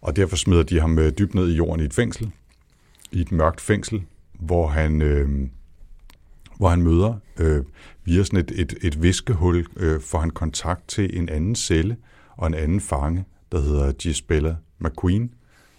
og 0.02 0.16
derfor 0.16 0.36
smider 0.36 0.64
de 0.64 0.80
ham 0.80 1.00
øh, 1.00 1.12
dybt 1.20 1.36
ned 1.36 1.50
i 1.50 1.56
jorden 1.56 1.82
i 1.82 1.86
et 1.86 1.94
fængsel, 1.94 2.32
i 3.12 3.22
et 3.22 3.32
mørkt 3.32 3.62
fængsel, 3.62 4.04
hvor 4.40 4.68
han... 4.68 5.02
Øh, 5.02 5.30
hvor 6.58 6.70
han 6.70 6.82
møder 6.82 7.14
øh, 7.40 7.64
via 8.04 8.24
sådan 8.24 8.40
et, 8.40 8.52
et, 8.56 8.74
et 8.82 9.04
viskehul, 9.04 9.66
øh, 9.76 10.02
får 10.02 10.20
han 10.20 10.30
kontakt 10.30 10.88
til 10.88 11.18
en 11.18 11.30
anden 11.30 11.56
celle 11.56 11.98
og 12.38 12.48
en 12.48 12.54
anden 12.54 12.82
fange, 12.82 13.26
der 13.52 13.62
hedder 13.62 13.92
Gisbella 13.92 14.56
McQueen, 14.80 15.34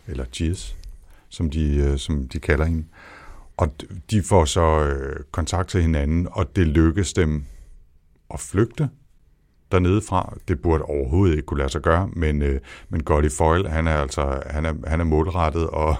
eller 0.06 0.24
Gis, 0.24 0.76
som 1.28 1.50
de, 1.50 1.76
øh, 1.76 1.98
som 1.98 2.28
de 2.28 2.38
kalder 2.38 2.64
hende. 2.64 2.84
Og 3.56 3.72
de 4.10 4.22
får 4.22 4.44
så 4.44 4.84
øh, 4.84 5.24
kontakt 5.30 5.68
til 5.68 5.82
hinanden, 5.82 6.28
og 6.30 6.56
det 6.56 6.66
lykkes 6.66 7.12
dem 7.12 7.44
at 8.34 8.40
flygte 8.40 8.88
dernede 9.72 10.00
fra. 10.00 10.37
Det 10.48 10.62
burde 10.62 10.83
overhovedet 10.83 11.37
ikke 11.37 11.46
kunne 11.46 11.59
lade 11.59 11.68
sig 11.68 11.81
gøre, 11.81 12.09
men, 12.12 12.42
øh, 12.42 12.61
men 12.88 13.02
Gotti 13.02 13.29
Foyle, 13.29 13.68
han 13.68 13.87
er 13.87 13.94
altså 13.94 14.42
han 14.46 14.64
er, 14.64 14.74
han 14.87 15.00
er 15.00 15.05
målrettet, 15.05 15.66
og 15.66 15.96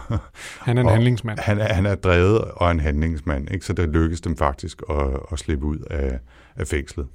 han 0.61 0.76
er 0.76 0.81
en 0.81 0.87
og 0.87 0.92
handlingsmand. 0.92 1.38
Han 1.38 1.59
er, 1.59 1.74
han 1.74 1.87
er 1.87 1.94
drevet 1.94 2.40
og 2.40 2.70
en 2.70 2.81
handlingsmand, 2.81 3.50
ikke? 3.50 3.66
så 3.66 3.72
det 3.72 3.88
lykkes 3.88 4.20
dem 4.20 4.37
faktisk 4.37 4.83
at, 4.90 5.20
at 5.33 5.38
slippe 5.38 5.66
ud 5.66 5.79
af, 5.79 6.18
af 6.57 6.66
fængslet. 6.66 7.07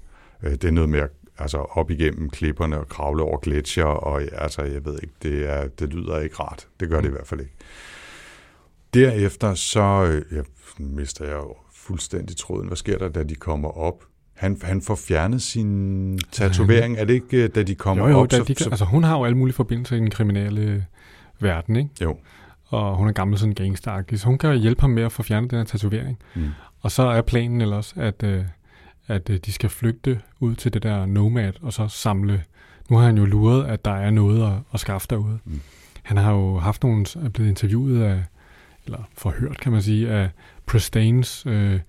Øh, 0.44 0.52
det 0.52 0.64
er 0.64 0.72
noget 0.72 0.90
med 0.90 1.00
at 1.00 1.10
altså 1.38 1.58
op 1.58 1.92
igennem 1.92 2.30
klipperne 2.30 2.80
og 2.80 2.88
kravle 2.88 3.24
over 3.24 3.38
gletsjer, 3.38 3.86
og 3.86 4.22
altså, 4.22 4.62
jeg 4.62 4.86
ved 4.86 5.00
ikke, 5.04 5.14
det, 5.22 5.50
er, 5.50 5.68
det 5.68 5.94
lyder 5.94 6.20
ikke 6.20 6.36
rart. 6.36 6.68
Det 6.80 6.90
gør 6.90 7.02
det 7.02 7.08
i 7.08 7.12
hvert 7.12 7.28
fald 7.28 7.40
ikke. 7.40 7.54
Derefter 8.94 9.54
så 9.54 9.82
øh, 9.82 10.38
jeg 10.38 10.44
mister 10.78 11.26
jeg 11.26 11.36
jo 11.36 11.56
fuldstændig 11.74 12.38
tråden. 12.38 12.68
Hvad 12.68 12.78
sker 12.78 12.98
der, 12.98 13.10
da 13.10 13.24
de 13.24 13.36
kommer 13.36 13.78
op? 13.78 14.04
Han, 14.42 14.58
han 14.64 14.82
får 14.82 14.96
fjernet 14.96 15.42
sin 15.42 16.20
tatovering. 16.32 16.98
Er 16.98 17.06
det 17.06 17.14
ikke, 17.14 17.44
øh, 17.44 17.50
da 17.56 17.64
de 17.64 17.76
kommer 17.76 18.08
jo, 18.08 18.12
jo, 18.12 18.20
op? 18.20 18.32
Da 18.32 18.40
de, 18.40 18.56
så, 18.58 18.70
altså, 18.70 18.86
hun 18.86 19.04
har 19.04 19.18
jo 19.18 19.26
alle 19.26 19.38
mulige 19.38 19.56
forbindelser 19.56 19.96
i 19.96 20.00
den 20.00 20.10
kriminelle 20.10 20.86
verden, 21.40 21.76
ikke? 21.76 21.90
Jo. 22.02 22.18
Og 22.66 22.98
hun 22.98 23.08
er 23.08 23.12
gammel 23.12 23.40
sådan 23.40 23.54
gangster 23.54 24.04
så 24.16 24.26
hun 24.26 24.38
kan 24.38 24.58
hjælpe 24.58 24.82
ham 24.82 24.90
med 24.90 25.04
at 25.04 25.12
få 25.12 25.24
fjernet 25.24 25.52
den 25.52 25.58
her 25.58 25.66
tatovering. 25.66 26.20
Mm. 26.36 26.50
Og 26.82 26.92
så 26.92 27.04
er 27.04 27.22
planen 27.22 27.62
ellers, 27.62 27.94
at, 27.98 28.24
øh, 28.24 28.44
at 29.08 29.30
øh, 29.30 29.38
de 29.46 29.52
skal 29.52 29.70
flygte 29.70 30.20
ud 30.40 30.56
til 30.56 30.74
det 30.74 30.84
der 30.84 31.06
Nomad, 31.06 31.54
og 31.62 31.74
så 31.74 31.88
samle... 31.88 32.44
Nu 32.90 32.98
har 32.98 33.06
han 33.06 33.18
jo 33.18 33.26
luret, 33.26 33.66
at 33.66 33.86
der 33.86 33.96
er 33.96 34.12
noget 34.12 34.44
at, 34.52 34.60
at 34.74 34.80
skaffe 34.80 35.08
derude. 35.10 35.40
Mm. 35.46 35.62
Han 36.04 36.18
har 36.18 36.32
jo 36.32 36.60
haft 36.60 36.84
nogle... 36.84 37.06
er 37.24 37.30
blevet 37.30 37.50
interviewet 37.50 38.04
af... 38.04 38.24
Eller 38.86 39.10
forhørt, 39.18 39.60
kan 39.60 39.72
man 39.72 39.82
sige, 39.82 40.10
af 40.10 40.30
Pristains... 40.66 41.46
Øh, 41.46 41.80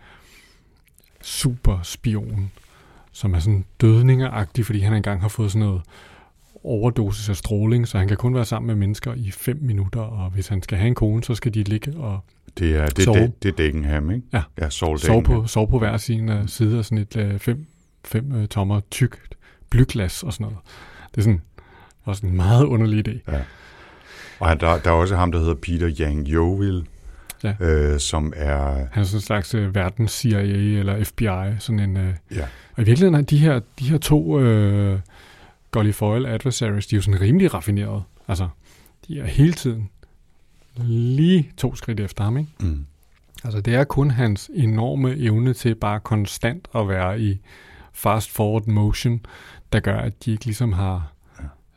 superspion, 1.22 2.50
som 3.12 3.35
er 3.35 3.38
sådan 3.38 3.64
dødningeragtig, 3.80 4.66
fordi 4.66 4.80
han 4.80 4.94
engang 4.94 5.20
har 5.20 5.28
fået 5.28 5.52
sådan 5.52 5.66
noget 5.66 5.82
overdosis 6.64 7.28
af 7.28 7.37
stråling, 7.37 7.88
så 7.88 7.98
han 7.98 8.08
kan 8.08 8.16
kun 8.16 8.35
være 8.35 8.44
sammen 8.44 8.66
med 8.66 8.74
mennesker 8.74 9.14
i 9.14 9.30
5 9.30 9.58
minutter, 9.61 10.00
og 10.00 10.30
hvis 10.30 10.48
han 10.48 10.62
skal 10.62 10.78
have 10.78 10.88
en 10.88 10.94
kone, 10.94 11.24
så 11.24 11.35
skal 11.35 11.54
de 11.54 11.62
ligge 11.62 11.96
og 11.96 12.20
det 12.58 12.76
er, 12.76 12.87
det, 12.87 13.04
sove. 13.04 13.18
Det, 13.18 13.42
det 13.42 13.48
er 13.48 13.56
Dickenham, 13.56 14.11
ikke? 14.11 14.26
Ja, 14.32 14.42
ja 14.61 14.70
sove, 14.70 14.98
sove, 14.98 15.22
på, 15.22 15.46
sove 15.46 15.68
på 15.68 15.78
hver 15.78 15.96
sin 15.96 16.28
uh, 16.28 16.46
side 16.46 16.78
af 16.78 16.85
sådan 16.85 16.98
et 16.98 17.40
5 17.40 17.58
uh, 17.58 17.64
fem, 18.04 18.32
uh, 18.32 18.46
tommer 18.46 18.80
tykt 18.90 19.37
blyglas 19.70 20.22
og 20.22 20.32
sådan 20.32 20.44
noget. 20.44 20.58
Det 21.11 21.18
er 21.18 21.22
sådan, 21.22 21.42
også 22.04 22.26
en 22.26 22.37
meget 22.37 22.64
underlig 22.64 23.08
idé. 23.08 23.32
Ja. 23.32 23.42
Og 24.40 24.61
der, 24.61 24.78
der 24.78 24.90
er 24.90 24.94
også 24.94 25.16
ham, 25.16 25.32
der 25.32 25.38
hedder 25.38 25.54
Peter 25.54 25.90
Yang 26.00 26.28
Jovil, 26.28 26.87
ja. 27.44 27.55
øh, 27.61 28.00
som 28.00 28.33
er... 28.37 28.59
Han 28.92 29.02
er 29.02 29.05
sådan 29.05 29.16
en 29.16 29.20
slags 29.20 29.55
øh, 29.55 29.74
verdens 29.74 30.12
CIA 30.12 30.78
eller 30.78 31.05
FBI. 31.05 31.59
Sådan 31.59 31.81
en, 31.81 31.96
øh, 31.96 32.14
ja. 32.31 32.42
Og 32.76 32.83
i 32.83 32.85
virkeligheden 32.85 33.14
er 33.14 33.20
de 33.20 33.38
her, 33.38 33.61
de 33.78 33.90
her 33.90 33.98
to 33.98 34.40
øh, 34.40 35.00
Gully 35.70 35.92
Foyle 35.92 36.28
adversaries, 36.28 36.87
de 36.87 36.96
er 36.96 36.98
jo 36.98 37.02
sådan 37.02 37.20
rimelig 37.20 37.55
raffinerede. 37.55 38.02
Altså, 38.28 38.48
de 39.09 39.20
er 39.20 39.26
hele 39.26 39.52
tiden 39.52 39.90
lige 40.87 41.50
to 41.57 41.74
skridt 41.74 42.00
efter 42.00 42.24
ham, 42.24 42.37
ikke? 42.37 42.50
Mm. 42.61 42.87
Altså, 43.44 43.61
det 43.61 43.74
er 43.74 43.85
kun 43.85 44.11
hans 44.11 44.50
enorme 44.55 45.16
evne 45.16 45.55
til 45.55 45.74
bare 45.74 46.00
konstant 46.00 46.68
at 46.74 46.88
være 46.88 47.20
i 47.20 47.40
fast 47.92 48.31
forward 48.31 48.66
motion, 48.66 49.20
der 49.72 49.81
gør, 49.81 49.98
at 49.98 50.24
de 50.24 50.33
ikke 50.33 50.44
ligesom 50.44 50.72
har 50.72 51.12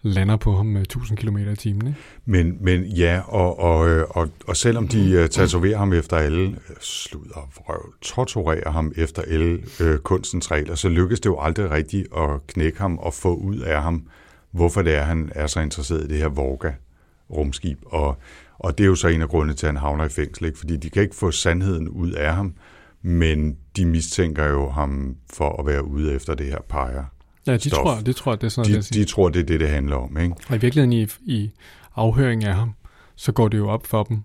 lander 0.06 0.36
på 0.38 0.56
ham 0.56 0.65
med 0.65 0.82
1000 0.82 1.18
km 1.18 1.38
i 1.38 1.56
timen. 1.56 1.88
Ikke? 1.88 2.00
Men, 2.26 2.58
men 2.62 2.84
ja, 2.84 3.22
og, 3.28 3.60
og, 3.60 3.89
øh, 3.89 4.06
og, 4.10 4.30
og 4.48 4.58
selvom 4.58 4.88
de 4.88 5.20
uh, 5.24 5.30
tatoverer 5.30 5.78
ham 5.78 5.94
efter 5.94 6.18
alle, 6.18 6.41
øh, 6.41 6.76
sluder 6.80 7.50
vrøv, 7.56 7.94
torturerer 8.02 8.72
ham 8.72 8.94
efter 8.96 9.22
alle 9.22 9.60
øh, 9.82 9.98
kunstens 10.00 10.52
regler, 10.52 10.76
så 10.76 10.89
lykkes 10.89 11.20
det 11.20 11.30
jo 11.30 11.39
aldrig 11.39 11.72
rigtigt 11.72 12.08
at 12.18 12.48
knække 12.48 12.80
ham 12.80 12.98
og 12.98 13.13
få 13.13 13.36
ud 13.36 13.60
af 13.60 13.82
ham, 13.84 14.08
hvorfor 14.52 14.82
det 14.82 14.96
er, 14.96 15.04
han 15.04 15.32
er 15.36 15.48
så 15.48 15.60
interesseret 15.60 16.04
i 16.04 16.08
det 16.08 16.18
her 16.18 16.30
Vorga-rumskib. 16.30 17.80
Og, 17.86 18.18
og 18.60 18.78
det 18.78 18.84
er 18.84 18.88
jo 18.88 18.96
så 18.96 19.08
en 19.08 19.22
af 19.22 19.30
grundene 19.30 19.54
til, 19.54 19.65
at 19.65 19.74
han 19.74 19.82
havner 19.82 20.06
i 20.06 20.10
fængsel, 20.10 20.46
ikke? 20.46 20.60
fordi 20.60 20.78
de 20.78 20.89
kan 20.89 21.04
ikke 21.04 21.15
få 21.15 21.32
sandheden 21.32 21.89
ud 21.89 22.12
af 22.12 22.36
ham, 22.36 22.54
men 23.02 23.58
de 23.78 23.86
mistænker 23.86 24.46
jo 24.46 24.70
ham 24.70 25.15
for 25.34 25.60
at 25.60 25.65
være 25.65 25.88
ude 25.88 26.13
efter 26.13 26.36
det 26.36 26.46
her 26.46 26.60
peger 26.70 27.04
Ja, 27.47 27.53
de 27.53 27.69
stof. 27.69 27.84
tror, 27.84 27.99
de 27.99 28.13
tror, 28.13 28.36
det 28.36 28.43
er 28.43 28.49
sådan 28.49 28.67
de, 28.67 28.71
noget, 28.71 28.93
de 28.93 29.05
tror, 29.05 29.29
det 29.29 29.39
er 29.39 29.43
det, 29.45 29.60
det 29.60 29.69
handler 29.69 29.95
om. 29.95 30.17
Ikke? 30.17 30.36
Og 30.49 30.55
i 30.55 30.60
virkeligheden 30.60 30.93
i, 30.93 31.08
i 31.21 31.51
afhøring 31.95 32.43
af 32.43 32.55
ham, 32.55 32.73
så 33.15 33.31
går 33.31 33.47
det 33.47 33.58
jo 33.58 33.69
op 33.69 33.88
for 33.88 34.03
dem. 34.03 34.23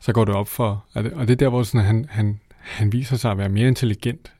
Så 0.00 0.12
går 0.12 0.24
det 0.24 0.34
op 0.34 0.48
for, 0.48 0.84
og 0.94 1.04
det, 1.04 1.12
og 1.12 1.28
det 1.28 1.32
er 1.32 1.36
der, 1.36 1.48
hvor 1.48 1.62
sådan, 1.62 1.86
han, 1.86 2.06
han, 2.08 2.40
han 2.58 2.92
viser 2.92 3.16
sig 3.16 3.30
at 3.30 3.38
være 3.38 3.48
mere 3.48 3.68
intelligent 3.68 4.32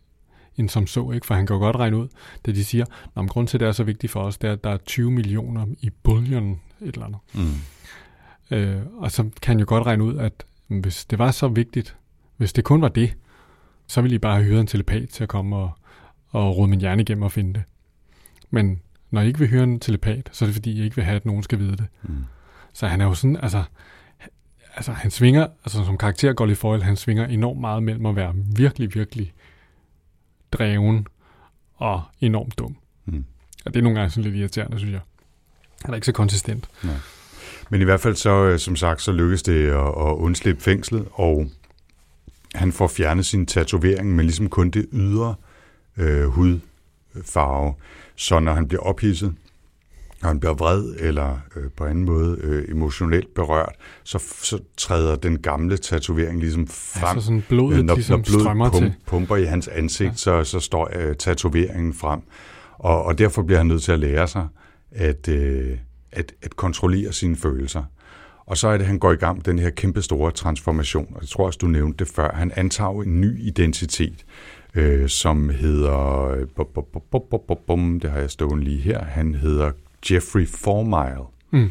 end 0.56 0.68
som 0.68 0.86
så, 0.86 1.10
ikke? 1.10 1.26
for 1.26 1.34
han 1.34 1.46
kan 1.46 1.54
jo 1.54 1.60
godt 1.60 1.76
regne 1.76 1.96
ud, 1.96 2.08
da 2.46 2.52
de 2.52 2.64
siger, 2.64 2.84
at 3.16 3.28
grund 3.28 3.48
til, 3.48 3.60
det 3.60 3.68
er 3.68 3.72
så 3.72 3.84
vigtigt 3.84 4.12
for 4.12 4.20
os, 4.20 4.38
det 4.38 4.48
er, 4.48 4.52
at 4.52 4.64
der 4.64 4.70
er 4.70 4.76
20 4.76 5.10
millioner 5.10 5.66
i 5.80 5.90
bullion, 6.02 6.60
et 6.80 6.94
eller 6.94 7.06
andet. 7.06 7.20
Mm. 7.34 8.56
Øh, 8.56 8.82
og 8.96 9.10
så 9.10 9.22
kan 9.22 9.52
han 9.52 9.60
jo 9.60 9.64
godt 9.68 9.86
regne 9.86 10.04
ud, 10.04 10.16
at 10.16 10.44
hvis 10.68 11.04
det 11.04 11.18
var 11.18 11.30
så 11.30 11.48
vigtigt, 11.48 11.96
hvis 12.36 12.52
det 12.52 12.64
kun 12.64 12.82
var 12.82 12.88
det, 12.88 13.14
så 13.86 14.02
ville 14.02 14.14
I 14.14 14.18
bare 14.18 14.34
have 14.34 14.44
hyret 14.44 14.60
en 14.60 14.66
telepat 14.66 15.08
til 15.08 15.22
at 15.22 15.28
komme 15.28 15.56
og 15.56 15.70
og 16.32 16.56
rode 16.56 16.68
min 16.68 16.80
hjerne 16.80 17.02
igennem 17.02 17.22
og 17.22 17.32
finde 17.32 17.54
det. 17.54 17.62
Men 18.50 18.80
når 19.10 19.20
I 19.20 19.26
ikke 19.26 19.38
vil 19.38 19.48
høre 19.48 19.64
en 19.64 19.80
telepat, 19.80 20.28
så 20.32 20.44
er 20.44 20.46
det 20.46 20.54
fordi, 20.54 20.72
I 20.72 20.84
ikke 20.84 20.96
vil 20.96 21.04
have, 21.04 21.16
at 21.16 21.26
nogen 21.26 21.42
skal 21.42 21.58
vide 21.58 21.76
det. 21.76 21.86
Mm. 22.02 22.24
Så 22.72 22.86
han 22.86 23.00
er 23.00 23.04
jo 23.04 23.14
sådan, 23.14 23.36
altså, 23.36 23.62
altså 24.76 24.92
han 24.92 25.10
svinger, 25.10 25.46
altså 25.64 25.84
som 25.84 25.98
karakter 25.98 26.32
Golly 26.32 26.54
Foyle, 26.54 26.82
han 26.82 26.96
svinger 26.96 27.26
enormt 27.26 27.60
meget 27.60 27.82
mellem 27.82 28.06
at 28.06 28.16
være 28.16 28.34
virkelig, 28.56 28.94
virkelig 28.94 29.32
dreven 30.52 31.06
og 31.74 32.02
enormt 32.20 32.58
dum. 32.58 32.76
Mm. 33.04 33.24
Og 33.64 33.74
det 33.74 33.80
er 33.80 33.82
nogle 33.82 33.98
gange 33.98 34.10
sådan 34.10 34.24
lidt 34.30 34.40
irriterende, 34.40 34.78
synes 34.78 34.92
jeg. 34.92 35.00
Han 35.84 35.90
er 35.90 35.94
ikke 35.94 36.06
så 36.06 36.12
konsistent. 36.12 36.68
Nej. 36.82 36.94
Men 37.70 37.80
i 37.80 37.84
hvert 37.84 38.00
fald 38.00 38.14
så, 38.14 38.44
øh, 38.44 38.58
som 38.58 38.76
sagt, 38.76 39.02
så 39.02 39.12
lykkes 39.12 39.42
det 39.42 39.66
at, 39.66 39.86
at 39.86 40.14
undslippe 40.16 40.62
fængslet, 40.62 41.08
og 41.12 41.50
han 42.54 42.72
får 42.72 42.88
fjernet 42.88 43.26
sin 43.26 43.46
tatovering, 43.46 44.16
men 44.16 44.26
ligesom 44.26 44.48
kun 44.48 44.70
det 44.70 44.86
ydre 44.92 45.34
øh, 45.96 46.24
hudfarve. 46.24 47.74
Så 48.16 48.40
når 48.40 48.52
han 48.52 48.68
bliver 48.68 48.82
ophidset 48.82 49.34
når 50.22 50.28
han 50.28 50.40
bliver 50.40 50.54
vred 50.54 50.94
eller 50.98 51.38
øh, 51.56 51.70
på 51.76 51.84
anden 51.84 52.04
måde 52.04 52.38
øh, 52.40 52.70
emotionelt 52.70 53.34
berørt, 53.34 53.74
så, 54.04 54.18
så 54.42 54.58
træder 54.76 55.16
den 55.16 55.38
gamle 55.38 55.76
tatovering 55.76 56.40
ligesom 56.40 56.66
frem. 56.66 57.08
Altså 57.16 57.26
sådan 57.26 57.44
blodet 57.48 57.78
øh, 57.78 57.84
når, 57.84 57.94
ligesom 57.94 58.18
når 58.18 58.24
blodet 58.24 58.40
strømmer 58.40 58.70
pum, 58.70 58.80
til. 58.80 58.94
pumper 59.06 59.36
i 59.36 59.44
hans 59.44 59.68
ansigt, 59.68 60.10
ja. 60.10 60.16
så, 60.16 60.44
så 60.44 60.60
står 60.60 60.90
øh, 60.96 61.16
tatoveringen 61.16 61.94
frem. 61.94 62.20
Og, 62.78 63.04
og 63.04 63.18
derfor 63.18 63.42
bliver 63.42 63.58
han 63.58 63.66
nødt 63.66 63.82
til 63.82 63.92
at 63.92 63.98
lære 63.98 64.28
sig 64.28 64.48
at, 64.90 65.28
øh, 65.28 65.78
at, 66.12 66.32
at 66.42 66.56
kontrollere 66.56 67.12
sine 67.12 67.36
følelser. 67.36 67.82
Og 68.46 68.56
så 68.56 68.68
er 68.68 68.72
det, 68.72 68.80
at 68.80 68.86
han 68.86 68.98
går 68.98 69.12
i 69.12 69.16
gang 69.16 69.36
med 69.36 69.44
den 69.44 69.58
her 69.58 69.70
kæmpe 69.70 70.02
store 70.02 70.30
transformation. 70.30 71.06
Og 71.14 71.20
jeg 71.20 71.28
tror 71.28 71.46
også, 71.46 71.58
du 71.62 71.66
nævnte 71.66 72.04
det 72.04 72.14
før. 72.14 72.32
Han 72.34 72.52
antager 72.56 73.02
en 73.02 73.20
ny 73.20 73.40
identitet, 73.40 74.24
øh, 74.74 75.08
som 75.08 75.48
hedder... 75.48 76.34
Bum, 76.56 76.66
bum, 77.10 77.30
bum, 77.48 77.58
bum, 77.66 78.00
det 78.00 78.10
har 78.10 78.18
jeg 78.18 78.30
stående 78.30 78.64
lige 78.64 78.80
her. 78.80 79.04
Han 79.04 79.34
hedder 79.34 79.70
Jeffrey 80.10 80.46
Formile. 80.48 81.26
Mm. 81.50 81.70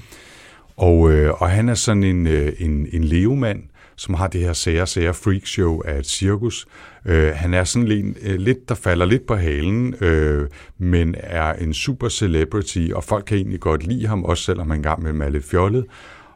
Og, 0.77 1.11
øh, 1.11 1.41
og 1.41 1.49
han 1.49 1.69
er 1.69 1.73
sådan 1.73 2.03
en, 2.03 2.27
øh, 2.27 2.53
en, 2.59 2.87
en 2.91 3.03
levemand, 3.03 3.63
som 3.95 4.13
har 4.13 4.27
det 4.27 4.41
her 4.41 4.53
sære, 4.53 4.87
sære 4.87 5.13
freakshow 5.13 5.81
af 5.81 5.99
et 5.99 6.05
cirkus. 6.05 6.67
Øh, 7.05 7.31
han 7.35 7.53
er 7.53 7.63
sådan 7.63 7.91
en, 7.91 8.15
øh, 8.21 8.39
lidt, 8.39 8.69
der 8.69 8.75
falder 8.75 9.05
lidt 9.05 9.27
på 9.27 9.35
halen, 9.35 9.95
øh, 10.01 10.47
men 10.77 11.15
er 11.17 11.53
en 11.53 11.73
super 11.73 12.09
celebrity, 12.09 12.87
og 12.93 13.03
folk 13.03 13.25
kan 13.25 13.37
egentlig 13.37 13.59
godt 13.59 13.87
lide 13.87 14.07
ham, 14.07 14.23
også 14.23 14.43
selvom 14.43 14.69
han 14.69 14.79
engang 14.79 15.17
med 15.17 15.25
er 15.25 15.29
lidt 15.29 15.45
fjollet. 15.45 15.85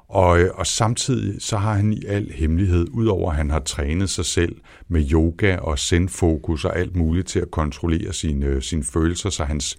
Og, 0.08 0.40
øh, 0.40 0.52
og 0.54 0.68
samtidig 0.68 1.42
så 1.42 1.58
har 1.58 1.74
han 1.74 1.94
i 1.94 2.06
al 2.08 2.32
hemmelighed, 2.32 2.88
udover 2.92 3.32
at 3.32 3.38
han 3.38 3.50
har 3.50 3.60
trænet 3.60 4.10
sig 4.10 4.26
selv 4.26 4.56
med 4.88 5.12
yoga 5.12 5.58
og 5.58 5.80
zen-fokus 5.80 6.66
og 6.66 6.78
alt 6.80 6.96
muligt 6.96 7.28
til 7.28 7.40
at 7.40 7.52
kontrollere 7.52 8.14
sine, 8.14 8.46
øh, 8.46 8.62
sine 8.62 8.84
følelser, 8.84 9.30
så 9.30 9.44
hans 9.44 9.78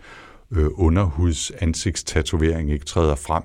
øh, 0.51 0.67
underhuds 0.75 1.51
ansigtstatovering 1.51 2.73
ikke 2.73 2.85
træder 2.85 3.15
frem, 3.15 3.43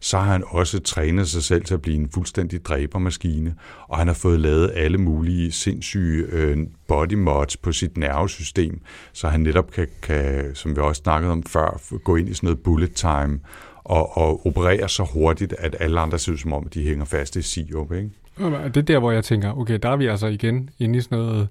så 0.00 0.18
har 0.18 0.32
han 0.32 0.44
også 0.46 0.80
trænet 0.80 1.28
sig 1.28 1.42
selv 1.42 1.64
til 1.64 1.74
at 1.74 1.82
blive 1.82 1.96
en 1.96 2.08
fuldstændig 2.14 2.64
dræbermaskine, 2.64 3.54
og 3.88 3.98
han 3.98 4.06
har 4.06 4.14
fået 4.14 4.40
lavet 4.40 4.72
alle 4.74 4.98
mulige 4.98 5.52
sindssyge 5.52 6.26
øh, 6.30 6.58
body 6.88 7.14
mods 7.14 7.56
på 7.56 7.72
sit 7.72 7.96
nervesystem, 7.96 8.80
så 9.12 9.28
han 9.28 9.40
netop 9.40 9.70
kan, 9.70 9.88
kan, 10.02 10.54
som 10.54 10.76
vi 10.76 10.80
også 10.80 11.02
snakkede 11.02 11.32
om 11.32 11.42
før, 11.42 11.98
gå 12.04 12.16
ind 12.16 12.28
i 12.28 12.34
sådan 12.34 12.46
noget 12.46 12.60
bullet 12.60 12.94
time 12.94 13.40
og, 13.84 14.16
og 14.16 14.46
opererer 14.46 14.86
så 14.86 15.04
hurtigt, 15.12 15.54
at 15.58 15.76
alle 15.80 16.00
andre 16.00 16.18
ser 16.18 16.32
ud 16.32 16.38
som 16.38 16.52
om, 16.52 16.66
at 16.66 16.74
de 16.74 16.82
hænger 16.82 17.04
fast 17.04 17.36
i 17.36 17.42
sirup, 17.42 17.92
ikke? 17.92 18.10
Det 18.38 18.76
er 18.76 18.82
der, 18.82 18.98
hvor 18.98 19.12
jeg 19.12 19.24
tænker, 19.24 19.58
okay, 19.58 19.78
der 19.82 19.88
er 19.88 19.96
vi 19.96 20.06
altså 20.06 20.26
igen 20.26 20.70
inde 20.78 20.98
i 20.98 21.00
sådan 21.00 21.18
noget 21.18 21.48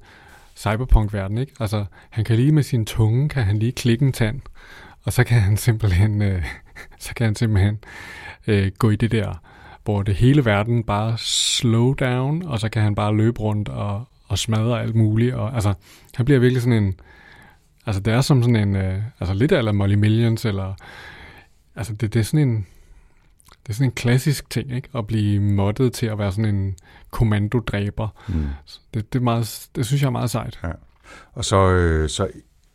cyberpunk-verden, 0.56 1.38
ikke? 1.38 1.54
Altså, 1.60 1.86
han 2.10 2.24
kan 2.24 2.36
lige 2.36 2.52
med 2.52 2.64
sin 2.64 2.86
tunge, 2.86 3.30
kan 3.30 3.44
han 3.44 3.60
lige 3.60 3.72
klikke 3.72 4.06
en 4.06 4.14
tand, 4.14 4.42
og 5.04 5.14
så 5.14 5.24
kan 5.24 5.42
han 5.42 5.58
simpelthen, 5.58 6.22
øh, 6.22 6.44
så 7.00 7.14
kan 7.16 7.26
han 7.26 7.36
simpelthen 7.36 7.80
øh, 8.48 8.72
gå 8.80 8.90
i 8.90 8.96
det 8.96 9.12
der, 9.12 9.34
hvor 9.84 10.04
det 10.04 10.16
hele 10.16 10.46
verden 10.46 10.84
bare 10.84 11.18
slow 11.18 11.94
down, 11.94 12.44
og 12.46 12.60
så 12.60 12.70
kan 12.70 12.82
han 12.82 12.96
bare 12.96 13.16
løbe 13.16 13.40
rundt 13.40 13.70
og, 13.70 14.04
og 14.28 14.40
smadre 14.40 14.82
alt 14.82 14.96
muligt. 14.96 15.36
Og, 15.36 15.54
altså, 15.56 15.74
han 16.16 16.26
bliver 16.26 16.40
virkelig 16.40 16.62
sådan 16.62 16.84
en, 16.84 16.96
altså 17.86 18.02
det 18.02 18.14
er 18.14 18.22
som 18.22 18.44
sådan 18.44 18.56
en, 18.56 18.76
øh, 18.76 19.02
altså 19.20 19.34
lidt 19.34 19.52
af 19.52 19.74
Molly 19.74 19.96
Millions, 19.96 20.46
eller, 20.46 20.74
altså 21.76 21.94
det, 21.94 22.14
det 22.14 22.20
er 22.20 22.24
sådan 22.24 22.48
en, 22.48 22.68
det 23.64 23.70
er 23.70 23.74
sådan 23.74 23.88
en 23.88 23.92
klassisk 23.92 24.50
ting, 24.50 24.76
ikke? 24.76 24.90
At 24.96 25.08
blive 25.08 25.40
moddet 25.40 25.94
til 25.94 26.06
at 26.06 26.18
være 26.18 26.32
sådan 26.32 26.56
en 26.56 26.76
kommandodræber. 27.12 28.08
Mm. 28.28 28.46
Det, 28.94 29.14
det, 29.14 29.20
er 29.20 29.24
meget, 29.24 29.68
det 29.76 29.86
synes 29.86 30.02
jeg 30.02 30.08
er 30.08 30.12
meget 30.12 30.30
sejt. 30.30 30.60
Ja. 30.64 30.72
Og 31.34 31.46
så, 31.46 31.70
øh, 31.70 32.10
så 32.10 32.28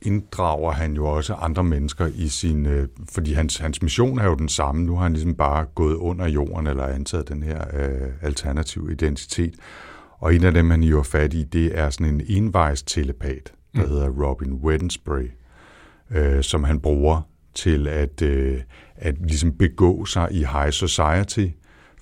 inddrager 0.02 0.72
han 0.72 0.94
jo 0.94 1.06
også 1.06 1.34
andre 1.34 1.64
mennesker 1.64 2.06
i 2.14 2.28
sin... 2.28 2.66
Øh, 2.66 2.88
fordi 3.12 3.32
hans, 3.32 3.56
hans 3.56 3.82
mission 3.82 4.18
er 4.18 4.24
jo 4.24 4.34
den 4.34 4.48
samme. 4.48 4.84
Nu 4.84 4.96
har 4.96 5.02
han 5.02 5.12
ligesom 5.12 5.34
bare 5.34 5.64
gået 5.64 5.94
under 5.94 6.28
jorden 6.28 6.66
eller 6.66 6.86
antaget 6.86 7.28
den 7.28 7.42
her 7.42 7.64
øh, 7.72 8.08
alternative 8.22 8.92
identitet. 8.92 9.54
Og 10.18 10.34
en 10.34 10.44
af 10.44 10.54
dem, 10.54 10.70
han 10.70 10.82
jo 10.82 11.02
fat 11.02 11.34
i, 11.34 11.44
det 11.44 11.78
er 11.78 11.90
sådan 11.90 12.14
en 12.14 12.22
envejs 12.28 12.82
telepat, 12.82 13.52
der 13.76 13.82
mm. 13.82 13.88
hedder 13.88 14.08
Robin 14.08 14.52
Wednesbury, 14.52 15.30
øh, 16.10 16.42
som 16.42 16.64
han 16.64 16.80
bruger 16.80 17.20
til 17.54 17.86
at, 17.86 18.22
øh, 18.22 18.60
at 19.00 19.14
ligesom 19.20 19.52
begå 19.52 20.04
sig 20.04 20.28
i 20.30 20.38
high 20.38 20.70
society, 20.70 21.46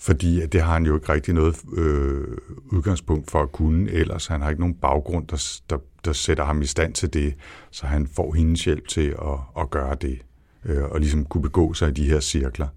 fordi 0.00 0.46
det 0.46 0.62
har 0.62 0.72
han 0.72 0.86
jo 0.86 0.94
ikke 0.94 1.12
rigtig 1.12 1.34
noget 1.34 1.56
øh, 1.76 2.24
udgangspunkt 2.72 3.30
for 3.30 3.42
at 3.42 3.52
kunne 3.52 3.90
ellers. 3.90 4.26
Han 4.26 4.40
har 4.40 4.50
ikke 4.50 4.60
nogen 4.60 4.74
baggrund, 4.74 5.26
der, 5.26 5.60
der, 5.70 5.78
der 6.04 6.12
sætter 6.12 6.44
ham 6.44 6.62
i 6.62 6.66
stand 6.66 6.94
til 6.94 7.14
det, 7.14 7.34
så 7.70 7.86
han 7.86 8.06
får 8.06 8.34
hendes 8.34 8.64
hjælp 8.64 8.88
til 8.88 9.08
at, 9.08 9.62
at 9.62 9.70
gøre 9.70 9.94
det, 9.94 10.18
øh, 10.64 10.84
og 10.84 11.00
ligesom 11.00 11.24
kunne 11.24 11.42
begå 11.42 11.74
sig 11.74 11.88
i 11.88 11.92
de 11.92 12.08
her 12.08 12.20
cirkler 12.20 12.68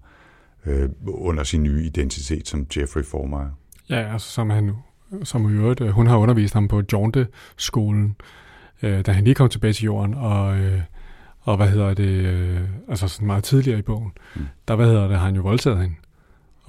øh, 0.66 0.88
under 1.06 1.44
sin 1.44 1.62
nye 1.62 1.84
identitet 1.84 2.48
som 2.48 2.66
Jeffrey 2.76 3.04
Formeyer. 3.04 3.50
Ja, 3.88 4.12
altså 4.12 4.28
som 4.28 4.50
han 4.50 4.72
som 5.22 5.54
i 5.54 5.58
øvrigt, 5.58 5.80
øh, 5.80 5.88
hun 5.88 6.06
har 6.06 6.16
undervist 6.16 6.54
ham 6.54 6.68
på 6.68 6.82
Jaunte-skolen, 6.92 8.16
øh, 8.82 9.06
da 9.06 9.12
han 9.12 9.24
lige 9.24 9.34
kom 9.34 9.48
tilbage 9.48 9.72
til 9.72 9.84
jorden, 9.84 10.14
og, 10.14 10.58
øh, 10.58 10.80
og 11.40 11.56
hvad 11.56 11.68
hedder 11.68 11.94
det, 11.94 12.08
øh, 12.08 12.60
altså 12.88 13.08
sådan 13.08 13.26
meget 13.26 13.44
tidligere 13.44 13.78
i 13.78 13.82
bogen, 13.82 14.12
mm. 14.36 14.42
der, 14.68 14.76
hvad 14.76 14.86
hedder 14.86 15.08
det, 15.08 15.18
har 15.18 15.24
han 15.24 15.36
jo 15.36 15.42
voldtaget 15.42 15.78
hende 15.80 15.96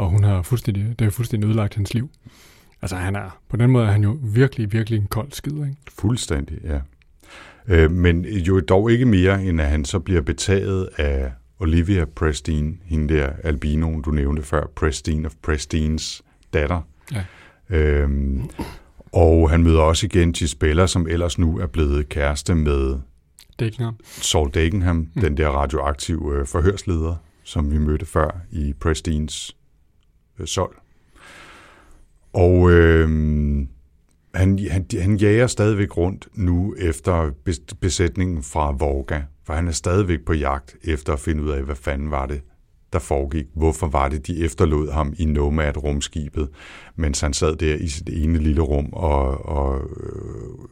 og 0.01 0.09
hun 0.09 0.23
har 0.23 0.41
fuldstændig, 0.41 0.85
det 0.99 1.01
har 1.01 1.11
fuldstændig 1.11 1.47
ødelagt 1.47 1.75
hans 1.75 1.93
liv. 1.93 2.09
Altså 2.81 2.95
han 2.95 3.15
er, 3.15 3.39
på 3.49 3.57
den 3.57 3.69
måde 3.71 3.87
er 3.87 3.91
han 3.91 4.03
jo 4.03 4.19
virkelig, 4.23 4.73
virkelig 4.73 4.99
en 4.99 5.07
kold 5.07 5.31
skid, 5.31 5.51
ikke? 5.51 5.75
Fuldstændig, 5.89 6.57
ja. 6.63 6.79
Øh, 7.67 7.91
men 7.91 8.25
jo 8.25 8.59
dog 8.59 8.91
ikke 8.91 9.05
mere, 9.05 9.43
end 9.43 9.61
at 9.61 9.67
han 9.67 9.85
så 9.85 9.99
bliver 9.99 10.21
betaget 10.21 10.89
af 10.97 11.31
Olivia 11.59 12.05
Prestine, 12.05 12.73
hende 12.85 13.13
der 13.13 13.29
albinoen, 13.43 14.01
du 14.01 14.11
nævnte 14.11 14.43
før, 14.43 14.67
Prestine 14.75 15.25
of 15.25 15.33
Prestines 15.41 16.21
datter. 16.53 16.81
Ja. 17.11 17.23
Øhm, 17.69 18.49
og 19.11 19.49
han 19.49 19.63
møder 19.63 19.81
også 19.81 20.05
igen 20.05 20.33
Gisbella, 20.33 20.87
som 20.87 21.07
ellers 21.07 21.37
nu 21.37 21.59
er 21.59 21.67
blevet 21.67 22.09
kæreste 22.09 22.55
med 22.55 22.99
Dagenham. 23.61 23.95
Saul 24.03 24.49
Dagenham, 24.49 24.95
mm. 24.95 25.21
den 25.21 25.37
der 25.37 25.47
radioaktive 25.47 26.39
øh, 26.39 26.45
forhørsleder, 26.45 27.15
som 27.43 27.71
vi 27.71 27.77
mødte 27.77 28.05
før 28.05 28.41
i 28.51 28.73
Prestines 28.73 29.57
øh, 30.39 30.47
Sol. 30.47 30.75
Og 32.33 32.71
øh, 32.71 33.09
han, 34.35 34.59
han, 34.71 34.85
han 35.01 35.15
jager 35.15 35.47
stadigvæk 35.47 35.97
rundt 35.97 36.27
nu 36.33 36.75
efter 36.77 37.31
besætningen 37.81 38.43
fra 38.43 38.71
Vorga, 38.71 39.21
for 39.43 39.53
han 39.53 39.67
er 39.67 39.71
stadigvæk 39.71 40.19
på 40.25 40.33
jagt 40.33 40.75
efter 40.83 41.13
at 41.13 41.19
finde 41.19 41.43
ud 41.43 41.49
af, 41.49 41.63
hvad 41.63 41.75
fanden 41.75 42.11
var 42.11 42.25
det, 42.25 42.41
der 42.93 42.99
foregik. 42.99 43.45
Hvorfor 43.55 43.87
var 43.87 44.09
det, 44.09 44.27
de 44.27 44.43
efterlod 44.45 44.91
ham 44.91 45.13
i 45.17 45.25
Nomad-rumskibet, 45.25 46.49
mens 46.95 47.21
han 47.21 47.33
sad 47.33 47.55
der 47.55 47.75
i 47.75 47.87
sit 47.87 48.09
ene 48.09 48.37
lille 48.37 48.61
rum 48.61 48.89
og, 48.93 49.45
og 49.45 49.79
øh, 49.79 50.67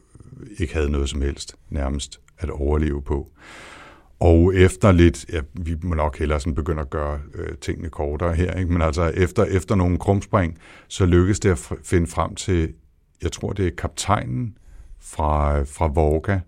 ikke 0.58 0.74
havde 0.74 0.90
noget 0.90 1.08
som 1.08 1.22
helst 1.22 1.56
nærmest 1.70 2.20
at 2.40 2.50
overleve 2.50 3.02
på. 3.02 3.30
Og 4.20 4.54
efter 4.54 4.92
lidt, 4.92 5.26
ja, 5.32 5.40
vi 5.52 5.76
må 5.82 5.94
nok 5.94 6.18
hellere 6.18 6.40
sådan 6.40 6.54
begynde 6.54 6.82
at 6.82 6.90
gøre 6.90 7.20
øh, 7.34 7.56
tingene 7.60 7.88
kortere 7.88 8.34
her, 8.34 8.52
ikke? 8.52 8.72
men 8.72 8.82
altså 8.82 9.02
efter, 9.02 9.44
efter 9.44 9.74
nogle 9.74 9.98
krumspring, 9.98 10.58
så 10.88 11.06
lykkes 11.06 11.40
det 11.40 11.50
at 11.50 11.72
finde 11.84 12.06
frem 12.06 12.34
til, 12.34 12.74
jeg 13.22 13.32
tror 13.32 13.52
det 13.52 13.66
er 13.66 13.70
kaptajnen 13.78 14.58
fra, 14.98 15.62
fra 15.62 15.86
Vorga, 15.86 16.38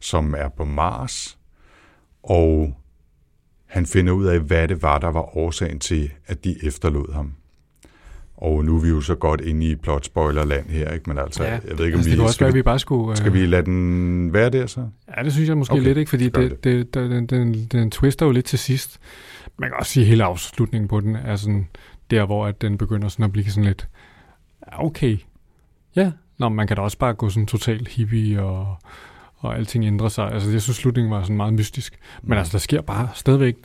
som 0.00 0.34
er 0.38 0.48
på 0.48 0.64
Mars, 0.64 1.38
og 2.22 2.74
han 3.66 3.86
finder 3.86 4.12
ud 4.12 4.26
af, 4.26 4.40
hvad 4.40 4.68
det 4.68 4.82
var, 4.82 4.98
der 4.98 5.08
var 5.08 5.36
årsagen 5.36 5.80
til, 5.80 6.12
at 6.26 6.44
de 6.44 6.66
efterlod 6.66 7.12
ham. 7.12 7.32
Og 8.42 8.64
nu 8.64 8.76
er 8.76 8.80
vi 8.80 8.88
jo 8.88 9.00
så 9.00 9.14
godt 9.14 9.40
inde 9.40 9.66
i 9.66 9.76
plot 9.76 10.04
spoilerland 10.04 10.66
her, 10.70 10.90
ikke? 10.90 11.10
Men 11.10 11.18
altså, 11.18 11.44
ja. 11.44 11.50
jeg 11.50 11.78
ved 11.78 11.84
ikke, 11.84 11.94
om 11.94 11.98
altså, 11.98 12.10
vi... 12.10 12.16
Det 12.16 12.22
også 12.24 12.34
skal, 12.34 12.46
vi, 12.46 12.52
vi 12.52 12.62
bare 12.62 12.78
skulle... 12.78 13.16
Skal 13.16 13.32
vi 13.32 13.46
lade 13.46 13.64
den 13.64 14.32
være 14.32 14.50
der 14.50 14.66
så? 14.66 14.88
Ja, 15.16 15.22
det 15.22 15.32
synes 15.32 15.48
jeg 15.48 15.58
måske 15.58 15.72
okay. 15.72 15.82
lidt, 15.82 15.98
ikke? 15.98 16.10
Fordi 16.10 16.28
det, 16.28 16.64
det, 16.64 16.94
det, 16.94 17.10
den, 17.10 17.26
den, 17.26 17.64
den 17.64 17.90
twister 17.90 18.26
jo 18.26 18.32
lidt 18.32 18.44
til 18.44 18.58
sidst. 18.58 19.00
Man 19.58 19.70
kan 19.70 19.78
også 19.78 19.92
sige, 19.92 20.04
at 20.04 20.08
hele 20.08 20.24
afslutningen 20.24 20.88
på 20.88 21.00
den 21.00 21.16
er 21.16 21.36
sådan 21.36 21.68
der, 22.10 22.26
hvor 22.26 22.46
at 22.46 22.62
den 22.62 22.78
begynder 22.78 23.08
sådan 23.08 23.24
at 23.24 23.32
blive 23.32 23.50
sådan 23.50 23.64
lidt... 23.64 23.88
Okay, 24.78 25.18
ja, 25.96 26.12
Nå, 26.42 26.48
man 26.48 26.66
kan 26.66 26.76
da 26.76 26.82
også 26.82 26.98
bare 26.98 27.14
gå 27.14 27.30
sådan 27.30 27.46
totalt 27.46 27.88
hippie 27.88 28.42
og, 28.42 28.76
og 29.36 29.56
alting 29.56 29.84
ændrer 29.84 30.08
sig. 30.08 30.32
Altså, 30.32 30.50
jeg 30.50 30.62
synes, 30.62 30.76
slutningen 30.76 31.10
var 31.10 31.22
sådan 31.22 31.36
meget 31.36 31.54
mystisk. 31.54 31.98
Men 32.22 32.34
mm. 32.34 32.38
altså, 32.38 32.52
der 32.52 32.58
sker 32.58 32.80
bare 32.80 33.08
stadigvæk 33.14 33.56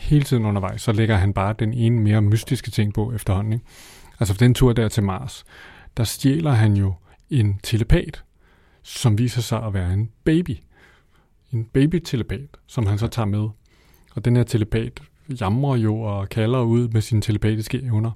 hele 0.00 0.24
tiden 0.24 0.44
undervejs, 0.44 0.82
så 0.82 0.92
lægger 0.92 1.16
han 1.16 1.32
bare 1.32 1.54
den 1.58 1.74
ene 1.74 2.00
mere 2.00 2.22
mystiske 2.22 2.70
ting 2.70 2.94
på 2.94 3.12
efterhånden. 3.12 3.52
Ikke? 3.52 3.64
Altså 4.20 4.34
for 4.34 4.38
den 4.38 4.54
tur 4.54 4.72
der 4.72 4.88
til 4.88 5.02
Mars, 5.02 5.44
der 5.96 6.04
stjæler 6.04 6.52
han 6.52 6.74
jo 6.74 6.94
en 7.30 7.60
telepat, 7.62 8.24
som 8.82 9.18
viser 9.18 9.40
sig 9.40 9.62
at 9.62 9.74
være 9.74 9.92
en 9.92 10.10
baby. 10.24 10.56
En 11.52 11.64
baby-telepat, 11.64 12.56
som 12.66 12.86
han 12.86 12.98
så 12.98 13.06
tager 13.06 13.26
med. 13.26 13.48
Og 14.14 14.24
den 14.24 14.36
her 14.36 14.42
telepat 14.42 15.02
jamrer 15.40 15.76
jo 15.76 16.00
og 16.00 16.28
kalder 16.28 16.60
ud 16.60 16.88
med 16.88 17.00
sine 17.00 17.20
telepatiske 17.20 17.82
evner. 17.82 18.10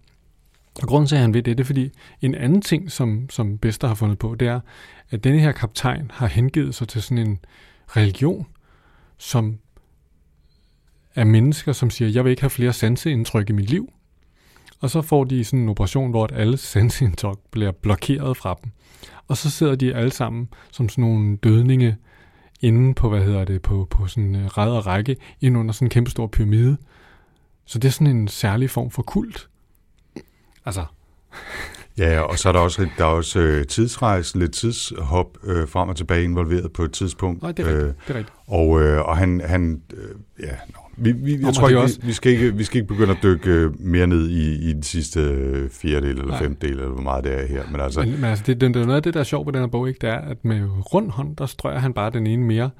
Og 0.82 0.88
grunden 0.88 1.08
til, 1.08 1.16
at 1.16 1.22
han 1.22 1.34
ved 1.34 1.42
det, 1.42 1.58
det 1.58 1.64
er 1.64 1.66
fordi, 1.66 1.90
en 2.20 2.34
anden 2.34 2.62
ting, 2.62 2.92
som, 2.92 3.30
som 3.30 3.58
Bester 3.58 3.88
har 3.88 3.94
fundet 3.94 4.18
på, 4.18 4.34
det 4.34 4.48
er, 4.48 4.60
at 5.10 5.24
denne 5.24 5.40
her 5.40 5.52
kaptajn 5.52 6.10
har 6.14 6.26
hengivet 6.26 6.74
sig 6.74 6.88
til 6.88 7.02
sådan 7.02 7.26
en 7.26 7.38
religion, 7.88 8.46
som 9.18 9.58
af 11.14 11.26
mennesker, 11.26 11.72
som 11.72 11.90
siger, 11.90 12.08
jeg 12.08 12.24
vil 12.24 12.30
ikke 12.30 12.42
have 12.42 12.50
flere 12.50 12.72
sanseindtryk 12.72 13.50
i 13.50 13.52
mit 13.52 13.70
liv. 13.70 13.92
Og 14.80 14.90
så 14.90 15.02
får 15.02 15.24
de 15.24 15.44
sådan 15.44 15.60
en 15.60 15.68
operation, 15.68 16.10
hvor 16.10 16.26
alle 16.26 16.56
sanseindtryk 16.56 17.38
bliver 17.50 17.70
blokeret 17.70 18.36
fra 18.36 18.56
dem. 18.62 18.70
Og 19.28 19.36
så 19.36 19.50
sidder 19.50 19.74
de 19.74 19.94
alle 19.94 20.12
sammen 20.12 20.48
som 20.72 20.88
sådan 20.88 21.04
nogle 21.04 21.36
dødninge 21.36 21.96
inde 22.60 22.94
på, 22.94 23.08
hvad 23.08 23.24
hedder 23.24 23.44
det, 23.44 23.62
på, 23.62 23.86
på 23.90 24.06
sådan 24.06 24.34
en 24.34 24.58
ræd 24.58 24.70
og 24.70 24.86
række, 24.86 25.16
ind 25.40 25.58
under 25.58 25.72
sådan 25.72 25.86
en 25.86 25.90
kæmpe 25.90 26.10
stor 26.10 26.26
pyramide. 26.26 26.76
Så 27.64 27.78
det 27.78 27.88
er 27.88 27.92
sådan 27.92 28.16
en 28.16 28.28
særlig 28.28 28.70
form 28.70 28.90
for 28.90 29.02
kult. 29.02 29.48
Altså, 30.66 30.84
Ja, 31.98 32.20
og 32.20 32.38
så 32.38 32.48
er 32.48 32.52
der 32.52 32.60
også, 32.60 32.88
der 32.98 33.04
er 33.04 33.08
også 33.08 33.38
øh, 33.38 33.66
tidsrejse, 33.66 34.38
lidt 34.38 34.52
tidshop 34.52 35.38
øh, 35.42 35.68
frem 35.68 35.88
og 35.88 35.96
tilbage 35.96 36.24
involveret 36.24 36.72
på 36.72 36.82
et 36.82 36.92
tidspunkt. 36.92 37.42
nej, 37.42 37.52
det 37.52 37.66
er 37.66 37.68
rigtigt. 37.68 38.06
Det 38.08 38.14
er 38.14 38.18
rigtigt. 38.18 38.36
Og, 38.46 38.82
øh, 38.82 39.02
og 39.02 39.16
han, 39.16 39.40
han 39.40 39.82
øh, 39.94 40.14
ja, 40.40 40.56
nå, 40.68 40.78
vi, 40.96 41.12
vi, 41.12 41.32
jeg 41.32 41.40
men 41.40 41.54
tror 41.54 41.68
ikke, 41.68 41.76
er 41.78 41.80
vi, 41.80 41.84
også- 41.84 42.00
vi, 42.02 42.12
skal 42.12 42.32
ikke, 42.32 42.54
vi 42.56 42.64
skal 42.64 42.76
ikke 42.80 42.88
begynde 42.94 43.10
at 43.12 43.18
dykke 43.22 43.50
øh, 43.50 43.80
mere 43.80 44.06
ned 44.06 44.28
i, 44.28 44.68
i 44.70 44.72
den 44.72 44.82
sidste 44.82 45.20
øh, 45.20 45.70
fjerdedel 45.70 46.10
eller 46.10 46.24
Nej. 46.26 46.38
femtedel, 46.38 46.72
eller 46.72 46.88
hvor 46.88 47.02
meget 47.02 47.24
det 47.24 47.42
er 47.42 47.46
her. 47.46 47.62
Men 47.72 47.80
altså, 47.80 48.00
Men, 48.00 48.10
men 48.12 48.24
altså, 48.24 48.44
det, 48.46 48.60
det, 48.60 48.74
det 48.74 48.82
er 48.82 48.86
noget 48.86 48.96
af 48.96 49.02
det, 49.02 49.14
der 49.14 49.20
er 49.20 49.24
sjovt 49.24 49.46
ved 49.46 49.52
den 49.52 49.60
her 49.62 49.66
bog, 49.68 49.88
ikke? 49.88 49.98
det 50.00 50.08
er, 50.10 50.18
at 50.18 50.44
med 50.44 50.62
rund 50.94 51.10
hånd, 51.10 51.36
der 51.36 51.46
strøger 51.46 51.78
han 51.78 51.92
bare 51.92 52.10
den 52.10 52.26
ene 52.26 52.42
mere. 52.44 52.70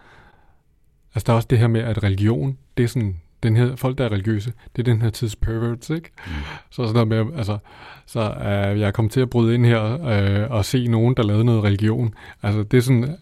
Altså, 1.15 1.25
der 1.27 1.33
er 1.33 1.37
også 1.37 1.49
det 1.51 1.59
her 1.59 1.67
med, 1.67 1.81
at 1.81 2.03
religion, 2.03 2.57
det 2.77 2.83
er 2.83 2.89
sådan, 2.89 3.17
den 3.43 3.57
her, 3.57 3.77
folk, 3.77 3.99
der 3.99 4.05
er 4.05 4.13
religiøse, 4.13 4.53
det 4.77 4.89
er 4.89 4.93
den 4.93 5.03
her 5.03 5.11
tids 5.11 5.37
perverts, 5.37 5.91
ikke? 5.91 6.11
Mm. 6.27 6.33
Så 6.71 6.87
sådan 6.87 7.09
noget 7.09 7.27
med, 7.27 7.39
altså, 7.39 7.59
så 8.07 8.21
øh, 8.21 8.81
jeg 8.81 8.87
er 8.87 8.91
kommet 8.91 9.13
til 9.13 9.21
at 9.21 9.31
bryde 9.31 9.55
ind 9.55 9.67
her 9.67 10.07
øh, 10.07 10.51
og 10.51 10.65
se 10.65 10.87
nogen, 10.87 11.15
der 11.17 11.23
lavede 11.23 11.45
noget 11.45 11.65
religion. 11.65 12.15
Altså, 12.43 12.63
det 12.63 12.77
er 12.77 12.81
sådan, 12.83 13.17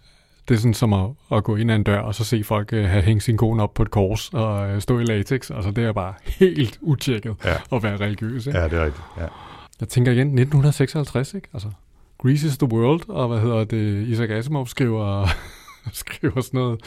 det 0.48 0.54
er 0.54 0.58
sådan 0.58 0.74
som 0.74 0.92
at, 0.92 1.10
at 1.32 1.44
gå 1.44 1.56
ind 1.56 1.70
ad 1.70 1.76
en 1.76 1.82
dør, 1.82 1.98
og 1.98 2.14
så 2.14 2.24
se 2.24 2.44
folk 2.44 2.72
øh, 2.72 2.84
have 2.84 3.02
hængt 3.02 3.22
sin 3.22 3.36
kone 3.36 3.62
op 3.62 3.74
på 3.74 3.82
et 3.82 3.90
kors 3.90 4.30
og 4.32 4.70
øh, 4.70 4.80
stå 4.80 4.98
i 4.98 5.04
latex. 5.04 5.50
Altså, 5.50 5.70
det 5.70 5.84
er 5.84 5.92
bare 5.92 6.14
helt 6.26 6.78
utjekket 6.80 7.34
Ja. 7.44 7.54
at 7.76 7.82
være 7.82 7.96
religiøs, 7.96 8.46
ikke? 8.46 8.58
ja, 8.58 8.64
det 8.68 8.72
er 8.72 8.84
rigtigt. 8.84 9.04
Ja. 9.18 9.26
Jeg 9.80 9.88
tænker 9.88 10.12
igen, 10.12 10.26
1956, 10.26 11.34
ikke? 11.34 11.48
Altså, 11.54 11.68
Greece 12.18 12.46
is 12.46 12.58
the 12.58 12.66
world, 12.72 13.00
og 13.08 13.28
hvad 13.28 13.40
hedder 13.40 13.64
det, 13.64 14.08
Isaac 14.08 14.30
Asimov 14.30 14.66
skriver, 14.66 15.26
skriver 15.92 16.40
sådan 16.40 16.60
noget 16.60 16.80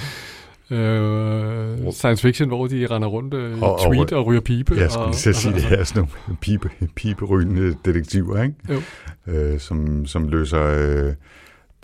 øh, 0.71 1.91
science 1.91 2.21
fiction, 2.21 2.47
hvor 2.47 2.67
de 2.67 2.87
render 2.91 3.07
rundt 3.07 3.33
øh, 3.33 3.57
i 3.57 3.61
Og- 3.61 3.73
og- 3.73 3.79
tweet 3.93 4.11
og 4.13 4.25
ryger 4.25 4.41
pibe. 4.41 4.75
Jeg 4.77 4.91
skulle 4.91 5.07
lige 5.07 5.15
sige, 5.17 5.29
altså, 5.53 5.69
det 5.69 5.79
er 5.79 5.83
sådan 5.83 6.07
nogle 6.27 6.37
pibe, 6.41 6.69
piberygende 6.95 7.75
detektiver, 7.85 8.43
ikke? 8.43 8.55
Jo. 8.69 8.81
Øh, 9.27 9.59
som, 9.59 10.05
som 10.05 10.27
løser 10.27 10.63
øh, 10.63 11.13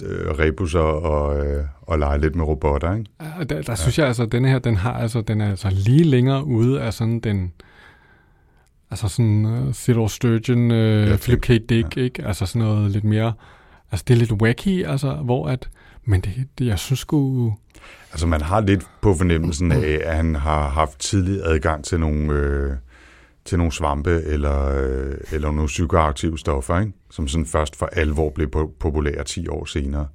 øh, 0.05 0.39
rebusser 0.39 0.79
og, 0.79 1.45
øh, 1.45 1.65
og 1.81 1.99
leger 1.99 2.17
lidt 2.17 2.35
med 2.35 2.45
robotter, 2.45 2.93
ikke? 2.95 3.09
Ja, 3.21 3.43
der, 3.43 3.61
der 3.61 3.75
synes 3.75 3.99
jeg 3.99 4.07
altså, 4.07 4.23
at 4.23 4.31
denne 4.31 4.49
her, 4.49 4.59
den 4.59 4.75
har 4.75 4.93
altså, 4.93 5.21
den 5.21 5.41
er 5.41 5.49
altså 5.49 5.69
lige 5.69 6.03
længere 6.03 6.45
ude 6.45 6.81
af 6.81 6.93
sådan 6.93 7.19
den, 7.19 7.53
altså 8.91 9.07
sådan 9.07 9.45
uh, 9.45 9.73
Theodore 9.73 10.09
Sturgeon, 10.09 10.71
uh, 10.71 11.09
Ja, 11.09 11.15
Philip 11.15 11.41
K. 11.41 11.47
Dick, 11.47 11.97
ja. 11.97 12.01
ikke? 12.01 12.25
Altså 12.25 12.45
sådan 12.45 12.67
noget 12.67 12.91
lidt 12.91 13.03
mere, 13.03 13.33
altså 13.91 14.05
det 14.07 14.13
er 14.13 14.17
lidt 14.17 14.31
wacky, 14.31 14.85
altså, 14.85 15.13
hvor 15.13 15.47
at, 15.47 15.69
men 16.05 16.21
det, 16.21 16.47
det 16.59 16.65
jeg 16.65 16.79
synes 16.79 16.99
sgu, 16.99 17.53
Altså 18.11 18.27
man 18.27 18.41
har 18.41 18.61
lidt 18.61 18.87
på 19.01 19.13
fornemmelsen 19.13 19.71
af, 19.83 20.01
at 20.03 20.15
han 20.15 20.35
har 20.35 20.69
haft 20.69 20.99
tidlig 20.99 21.41
adgang 21.43 21.83
til 21.83 21.99
nogle, 21.99 22.33
øh, 22.33 22.71
til 23.45 23.57
nogle 23.57 23.71
svampe 23.71 24.21
eller, 24.23 24.65
øh, 24.67 25.17
eller 25.31 25.51
nogle 25.51 25.67
psykoaktive 25.67 26.37
stoffer, 26.37 26.79
ikke? 26.79 26.91
som 27.09 27.27
sådan 27.27 27.45
først 27.45 27.75
for 27.75 27.85
alvor 27.85 28.29
blev 28.29 28.47
po- 28.55 28.77
populære 28.79 29.23
10 29.23 29.47
år 29.47 29.65
senere. 29.65 30.07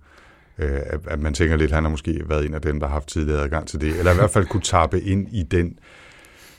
Øh, 0.59 0.81
at, 1.07 1.21
man 1.21 1.35
tænker 1.35 1.57
lidt, 1.57 1.71
at 1.71 1.75
han 1.75 1.85
har 1.85 1.91
måske 1.91 2.23
været 2.27 2.47
en 2.47 2.55
af 2.55 2.63
dem, 2.63 2.81
der 2.81 2.87
har 2.87 2.93
haft 2.93 3.09
tidlig 3.09 3.35
adgang 3.35 3.69
til 3.69 3.81
det, 3.81 3.99
eller 3.99 4.13
i 4.13 4.15
hvert 4.15 4.31
fald 4.31 4.47
kunne 4.47 4.63
tappe 4.63 5.01
ind 5.01 5.29
i 5.33 5.43
den, 5.43 5.79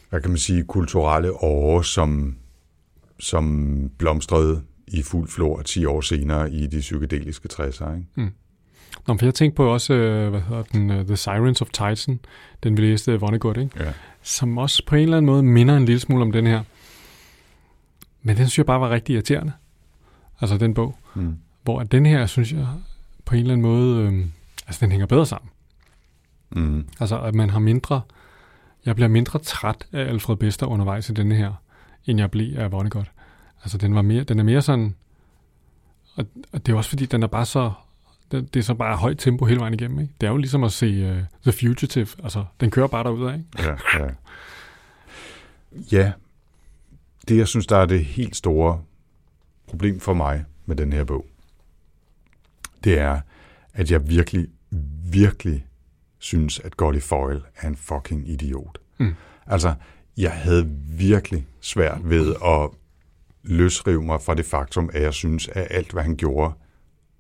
hvad 0.09 0.21
kan 0.21 0.29
man 0.29 0.37
sige, 0.37 0.63
kulturelle 0.63 1.31
åre, 1.43 1.83
som, 1.83 2.35
som 3.19 3.75
blomstrede 3.97 4.63
i 4.87 5.01
fuld 5.01 5.29
flor 5.29 5.61
10 5.61 5.85
år 5.85 6.01
senere 6.01 6.51
i 6.51 6.67
de 6.67 6.79
psykedeliske 6.79 7.49
60'er. 7.53 7.95
Ikke? 7.95 8.31
Nå, 9.07 9.17
for 9.17 9.25
jeg 9.25 9.33
tænkte 9.33 9.55
på 9.55 9.73
også, 9.73 9.93
øh, 9.93 10.29
hvad 10.29 10.41
hedder 10.41 10.63
den, 10.63 10.89
uh, 10.89 11.05
The 11.05 11.17
Sirens 11.17 11.61
of 11.61 11.67
Titan, 11.69 12.19
den 12.63 12.77
vi 12.77 12.81
læste 12.81 13.19
Vonnegut, 13.19 13.57
ikke? 13.57 13.83
Ja. 13.83 13.93
Som 14.27 14.57
også 14.57 14.85
på 14.85 14.95
en 14.95 15.01
eller 15.01 15.17
anden 15.17 15.25
måde 15.25 15.43
minder 15.43 15.77
en 15.77 15.85
lille 15.85 15.99
smule 15.99 16.21
om 16.21 16.31
den 16.31 16.47
her. 16.47 16.63
Men 18.21 18.37
den 18.37 18.47
synes 18.47 18.57
jeg 18.57 18.65
bare 18.65 18.81
var 18.81 18.89
rigtig 18.89 19.13
irriterende. 19.13 19.51
Altså 20.41 20.57
den 20.57 20.73
bog. 20.73 20.97
Mm. 21.15 21.37
Hvor 21.63 21.83
den 21.83 22.05
her, 22.05 22.25
synes 22.25 22.53
jeg, 22.53 22.67
på 23.25 23.35
en 23.35 23.41
eller 23.41 23.53
anden 23.53 23.67
måde, 23.67 24.03
øh, 24.03 24.25
altså 24.67 24.85
den 24.85 24.91
hænger 24.91 25.07
bedre 25.07 25.25
sammen. 25.25 25.49
Mm. 26.49 26.87
Altså 26.99 27.19
at 27.19 27.35
man 27.35 27.49
har 27.49 27.59
mindre, 27.59 28.01
jeg 28.85 28.95
bliver 28.95 29.07
mindre 29.07 29.39
træt 29.39 29.87
af 29.91 30.01
Alfred 30.01 30.35
Bester 30.35 30.65
undervejs 30.65 31.09
i 31.09 31.13
denne 31.13 31.35
her, 31.35 31.53
end 32.05 32.19
jeg 32.19 32.31
blev 32.31 32.57
af 32.57 32.71
Vonnegut. 32.71 33.11
Altså 33.63 33.77
den, 33.77 33.95
var 33.95 34.01
mere, 34.01 34.23
den 34.23 34.39
er 34.39 34.43
mere 34.43 34.61
sådan, 34.61 34.95
og, 36.15 36.25
og 36.51 36.65
det 36.65 36.73
er 36.73 36.77
også 36.77 36.89
fordi, 36.89 37.05
den 37.05 37.23
er 37.23 37.27
bare 37.27 37.45
så, 37.45 37.71
det, 38.31 38.53
det 38.53 38.59
er 38.59 38.63
så 38.63 38.73
bare 38.73 38.97
højt 38.97 39.17
tempo 39.17 39.45
hele 39.45 39.59
vejen 39.59 39.73
igennem. 39.73 39.99
Ikke? 39.99 40.13
Det 40.21 40.27
er 40.27 40.31
jo 40.31 40.37
ligesom 40.37 40.63
at 40.63 40.71
se 40.71 41.11
uh, 41.11 41.17
The 41.43 41.51
Fugitive, 41.51 42.07
altså 42.23 42.45
den 42.59 42.71
kører 42.71 42.87
bare 42.87 43.03
derudad, 43.03 43.33
ikke? 43.33 43.45
Ja, 43.59 43.99
ja. 43.99 44.09
ja, 45.91 46.11
det 47.27 47.37
jeg 47.37 47.47
synes, 47.47 47.67
der 47.67 47.77
er 47.77 47.85
det 47.85 48.05
helt 48.05 48.35
store 48.35 48.81
problem 49.67 49.99
for 49.99 50.13
mig 50.13 50.45
med 50.65 50.75
den 50.75 50.93
her 50.93 51.03
bog, 51.03 51.25
det 52.83 52.99
er, 52.99 53.21
at 53.73 53.91
jeg 53.91 54.09
virkelig, 54.09 54.47
virkelig 55.11 55.65
synes, 56.19 56.59
at 56.59 56.77
Golly 56.77 56.99
Foyle 56.99 57.41
er 57.55 57.67
en 57.67 57.75
fucking 57.75 58.29
idiot. 58.29 58.77
Mm. 58.97 59.15
Altså, 59.45 59.73
jeg 60.17 60.31
havde 60.31 60.69
virkelig 60.87 61.47
svært 61.61 62.09
ved 62.09 62.35
at 62.45 62.69
løsrive 63.43 64.03
mig 64.03 64.21
fra 64.21 64.35
det 64.35 64.45
faktum, 64.45 64.89
at 64.93 65.01
jeg 65.01 65.13
synes, 65.13 65.47
at 65.47 65.67
alt, 65.69 65.91
hvad 65.91 66.03
han 66.03 66.15
gjorde, 66.15 66.53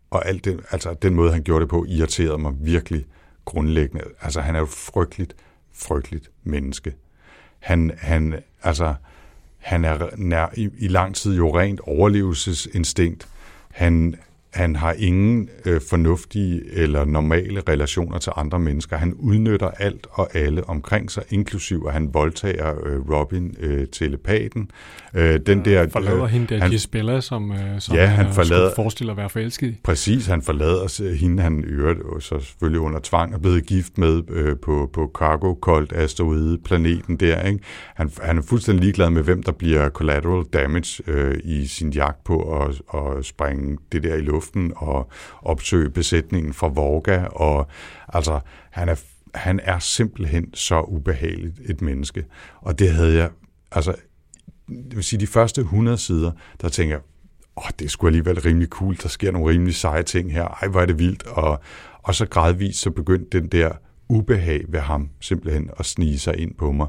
og 0.09 0.27
alt 0.27 0.45
det, 0.45 0.59
altså 0.71 0.93
den 0.93 1.15
måde, 1.15 1.31
han 1.31 1.43
gjorde 1.43 1.61
det 1.61 1.69
på, 1.69 1.85
irriterede 1.87 2.37
mig 2.37 2.53
virkelig 2.59 3.05
grundlæggende. 3.45 4.03
Altså, 4.21 4.41
han 4.41 4.55
er 4.55 4.59
jo 4.59 4.65
et 4.65 4.71
frygteligt, 4.71 5.35
frygteligt 5.73 6.31
menneske. 6.43 6.95
Han, 7.59 7.91
han, 7.97 8.39
altså, 8.63 8.95
han 9.57 9.85
er 9.85 10.09
nær, 10.17 10.47
i, 10.57 10.69
i 10.77 10.87
lang 10.87 11.15
tid 11.15 11.35
jo 11.35 11.59
rent 11.59 11.79
overlevelsesinstinkt. 11.79 13.27
Han, 13.71 14.15
han 14.53 14.75
har 14.75 14.93
ingen 14.97 15.49
øh, 15.65 15.81
fornuftige 15.89 16.61
eller 16.73 17.05
normale 17.05 17.61
relationer 17.69 18.17
til 18.17 18.31
andre 18.35 18.59
mennesker. 18.59 18.97
Han 18.97 19.13
udnytter 19.13 19.67
alt 19.71 20.07
og 20.11 20.35
alle 20.35 20.69
omkring 20.69 21.11
sig, 21.11 21.23
inklusiv 21.29 21.83
at 21.87 21.93
han 21.93 22.13
voldtager 22.13 22.73
øh, 22.85 23.09
Robin, 23.11 23.55
øh, 23.59 23.87
telepaten. 23.91 24.71
Øh, 25.13 25.39
den 25.45 25.65
der, 25.65 25.89
Forlader 25.89 26.23
øh, 26.23 26.29
hende 26.29 26.47
der 26.47 26.61
han- 26.61 26.71
Gisbella, 26.71 27.21
som, 27.21 27.51
øh, 27.51 27.57
som 27.79 27.95
Ja, 27.95 28.05
han 28.05 28.25
øh, 28.25 28.33
forlader- 28.33 28.67
skulle 28.69 28.75
forestille 28.75 29.11
at 29.11 29.17
være 29.17 29.29
forelsket 29.29 29.67
i. 29.69 29.75
Præcis, 29.83 30.25
han 30.25 30.41
forlader 30.41 31.13
hende, 31.15 31.43
han 31.43 31.63
øvrigt 31.67 31.99
og 32.01 32.21
så 32.21 32.39
selvfølgelig 32.39 32.79
under 32.81 32.99
tvang 33.03 33.33
er 33.33 33.37
blevet 33.39 33.65
gift 33.65 33.97
med 33.97 34.21
øh, 34.29 34.55
på, 34.61 34.89
på 34.93 35.11
Cargo 35.17 35.55
Colt 35.61 35.93
asteroide 35.93 36.57
planeten 36.57 37.17
der. 37.17 37.41
Ikke? 37.43 37.59
Han, 37.95 38.11
han 38.21 38.37
er 38.37 38.41
fuldstændig 38.41 38.83
ligeglad 38.83 39.09
med, 39.09 39.23
hvem 39.23 39.43
der 39.43 39.51
bliver 39.51 39.89
collateral 39.89 40.43
damage 40.53 41.03
øh, 41.07 41.37
i 41.43 41.65
sin 41.65 41.89
jagt 41.93 42.23
på 42.23 42.61
at, 42.61 42.81
at 42.93 43.25
springe 43.25 43.77
det 43.91 44.03
der 44.03 44.15
i 44.15 44.21
luften 44.21 44.36
og 44.75 45.09
opsøge 45.41 45.89
besætningen 45.89 46.53
fra 46.53 46.67
Vorga. 46.67 47.23
Og, 47.23 47.67
altså, 48.07 48.39
han 48.69 48.89
er, 48.89 48.95
han 49.35 49.59
er 49.63 49.79
simpelthen 49.79 50.53
så 50.53 50.81
ubehageligt 50.81 51.59
et 51.65 51.81
menneske. 51.81 52.25
Og 52.61 52.79
det 52.79 52.91
havde 52.91 53.17
jeg, 53.17 53.29
altså, 53.71 53.95
det 54.67 54.95
vil 54.95 55.03
sige, 55.03 55.19
de 55.19 55.27
første 55.27 55.61
100 55.61 55.97
sider, 55.97 56.31
der 56.61 56.69
tænker 56.69 56.95
jeg, 56.95 57.01
åh, 57.57 57.69
det 57.79 57.91
skulle 57.91 58.09
alligevel 58.09 58.41
rimelig 58.41 58.67
cool, 58.67 58.97
der 59.03 59.09
sker 59.09 59.31
nogle 59.31 59.51
rimelig 59.51 59.75
seje 59.75 60.03
ting 60.03 60.33
her, 60.33 60.47
ej, 60.61 60.67
hvor 60.67 60.81
er 60.81 60.85
det 60.85 60.99
vildt, 60.99 61.23
og, 61.27 61.59
og 62.03 62.15
så 62.15 62.25
gradvist 62.25 62.79
så 62.79 62.91
begyndte 62.91 63.39
den 63.39 63.47
der 63.47 63.71
ubehag 64.09 64.65
ved 64.67 64.79
ham 64.79 65.09
simpelthen 65.19 65.69
at 65.79 65.85
snige 65.85 66.19
sig 66.19 66.37
ind 66.37 66.53
på 66.55 66.71
mig. 66.71 66.87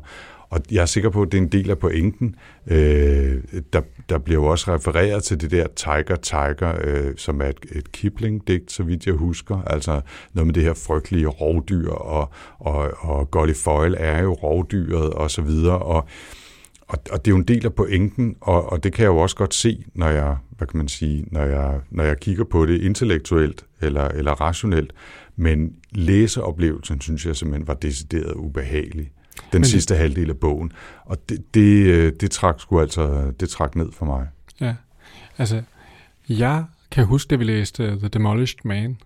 Og 0.51 0.61
jeg 0.70 0.82
er 0.82 0.86
sikker 0.86 1.11
på, 1.11 1.22
at 1.22 1.32
det 1.32 1.38
er 1.38 1.42
en 1.42 1.49
del 1.49 1.70
af 1.70 1.78
pointen. 1.78 2.36
Øh, 2.66 3.42
der, 3.72 3.80
der 4.09 4.18
bliver 4.18 4.40
jo 4.40 4.46
også 4.46 4.74
refereret 4.74 5.22
til 5.22 5.40
det 5.40 5.51
der 5.51 5.66
Tiger 5.76 6.16
Tiger, 6.16 6.74
øh, 6.84 7.12
som 7.16 7.40
er 7.40 7.46
et, 7.46 7.66
et 7.72 7.92
Kipling-digt, 7.92 8.72
så 8.72 8.82
vidt 8.82 9.07
jeg 9.07 9.14
husker. 9.14 9.62
Altså 9.62 10.01
noget 10.32 10.46
med 10.46 10.55
det 10.55 10.62
her 10.62 10.74
frygtelige 10.74 11.26
rovdyr, 11.26 11.90
og, 11.90 12.30
og, 12.59 12.90
og 12.99 13.30
Golly 13.30 13.55
Foyle 13.55 13.96
er 13.96 14.22
jo 14.22 14.32
rovdyret, 14.32 15.11
og 15.11 15.30
så 15.30 15.42
videre. 15.42 15.78
Og, 15.78 16.09
og, 16.88 16.99
og 17.12 17.24
det 17.24 17.30
er 17.30 17.34
jo 17.34 17.36
en 17.36 17.49
del 17.49 17.66
af 17.66 17.74
pointen, 17.74 18.36
og, 18.40 18.72
og 18.72 18.84
det 18.84 18.92
kan 18.92 19.03
jeg 19.03 19.09
jo 19.09 19.18
også 19.18 19.36
godt 19.36 19.55
se, 19.55 19.84
når 19.94 20.09
jeg, 20.09 20.36
hvad 20.51 20.68
kan 20.68 20.78
man 20.78 20.88
sige, 20.88 21.24
når 21.30 21.42
jeg, 21.44 21.80
når 21.90 22.05
jeg 22.05 22.20
kigger 22.20 22.44
på 22.44 22.66
det 22.66 22.80
intellektuelt 22.80 23.66
eller, 23.80 24.09
eller 24.09 24.32
rationelt. 24.32 24.92
Men 25.36 25.72
læseoplevelsen, 25.92 27.01
synes 27.01 27.26
jeg 27.26 27.36
simpelthen 27.36 27.68
var 27.68 27.74
decideret 27.74 28.34
ubehagelig. 28.34 29.11
Den 29.53 29.61
Men- 29.61 29.64
sidste 29.64 29.97
halvdel 29.97 30.30
af 30.30 30.36
bogen. 30.36 30.72
Og 31.05 31.28
det, 31.28 31.55
det, 31.55 31.86
øh, 31.86 32.12
det 32.20 32.30
trak 32.30 32.61
sgu 32.61 32.80
altså, 32.80 33.32
det 33.41 33.49
trak 33.49 33.76
ned 33.76 33.93
for 33.93 34.07
mig. 34.07 34.28
Ja, 34.61 34.74
altså, 35.39 35.62
jeg 36.28 36.64
kan 36.91 37.05
huske, 37.05 37.28
da 37.30 37.36
vi 37.36 37.45
læste 37.45 37.93
uh, 37.93 37.99
The 37.99 38.09
Demolished 38.09 38.59
Man, 38.64 38.97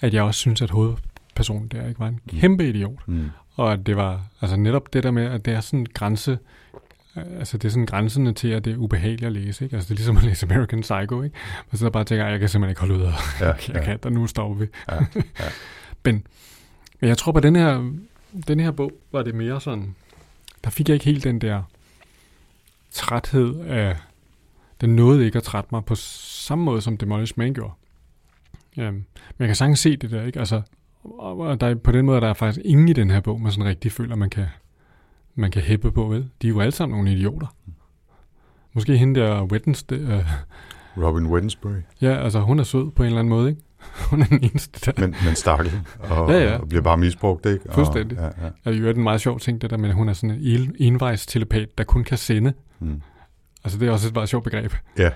at 0.00 0.14
jeg 0.14 0.22
også 0.22 0.40
synes, 0.40 0.62
at 0.62 0.70
hovedpersonen 0.70 1.68
der 1.68 1.88
ikke 1.88 2.00
var 2.00 2.08
en 2.08 2.20
kæmpe 2.28 2.68
idiot. 2.68 3.08
Mm. 3.08 3.30
og 3.56 3.72
at 3.72 3.86
det 3.86 3.96
var 3.96 4.20
altså 4.40 4.56
netop 4.56 4.92
det 4.92 5.02
der 5.02 5.10
med, 5.10 5.24
at 5.24 5.44
det 5.44 5.54
er 5.54 5.60
sådan 5.60 5.80
en 5.80 5.86
grænse, 5.94 6.38
altså 7.16 7.58
det 7.58 7.64
er 7.68 7.70
sådan 7.70 7.86
grænsende 7.86 8.32
til, 8.32 8.48
at 8.48 8.64
det 8.64 8.72
er 8.72 8.76
ubehageligt 8.76 9.24
at 9.26 9.32
læse, 9.32 9.64
ikke? 9.64 9.76
Altså 9.76 9.88
det 9.88 9.94
er 9.94 9.96
ligesom 9.96 10.16
at 10.16 10.22
læse 10.22 10.46
American 10.50 10.80
Psycho, 10.80 11.22
ikke? 11.22 11.36
Man 11.72 11.78
sidder 11.78 11.90
bare 11.92 12.02
og 12.02 12.06
tænker, 12.06 12.26
jeg 12.26 12.40
kan 12.40 12.48
simpelthen 12.48 12.70
ikke 12.70 12.80
holde 12.80 12.94
ud 12.94 13.00
af, 13.02 13.40
Ja, 13.40 13.46
jeg 13.68 13.74
ja. 13.74 13.84
kan, 13.84 13.98
der 14.02 14.10
nu 14.10 14.26
står 14.26 14.54
vi. 14.54 14.66
Ja, 14.90 14.94
ja. 14.94 15.20
Men, 16.04 16.26
men 17.00 17.08
jeg 17.08 17.18
tror 17.18 17.32
på 17.32 17.40
den 17.40 17.56
her, 17.56 17.92
den 18.48 18.60
her 18.60 18.70
bog, 18.70 18.92
var 19.12 19.22
det 19.22 19.34
mere 19.34 19.60
sådan, 19.60 19.94
der 20.64 20.70
fik 20.70 20.88
jeg 20.88 20.94
ikke 20.94 21.04
helt 21.04 21.24
den 21.24 21.40
der 21.40 21.62
træthed 22.90 23.60
af, 23.60 23.96
den 24.80 24.96
nåede 24.96 25.24
ikke 25.24 25.36
at 25.36 25.42
trætte 25.42 25.68
mig 25.72 25.84
på 25.84 25.94
samme 25.94 26.64
måde, 26.64 26.80
som 26.80 26.96
Demolished 26.96 27.34
Man 27.36 27.54
gjorde. 27.54 27.72
Jamen, 28.76 28.94
men 28.94 29.36
jeg 29.38 29.48
kan 29.48 29.56
sagtens 29.56 29.80
se 29.80 29.96
det 29.96 30.10
der, 30.10 30.22
ikke? 30.22 30.38
Altså, 30.38 30.62
og 31.04 31.60
der 31.60 31.66
er, 31.66 31.74
på 31.74 31.92
den 31.92 32.06
måde 32.06 32.20
der 32.20 32.22
er 32.22 32.26
der 32.26 32.34
faktisk 32.34 32.64
ingen 32.64 32.88
i 32.88 32.92
den 32.92 33.10
her 33.10 33.20
bog, 33.20 33.40
man 33.40 33.52
sådan 33.52 33.68
rigtig 33.68 33.92
føler, 33.92 34.16
man 34.16 34.30
kan, 34.30 34.46
man 35.34 35.50
kan 35.50 35.62
hæppe 35.62 35.92
på, 35.92 36.04
vel? 36.04 36.30
De 36.42 36.46
er 36.46 36.48
jo 36.48 36.60
alle 36.60 36.72
sammen 36.72 36.98
nogle 36.98 37.12
idioter. 37.12 37.46
Måske 38.72 38.96
hende 38.96 39.20
der 39.20 39.42
Wednesday, 39.42 39.98
øh, 39.98 40.26
Robin 40.96 41.26
Wednesbury. 41.26 41.80
ja, 42.00 42.24
altså 42.24 42.40
hun 42.40 42.58
er 42.58 42.62
sød 42.64 42.90
på 42.90 43.02
en 43.02 43.06
eller 43.06 43.18
anden 43.18 43.30
måde, 43.30 43.50
ikke? 43.50 43.62
Hun 44.10 44.22
er 44.22 44.26
den 44.26 44.44
eneste, 44.44 44.92
der 44.92 45.00
Men, 45.00 45.14
men 45.24 45.34
stakkel. 45.34 45.72
Og, 45.98 46.30
Ja, 46.32 46.38
ja. 46.44 46.56
og 46.58 46.68
bliver 46.68 46.82
bare 46.82 46.96
misbrugt, 46.96 47.46
ikke? 47.46 47.66
Og, 47.68 47.74
Fuldstændig. 47.74 48.18
Ja, 48.18 48.24
ja. 48.24 48.50
er 48.64 48.70
jo 48.72 48.88
en 48.88 49.02
meget 49.02 49.20
sjov 49.20 49.40
ting, 49.40 49.62
det 49.62 49.70
der 49.70 49.76
med, 49.76 49.88
at 49.88 49.94
hun 49.94 50.08
er 50.08 50.12
sådan 50.12 50.30
en 50.30 50.40
en- 50.42 50.74
envejstelepat, 50.78 51.68
der 51.78 51.84
kun 51.84 52.04
kan 52.04 52.18
sende. 52.18 52.52
Mm. 52.80 53.00
Altså, 53.64 53.78
det 53.78 53.88
er 53.88 53.92
også 53.92 54.08
et 54.08 54.14
meget 54.14 54.28
sjovt 54.28 54.44
begreb. 54.44 54.72
Ja. 54.98 55.10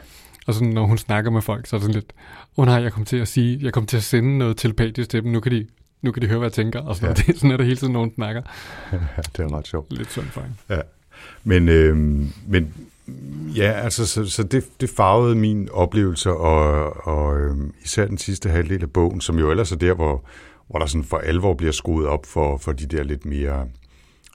Og 0.46 0.54
sådan, 0.54 0.68
når 0.68 0.86
hun 0.86 0.98
snakker 0.98 1.30
med 1.30 1.42
folk, 1.42 1.66
så 1.66 1.76
er 1.76 1.78
det 1.80 1.82
sådan 1.84 1.94
lidt, 1.94 2.12
åh 2.56 2.62
oh, 2.62 2.66
nej, 2.66 2.82
jeg 2.82 2.92
kommer 2.92 3.06
til 3.06 3.16
at 3.16 3.28
sige, 3.28 3.58
jeg 3.62 3.72
kommer 3.72 3.86
til 3.86 3.96
at 3.96 4.02
sende 4.02 4.38
noget 4.38 4.56
telepatisk 4.56 5.08
til 5.10 5.22
dem, 5.22 5.32
nu 5.32 5.40
kan 5.40 5.52
de, 5.52 5.66
nu 6.02 6.12
kan 6.12 6.22
de 6.22 6.26
høre, 6.26 6.38
hvad 6.38 6.46
jeg 6.48 6.52
tænker, 6.52 6.80
og 6.80 6.96
sådan, 6.96 7.08
Ja. 7.08 7.14
ja. 7.18 7.22
det, 7.26 7.34
er 7.34 7.38
sådan 7.38 7.50
er 7.50 7.56
det 7.56 7.66
hele 7.66 7.76
tiden, 7.76 7.94
hun 7.94 8.12
snakker. 8.14 8.42
ja, 8.92 8.98
det 9.36 9.38
er 9.52 9.56
ret 9.58 9.66
sjovt. 9.66 9.92
Lidt 9.92 10.10
synd 10.10 10.24
for 10.24 10.40
hende. 10.40 10.82
Men, 11.44 11.68
øh, 11.68 11.96
men 12.46 12.74
ja, 13.56 13.72
altså, 13.72 14.06
så, 14.06 14.24
så 14.24 14.42
det, 14.42 14.64
det 14.80 14.90
farvede 14.90 15.34
min 15.34 15.68
oplevelse, 15.72 16.30
og, 16.30 16.96
og 17.06 17.40
øhm, 17.40 17.72
især 17.84 18.06
den 18.06 18.18
sidste 18.18 18.48
halvdel 18.48 18.82
af 18.82 18.90
bogen, 18.90 19.20
som 19.20 19.38
jo 19.38 19.50
ellers 19.50 19.72
er 19.72 19.76
der, 19.76 19.94
hvor, 19.94 20.24
hvor 20.68 20.78
der 20.78 20.86
sådan 20.86 21.04
for 21.04 21.18
alvor 21.18 21.54
bliver 21.54 21.72
skruet 21.72 22.06
op 22.06 22.26
for, 22.26 22.56
for 22.56 22.72
de 22.72 22.86
der 22.86 23.02
lidt 23.02 23.24
mere 23.24 23.66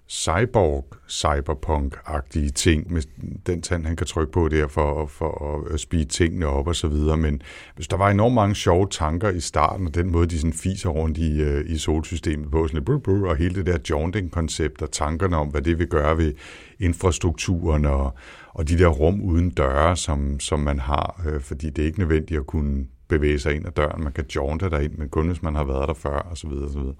cyborg, 0.09 0.85
cyberpunk-agtige 1.09 2.49
ting, 2.49 2.93
med 2.93 3.01
den 3.45 3.61
tand, 3.61 3.85
han 3.85 3.95
kan 3.95 4.07
trykke 4.07 4.31
på 4.31 4.47
der 4.47 4.67
for, 4.67 5.05
for 5.05 5.65
at 5.73 5.79
speede 5.79 6.05
tingene 6.05 6.45
op 6.45 6.67
og 6.67 6.75
så 6.75 6.87
videre. 6.87 7.17
Men 7.17 7.41
hvis 7.75 7.87
der 7.87 7.97
var 7.97 8.09
enormt 8.09 8.35
mange 8.35 8.55
sjove 8.55 8.87
tanker 8.91 9.29
i 9.29 9.39
starten, 9.39 9.87
og 9.87 9.95
den 9.95 10.11
måde, 10.11 10.27
de 10.27 10.39
sådan 10.39 10.53
fiser 10.53 10.89
rundt 10.89 11.17
i, 11.17 11.41
øh, 11.41 11.71
i 11.71 11.77
solsystemet 11.77 12.51
på, 12.51 12.67
sådan 12.67 12.77
lidt, 12.77 12.85
brr, 12.85 12.97
brr, 12.97 13.29
og 13.29 13.35
hele 13.35 13.55
det 13.55 13.65
der 13.65 13.77
jaunting-koncept, 13.89 14.81
og 14.81 14.91
tankerne 14.91 15.37
om, 15.37 15.47
hvad 15.47 15.61
det 15.61 15.79
vil 15.79 15.87
gøre 15.87 16.17
ved 16.17 16.33
infrastrukturen, 16.79 17.85
og, 17.85 18.13
og 18.53 18.69
de 18.69 18.77
der 18.77 18.87
rum 18.87 19.21
uden 19.21 19.49
døre, 19.49 19.97
som, 19.97 20.39
som 20.39 20.59
man 20.59 20.79
har, 20.79 21.21
øh, 21.27 21.41
fordi 21.41 21.69
det 21.69 21.81
er 21.81 21.85
ikke 21.85 21.99
nødvendigt 21.99 22.39
at 22.39 22.45
kunne 22.45 22.85
bevæge 23.07 23.39
sig 23.39 23.55
ind 23.55 23.67
ad 23.67 23.71
døren. 23.71 24.03
Man 24.03 24.13
kan 24.13 24.25
jaunte 24.35 24.69
derind, 24.69 24.93
men 24.97 25.09
kun 25.09 25.27
hvis 25.27 25.41
man 25.41 25.55
har 25.55 25.63
været 25.63 25.87
der 25.87 25.93
før, 25.93 26.19
og 26.19 26.37
så 26.37 26.47
videre, 26.47 26.65
og 26.65 26.71
så 26.71 26.79
videre. 26.79 26.95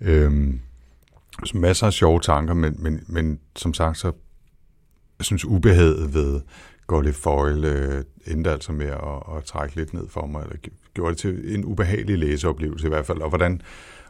Øhm, 0.00 0.60
så 1.44 1.58
masser 1.58 1.86
af 1.86 1.92
sjove 1.92 2.20
tanker, 2.20 2.54
men, 2.54 2.76
men, 2.78 3.04
men 3.06 3.40
som 3.56 3.74
sagt, 3.74 3.98
så 3.98 4.12
jeg 5.18 5.24
synes 5.24 5.44
ubehaget 5.44 6.14
ved 6.14 6.40
Golly 6.86 7.12
Foyle 7.12 7.68
øh, 7.68 8.04
endte 8.26 8.50
altså 8.50 8.72
med 8.72 8.86
at, 8.86 9.36
at 9.36 9.44
trække 9.44 9.76
lidt 9.76 9.94
ned 9.94 10.08
for 10.08 10.26
mig, 10.26 10.42
eller 10.42 10.56
gjorde 10.94 11.10
det 11.10 11.18
til 11.18 11.54
en 11.54 11.64
ubehagelig 11.64 12.18
læseoplevelse 12.18 12.86
i 12.86 12.88
hvert 12.88 13.06
fald. 13.06 13.18
Og 13.18 13.28
hvordan, 13.28 13.60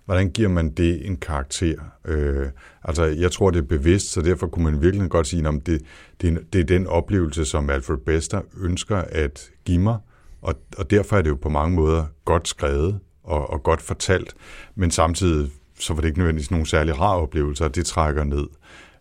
hvordan 0.07 0.31
giver 0.31 0.49
man 0.49 0.71
det 0.71 1.07
en 1.07 1.17
karakter? 1.17 1.79
Øh, 2.05 2.47
altså, 2.85 3.05
jeg 3.05 3.33
tror, 3.33 3.51
det 3.51 3.59
er 3.59 3.67
bevidst, 3.67 4.13
så 4.13 4.23
derfor 4.23 4.47
kunne 4.47 4.65
man 4.65 4.83
virkelig 4.83 5.11
godt 5.11 5.27
sige, 5.27 5.49
at 5.49 5.55
det, 5.67 5.83
det, 6.21 6.33
er, 6.33 6.39
det 6.53 6.61
er 6.61 6.65
den 6.65 6.87
oplevelse, 6.87 7.45
som 7.45 7.71
Alfred 7.71 7.97
Bester 7.97 8.41
ønsker 8.61 8.97
at 8.97 9.51
give 9.65 9.79
mig, 9.79 9.99
og, 10.43 10.55
og 10.79 10.91
derfor 10.91 11.17
er 11.17 11.23
det 11.23 11.31
jo 11.31 11.39
på 11.43 11.49
mange 11.49 11.77
måder 11.77 12.05
godt 12.25 12.49
skrevet 12.49 13.01
og, 13.25 13.51
og 13.51 13.63
godt 13.63 13.83
fortalt, 13.83 14.35
men 14.75 14.91
samtidig 14.91 15.51
så 15.79 15.95
var 15.95 16.01
det 16.01 16.09
ikke 16.09 16.19
nødvendigvis 16.19 16.51
nogen 16.51 16.67
særlig 16.67 17.01
rar 17.01 17.17
oplevelse, 17.17 17.65
og 17.65 17.75
det 17.75 17.87
trækker 17.87 18.25
ned. 18.25 18.47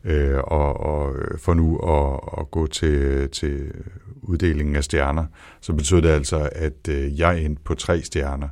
Øh, 0.04 0.38
og, 0.38 0.80
og 0.80 1.16
for 1.38 1.54
nu 1.54 1.78
at, 1.78 2.20
at 2.42 2.52
gå 2.52 2.68
til, 2.68 3.30
til 3.30 3.72
uddelingen 4.22 4.76
af 4.76 4.84
stjerner, 4.84 5.26
så 5.62 5.74
betød 5.74 6.02
det 6.02 6.10
altså, 6.10 6.50
at 6.52 6.88
øh, 6.90 7.20
jeg 7.20 7.42
endte 7.42 7.62
på 7.64 7.76
tre 7.76 8.02
stjerner, 8.02 8.50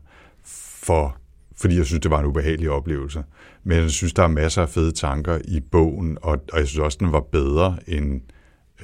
for, 0.83 1.17
fordi 1.55 1.77
jeg 1.77 1.85
synes, 1.85 2.01
det 2.01 2.11
var 2.11 2.19
en 2.19 2.25
ubehagelig 2.25 2.69
oplevelse. 2.69 3.23
Men 3.63 3.77
jeg 3.77 3.89
synes, 3.89 4.13
der 4.13 4.23
er 4.23 4.27
masser 4.27 4.61
af 4.61 4.69
fede 4.69 4.91
tanker 4.91 5.39
i 5.45 5.59
bogen, 5.59 6.17
og, 6.21 6.43
og 6.53 6.59
jeg 6.59 6.67
synes 6.67 6.79
også, 6.79 6.97
den 7.01 7.11
var 7.11 7.21
bedre 7.21 7.77
end 7.87 8.21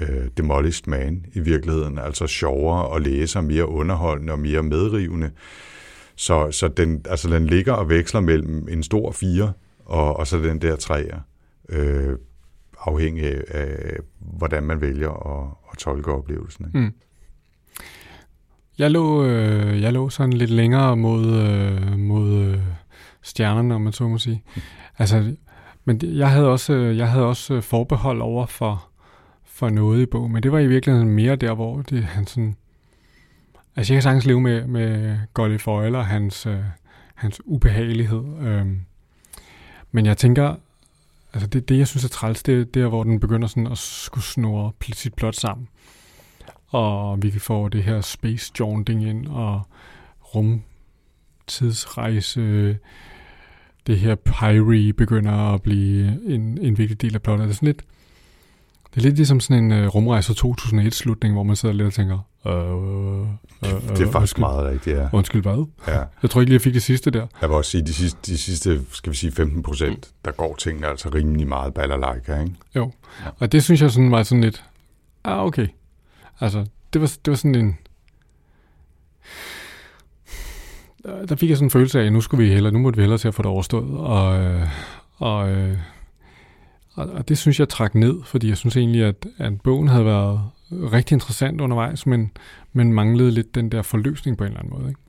øh, 0.02 0.28
Demolished 0.38 0.88
Man 0.88 1.26
i 1.34 1.40
virkeligheden. 1.40 1.98
Altså 1.98 2.28
sjovere 2.28 2.96
at 2.96 3.02
læse, 3.02 3.40
og 3.40 3.44
mere 3.44 3.70
underholdende 3.70 4.34
og 4.34 4.40
mere 4.40 4.64
medrivende. 4.64 5.32
Så, 6.16 6.52
så 6.52 6.68
den, 6.68 7.06
altså 7.10 7.30
den 7.30 7.46
ligger 7.46 7.74
og 7.74 7.90
veksler 7.90 8.22
mellem 8.22 8.68
en 8.70 8.84
stor 8.84 9.12
fire 9.12 9.54
og, 9.90 10.18
og 10.18 10.28
så 10.28 10.38
den 10.38 10.62
der 10.62 10.76
træer, 10.76 11.20
øh, 11.70 12.18
afhængig 12.80 13.26
af, 13.26 13.44
af, 13.48 13.98
hvordan 14.20 14.64
man 14.64 14.82
vælger 14.82 15.10
at, 15.10 15.52
at 15.72 15.78
tolke 15.78 16.12
oplevelsen. 16.12 16.66
Ikke? 16.66 16.80
Mm. 16.80 16.94
Jeg 18.80 18.92
lå, 18.92 19.26
øh, 19.26 19.82
jeg 19.82 19.94
lå 19.94 20.10
sådan 20.10 20.34
lidt 20.34 20.50
længere 20.50 20.98
mod, 20.98 21.26
øh, 21.26 21.98
mod 22.00 22.34
øh, 22.34 22.60
stjernerne, 23.22 23.76
om 23.76 23.82
man 23.82 23.94
så 23.94 24.08
må 24.08 24.18
sige. 24.18 24.44
Altså, 24.98 25.36
men 25.86 26.00
jeg 26.04 26.32
havde 26.32 26.48
også, 26.48 26.74
øh, 26.74 26.98
jeg 26.98 27.12
havde 27.12 27.26
også 27.26 27.54
øh, 27.54 27.62
forbehold 27.62 28.22
over 28.22 28.46
for, 28.46 28.90
for 29.46 29.70
noget 29.70 30.02
i 30.02 30.06
bogen, 30.06 30.34
men 30.34 30.44
det 30.44 30.52
var 30.52 30.60
i 30.60 30.68
virkeligheden 30.68 31.10
mere 31.10 31.36
der, 31.36 31.54
hvor 31.54 31.82
det, 31.82 32.04
han 32.04 32.28
sådan... 32.28 32.56
Altså, 33.76 33.94
jeg 33.94 33.96
kan 33.98 34.04
sagtens 34.04 34.26
leve 34.26 34.42
med, 34.42 34.68
med 34.68 35.18
Golly 35.34 35.58
Foyle 35.58 35.98
og 35.98 36.06
hans, 36.06 36.46
øh, 36.46 36.60
hans 37.16 37.42
ubehagelighed. 37.46 38.24
Øh. 38.42 38.66
men 39.92 40.06
jeg 40.06 40.18
tænker, 40.18 40.56
altså 41.34 41.48
det, 41.48 41.70
det, 41.70 41.78
jeg 41.78 41.88
synes 41.88 42.04
er 42.04 42.10
træls, 42.10 42.44
det 42.44 42.62
er 42.62 42.66
der, 42.66 42.88
hvor 42.88 43.04
den 43.04 43.20
begynder 43.20 43.48
sådan 43.48 43.68
at 43.68 43.78
skulle 43.78 44.26
snurre 44.26 44.72
sit 44.94 45.14
plot 45.14 45.36
sammen. 45.36 45.68
Og 46.70 47.24
vi 47.24 47.40
får 47.40 47.70
det 47.70 47.84
her 47.84 48.02
space 48.02 48.52
jaunting 48.60 49.04
ind, 49.04 49.28
og 49.28 49.62
rumtidsrejse, 50.36 52.78
det 53.88 54.00
her 54.00 54.16
Pyre 54.16 54.94
begynder 54.94 55.54
at 55.54 55.62
blive 55.62 56.20
en, 56.26 56.58
en 56.62 56.78
vigtig 56.78 57.02
del 57.02 57.16
af 57.16 57.22
plottet. 57.22 57.48
Det 57.48 57.54
er 57.54 57.56
sådan 57.56 57.68
lidt, 57.68 57.82
det 58.94 58.98
er 58.98 59.02
lidt 59.02 59.16
ligesom 59.16 59.40
sådan 59.40 59.72
en 59.72 59.84
uh, 59.84 59.88
rumrejse 59.96 60.34
2001-slutning, 60.34 61.34
hvor 61.34 61.44
man 61.44 61.56
sidder 61.56 61.76
lidt 61.76 61.88
og 61.88 61.94
tænker, 61.94 62.20
øh, 62.46 62.54
øh, 62.54 62.60
øh, 63.64 63.70
Det 63.98 64.08
er 64.08 64.12
faktisk 64.12 64.16
undskyld, 64.16 64.40
meget 64.40 64.66
rigtigt, 64.66 64.98
ja. 64.98 65.08
Undskyld, 65.14 65.42
hvad? 65.42 65.66
ja. 65.88 66.04
Jeg 66.22 66.30
tror 66.30 66.42
ikke 66.42 66.50
lige, 66.50 66.56
jeg 66.56 66.62
fik 66.62 66.74
det 66.74 66.84
sidste 66.84 67.12
der. 67.12 67.28
Jeg 67.42 67.50
vil 67.50 67.56
også 67.56 67.72
sige, 67.72 67.86
de 67.86 67.94
sidste, 67.94 68.20
de 68.26 68.38
sidste 68.38 68.82
skal 68.92 69.12
vi 69.12 69.18
sige 69.18 69.32
15 69.32 69.64
procent, 69.64 70.10
der 70.26 70.32
går 70.32 70.56
tingene 70.56 70.88
altså 70.88 71.10
rimelig 71.10 71.48
meget 71.48 71.74
ballerlejka, 71.74 72.40
ikke? 72.40 72.54
Jo. 72.76 72.92
Ja. 73.26 73.30
Og 73.40 73.52
det 73.52 73.64
synes 73.64 73.82
jeg 73.82 73.92
sådan 73.92 74.12
var 74.12 74.24
sådan 74.24 74.44
lidt, 74.44 74.64
ah 75.24 75.46
okay. 75.46 75.68
Altså, 76.40 76.66
det 76.94 77.02
var, 77.02 77.08
det 77.26 77.32
var 77.32 77.36
sådan 77.36 77.56
en... 77.56 77.78
Der 81.04 81.36
fik 81.36 81.50
jeg 81.50 81.58
sådan 81.58 81.66
en 81.66 81.72
følelse 81.72 82.02
af, 82.02 82.06
at 82.06 82.14
nu 82.14 82.22
skulle 82.22 82.44
vi 82.44 82.54
hellere, 82.54 82.74
nu 82.74 82.80
måtte 82.80 82.98
vi 82.98 83.02
hellere 83.02 83.18
til 83.18 83.28
at 83.28 83.34
få 83.34 83.42
det 83.42 83.52
overstået. 83.52 83.98
Og, 83.98 84.40
øh, 84.40 84.68
og, 85.18 85.50
øh, 85.50 85.78
og, 86.94 87.10
og 87.10 87.30
det 87.30 87.38
synes 87.38 87.60
jeg 87.60 87.70
trak 87.70 87.96
ned, 87.96 88.24
fordi 88.24 88.50
jeg 88.50 88.58
synes 88.58 88.78
egentlig, 88.78 89.04
at, 89.04 89.26
at 89.38 89.62
bogen 89.62 89.88
havde 89.88 90.06
været 90.06 90.42
rigtig 90.72 91.16
interessant 91.16 91.62
undervejs, 91.62 92.06
men, 92.06 92.32
men 92.74 92.94
manglede 92.94 93.32
lidt 93.32 93.56
den 93.56 93.72
der 93.72 93.82
forløsning 93.82 94.38
på 94.38 94.44
en 94.44 94.48
eller 94.48 94.60
anden 94.60 94.80
måde. 94.80 94.90
Ikke? 94.90 95.02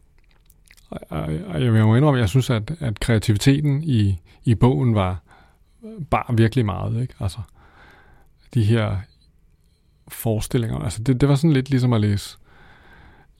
Og, 0.90 1.00
og, 1.08 1.22
og 1.46 1.62
jeg 1.62 1.72
vil 1.72 1.80
jo 1.80 1.94
indrømme, 1.94 2.18
at 2.18 2.20
jeg 2.20 2.28
synes, 2.28 2.50
at, 2.50 2.72
at 2.80 3.00
kreativiteten 3.00 3.82
i, 3.82 4.18
i 4.44 4.54
bogen 4.54 4.94
var 4.94 5.22
bare 6.10 6.36
virkelig 6.36 6.66
meget. 6.66 7.02
Ikke? 7.02 7.14
Altså, 7.20 7.38
de 8.54 8.64
her 8.64 8.96
forestillinger. 10.11 10.78
Altså 10.78 11.02
det, 11.02 11.20
det 11.20 11.28
var 11.28 11.34
sådan 11.34 11.52
lidt 11.52 11.70
ligesom 11.70 11.92
at 11.92 12.00
læse 12.00 12.36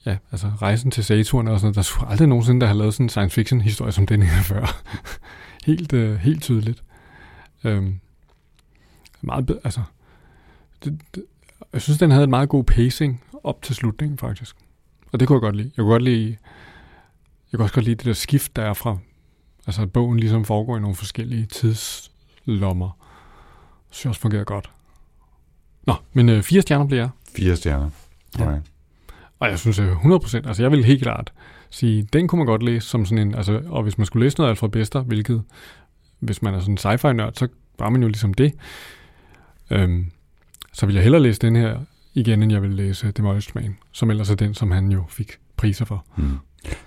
ja, 0.05 0.17
altså 0.31 0.51
rejsen 0.61 0.91
til 0.91 1.03
Saturn 1.03 1.47
og 1.47 1.59
sådan 1.59 1.65
noget. 1.65 1.75
Der 1.75 1.81
skulle 1.81 2.09
aldrig 2.09 2.27
nogensinde, 2.27 2.61
der 2.61 2.67
har 2.67 2.73
lavet 2.73 2.93
sådan 2.93 3.05
en 3.05 3.09
science 3.09 3.35
fiction 3.35 3.61
historie 3.61 3.91
som 3.91 4.07
den 4.07 4.23
her 4.23 4.41
før. 4.53 4.81
helt, 5.65 5.93
øh, 5.93 6.17
helt 6.17 6.43
tydeligt. 6.43 6.83
Øhm, 7.63 7.99
meget 9.21 9.45
bedre, 9.45 9.59
altså 9.63 9.81
det, 10.83 11.01
det, 11.15 11.23
jeg 11.73 11.81
synes, 11.81 11.99
den 11.99 12.11
havde 12.11 12.23
en 12.23 12.29
meget 12.29 12.49
god 12.49 12.63
pacing 12.63 13.23
op 13.43 13.61
til 13.61 13.75
slutningen 13.75 14.17
faktisk. 14.17 14.55
Og 15.11 15.19
det 15.19 15.27
kunne 15.27 15.35
jeg 15.35 15.41
godt 15.41 15.55
lide. 15.55 15.71
Jeg 15.77 15.83
kunne 15.83 15.91
godt 15.91 16.03
lide, 16.03 16.37
jeg 17.51 17.57
kunne 17.57 17.65
også 17.65 17.75
godt 17.75 17.85
lide 17.85 17.95
det 17.95 18.05
der 18.05 18.13
skift, 18.13 18.55
der 18.55 18.61
er 18.61 18.73
fra, 18.73 18.97
altså 19.67 19.81
at 19.81 19.91
bogen 19.91 20.19
ligesom 20.19 20.45
foregår 20.45 20.77
i 20.77 20.79
nogle 20.79 20.95
forskellige 20.95 21.45
tidslommer. 21.45 22.89
Det 23.87 23.95
synes 23.95 24.05
jeg 24.05 24.09
også 24.09 24.21
fungerer 24.21 24.43
godt. 24.43 24.71
Nå, 25.87 25.93
men 26.13 26.29
øh, 26.29 26.43
fire 26.43 26.61
stjerner 26.61 26.85
bliver 26.85 27.01
jeg. 27.01 27.09
Fire 27.35 27.55
stjerner. 27.55 27.89
Ja. 28.39 28.43
Okay. 28.43 28.59
Og 29.39 29.49
jeg 29.49 29.59
synes 29.59 29.79
øh, 29.79 29.91
100%, 29.91 30.47
altså 30.47 30.63
jeg 30.63 30.71
vil 30.71 30.85
helt 30.85 31.01
klart 31.01 31.33
sige, 31.69 32.07
den 32.13 32.27
kunne 32.27 32.39
man 32.39 32.45
godt 32.45 32.63
læse 32.63 32.87
som 32.87 33.05
sådan 33.05 33.27
en, 33.27 33.35
altså, 33.35 33.61
og 33.67 33.83
hvis 33.83 33.97
man 33.97 34.05
skulle 34.05 34.25
læse 34.25 34.37
noget 34.37 34.49
Alfred 34.49 34.69
Bester, 34.69 35.01
hvilket 35.01 35.43
hvis 36.19 36.41
man 36.41 36.53
er 36.53 36.59
sådan 36.59 36.73
en 36.73 36.77
sci-fi-nørd, 36.77 37.33
så 37.33 37.47
var 37.79 37.89
man 37.89 38.01
jo 38.01 38.07
ligesom 38.07 38.33
det. 38.33 38.53
Øhm, 39.71 40.05
så 40.73 40.85
vil 40.85 40.95
jeg 40.95 41.03
hellere 41.03 41.21
læse 41.21 41.39
den 41.39 41.55
her 41.55 41.79
igen, 42.13 42.43
end 42.43 42.51
jeg 42.51 42.61
vil 42.61 42.71
læse 42.71 43.11
Demolished 43.11 43.61
Man, 43.61 43.77
som 43.91 44.09
ellers 44.09 44.29
er 44.29 44.35
den, 44.35 44.53
som 44.53 44.71
han 44.71 44.91
jo 44.91 45.03
fik 45.09 45.37
priser 45.57 45.85
for. 45.85 46.05
Mm. 46.17 46.37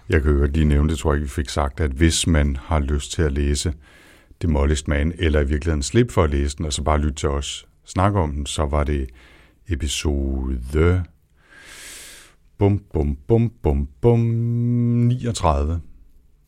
Jeg 0.08 0.22
kan 0.22 0.32
jo 0.32 0.46
lige 0.46 0.64
nævne 0.64 0.90
det, 0.90 0.98
tror 0.98 1.12
jeg 1.12 1.22
vi 1.22 1.28
fik 1.28 1.48
sagt, 1.48 1.80
at 1.80 1.90
hvis 1.90 2.26
man 2.26 2.56
har 2.56 2.78
lyst 2.78 3.12
til 3.12 3.22
at 3.22 3.32
læse 3.32 3.72
Demolished 4.42 4.88
Man, 4.88 5.12
eller 5.18 5.40
i 5.40 5.46
virkeligheden 5.48 5.82
slip 5.82 6.10
for 6.10 6.22
at 6.22 6.30
læse 6.30 6.56
den, 6.56 6.66
og 6.66 6.72
så 6.72 6.82
bare 6.82 6.98
lytte 6.98 7.14
til 7.14 7.28
os 7.28 7.66
snakke 7.84 8.20
om 8.20 8.32
den, 8.32 8.46
så 8.46 8.66
var 8.66 8.84
det 8.84 9.10
episode 9.68 11.04
bum, 12.58 12.78
bum, 12.92 13.16
bum, 13.26 13.52
bum, 13.62 13.88
bum, 14.00 14.20
39, 14.20 15.80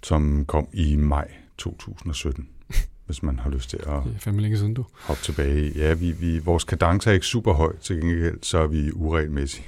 som 0.02 0.44
kom 0.44 0.68
i 0.72 0.96
maj 0.96 1.28
2017, 1.58 2.48
hvis 3.06 3.22
man 3.22 3.38
har 3.38 3.50
lyst 3.50 3.70
til 3.70 3.76
at 3.76 3.86
Det 3.86 4.14
er 4.14 4.18
fandme 4.18 4.42
længe 4.42 4.58
siden, 4.58 4.74
du. 4.74 4.84
hoppe 5.00 5.22
tilbage. 5.22 5.72
Ja, 5.78 5.94
vi, 5.94 6.12
vi, 6.12 6.38
vores 6.38 6.64
kadence 6.64 7.10
er 7.10 7.14
ikke 7.14 7.26
super 7.26 7.52
høj, 7.52 7.76
til 7.76 8.00
gengæld 8.00 8.38
så 8.42 8.58
er 8.58 8.66
vi 8.66 8.92
uregelmæssige. 8.92 9.66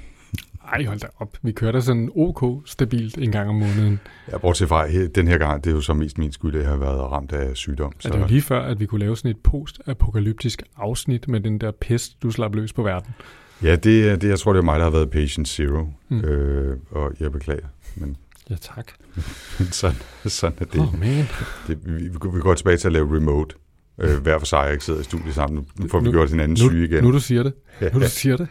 Ej, 0.73 0.85
hold 0.85 1.01
da 1.01 1.07
op. 1.19 1.37
Vi 1.43 1.53
kører 1.53 1.73
da 1.73 1.81
sådan 1.81 2.11
OK 2.17 2.63
stabilt 2.69 3.19
en 3.19 3.33
gang 3.33 3.49
om 3.49 3.55
måneden. 3.55 4.01
Ja, 4.33 4.39
bortset 4.39 4.69
fra, 4.69 4.89
den 5.15 5.29
her 5.29 5.39
gang, 5.39 5.65
det 5.65 5.71
er 5.71 5.75
jo 5.75 5.81
så 5.81 5.95
mest 5.95 6.19
min 6.19 6.33
skyld, 6.33 6.55
at 6.55 6.61
jeg 6.61 6.71
har 6.71 6.77
været 6.77 7.01
ramt 7.01 7.33
af 7.33 7.57
sygdom. 7.57 7.93
Så. 8.01 8.09
Er 8.09 8.13
det 8.13 8.21
jo 8.21 8.27
lige 8.27 8.43
før, 8.43 8.61
at 8.63 8.81
vi 8.81 8.87
kunne 8.87 8.99
lave 9.01 9.17
sådan 9.17 9.31
et 9.31 9.37
post-apokalyptisk 9.37 10.63
afsnit 10.77 11.29
med 11.29 11.41
den 11.41 11.59
der 11.61 11.71
pest, 11.81 12.23
du 12.23 12.31
slap 12.31 12.55
løs 12.55 12.73
på 12.73 12.83
verden. 12.83 13.15
Ja, 13.63 13.77
det, 13.77 14.09
er- 14.11 14.17
det 14.17 14.29
jeg 14.29 14.39
tror, 14.39 14.53
det 14.53 14.61
er 14.61 14.65
mig, 14.65 14.79
der 14.79 14.85
har 14.85 14.91
været 14.91 15.11
patient 15.11 15.49
zero, 15.49 15.87
Mm. 16.09 16.21
øh, 16.21 16.77
og 16.91 17.13
jeg 17.21 17.33
beklager, 17.33 17.67
men 17.97 18.17
Ja, 18.51 18.55
tak. 18.61 18.87
sådan, 19.73 19.97
sådan 20.27 20.59
er 20.61 20.65
det. 20.65 20.81
Oh, 20.81 20.99
man. 21.01 21.25
det 21.67 21.79
vi, 21.85 21.93
vi, 21.93 22.09
vi 22.33 22.41
går 22.41 22.55
tilbage 22.55 22.77
til 22.77 22.87
at 22.89 22.93
lave 22.93 23.17
remote, 23.17 23.55
øh, 24.01 24.17
hver 24.23 24.39
for 24.39 24.47
sig, 24.47 24.73
ikke 24.73 24.85
sidder 24.85 25.01
i 25.01 25.05
studiet 25.05 25.35
sammen. 25.35 25.67
Nu, 25.79 25.89
får 25.89 25.99
vi 26.01 26.05
Nu- 26.05 26.11
gjort 26.13 26.31
hinanden 26.31 26.57
Nu, 26.65 26.71
syge 26.71 26.85
igen. 26.89 27.05
nu 27.05 27.13
du 27.13 27.21
siger 27.21 27.43
det. 27.43 27.53
ja, 27.81 27.89
Nu 27.93 28.01
du 28.01 28.09
siger 28.09 28.37
det. 28.37 28.49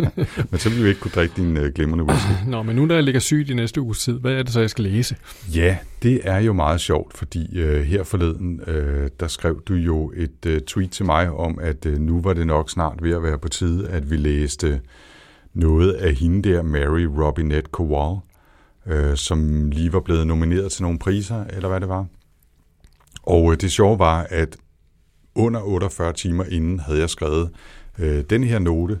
men 0.50 0.60
så 0.60 0.70
vil 0.70 0.82
vi 0.84 0.88
ikke 0.88 1.00
kunne 1.00 1.10
drikke 1.14 1.34
din 1.36 1.56
øh, 1.56 1.72
glimrende 1.74 2.04
whisky. 2.04 2.28
Nå, 2.50 2.62
men 2.62 2.76
nu 2.76 2.88
da 2.88 2.94
jeg 2.94 3.02
ligger 3.02 3.20
syg 3.20 3.46
i 3.50 3.54
næste 3.54 3.80
uges 3.80 3.98
tid, 3.98 4.18
hvad 4.20 4.32
er 4.32 4.42
det 4.42 4.52
så, 4.52 4.60
jeg 4.60 4.70
skal 4.70 4.84
læse? 4.84 5.16
Ja, 5.54 5.76
det 6.02 6.20
er 6.24 6.38
jo 6.38 6.52
meget 6.52 6.80
sjovt, 6.80 7.16
fordi 7.16 7.58
øh, 7.58 7.82
her 7.82 8.02
forleden, 8.04 8.60
øh, 8.66 9.08
der 9.20 9.28
skrev 9.28 9.62
du 9.68 9.74
jo 9.74 10.12
et 10.16 10.46
øh, 10.46 10.60
tweet 10.60 10.90
til 10.90 11.04
mig 11.04 11.30
om, 11.30 11.58
at 11.62 11.86
øh, 11.86 11.98
nu 11.98 12.20
var 12.20 12.32
det 12.32 12.46
nok 12.46 12.70
snart 12.70 13.02
ved 13.02 13.12
at 13.16 13.22
være 13.22 13.38
på 13.38 13.48
tide, 13.48 13.88
at 13.88 14.10
vi 14.10 14.16
læste 14.16 14.80
noget 15.54 15.92
af 15.92 16.14
hende 16.14 16.48
der, 16.50 16.62
Mary 16.62 17.04
Robinette 17.04 17.70
Kowal, 17.70 18.18
øh, 18.86 19.16
som 19.16 19.70
lige 19.70 19.92
var 19.92 20.00
blevet 20.00 20.26
nomineret 20.26 20.72
til 20.72 20.82
nogle 20.82 20.98
priser, 20.98 21.44
eller 21.44 21.68
hvad 21.68 21.80
det 21.80 21.88
var. 21.88 22.06
Og 23.22 23.52
øh, 23.52 23.60
det 23.60 23.72
sjove 23.72 23.98
var, 23.98 24.26
at 24.30 24.56
under 25.34 25.60
48 25.60 26.12
timer 26.12 26.44
inden 26.44 26.80
havde 26.80 27.00
jeg 27.00 27.10
skrevet 27.10 27.50
øh, 27.98 28.24
den 28.30 28.44
her 28.44 28.58
note 28.58 28.98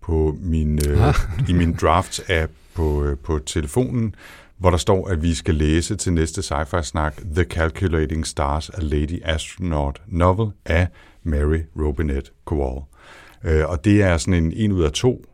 på 0.00 0.36
min, 0.40 0.80
øh, 0.88 1.14
i 1.48 1.52
min 1.52 1.74
drafts-app 1.82 2.50
på, 2.74 3.04
øh, 3.04 3.16
på 3.18 3.38
telefonen, 3.38 4.14
hvor 4.58 4.70
der 4.70 4.76
står, 4.76 5.08
at 5.08 5.22
vi 5.22 5.34
skal 5.34 5.54
læse 5.54 5.96
til 5.96 6.12
næste 6.12 6.42
sci-fi-snak 6.42 7.16
The 7.34 7.44
Calculating 7.44 8.26
Stars, 8.26 8.70
A 8.70 8.80
Lady 8.80 9.20
Astronaut 9.24 10.02
Novel 10.06 10.50
af 10.64 10.88
Mary 11.22 11.60
Robinette 11.76 12.30
Kowal. 12.44 12.82
Øh, 13.44 13.68
og 13.68 13.84
det 13.84 14.02
er 14.02 14.16
sådan 14.16 14.44
en 14.44 14.52
en 14.52 14.72
ud 14.72 14.82
af 14.82 14.92
to. 14.92 15.24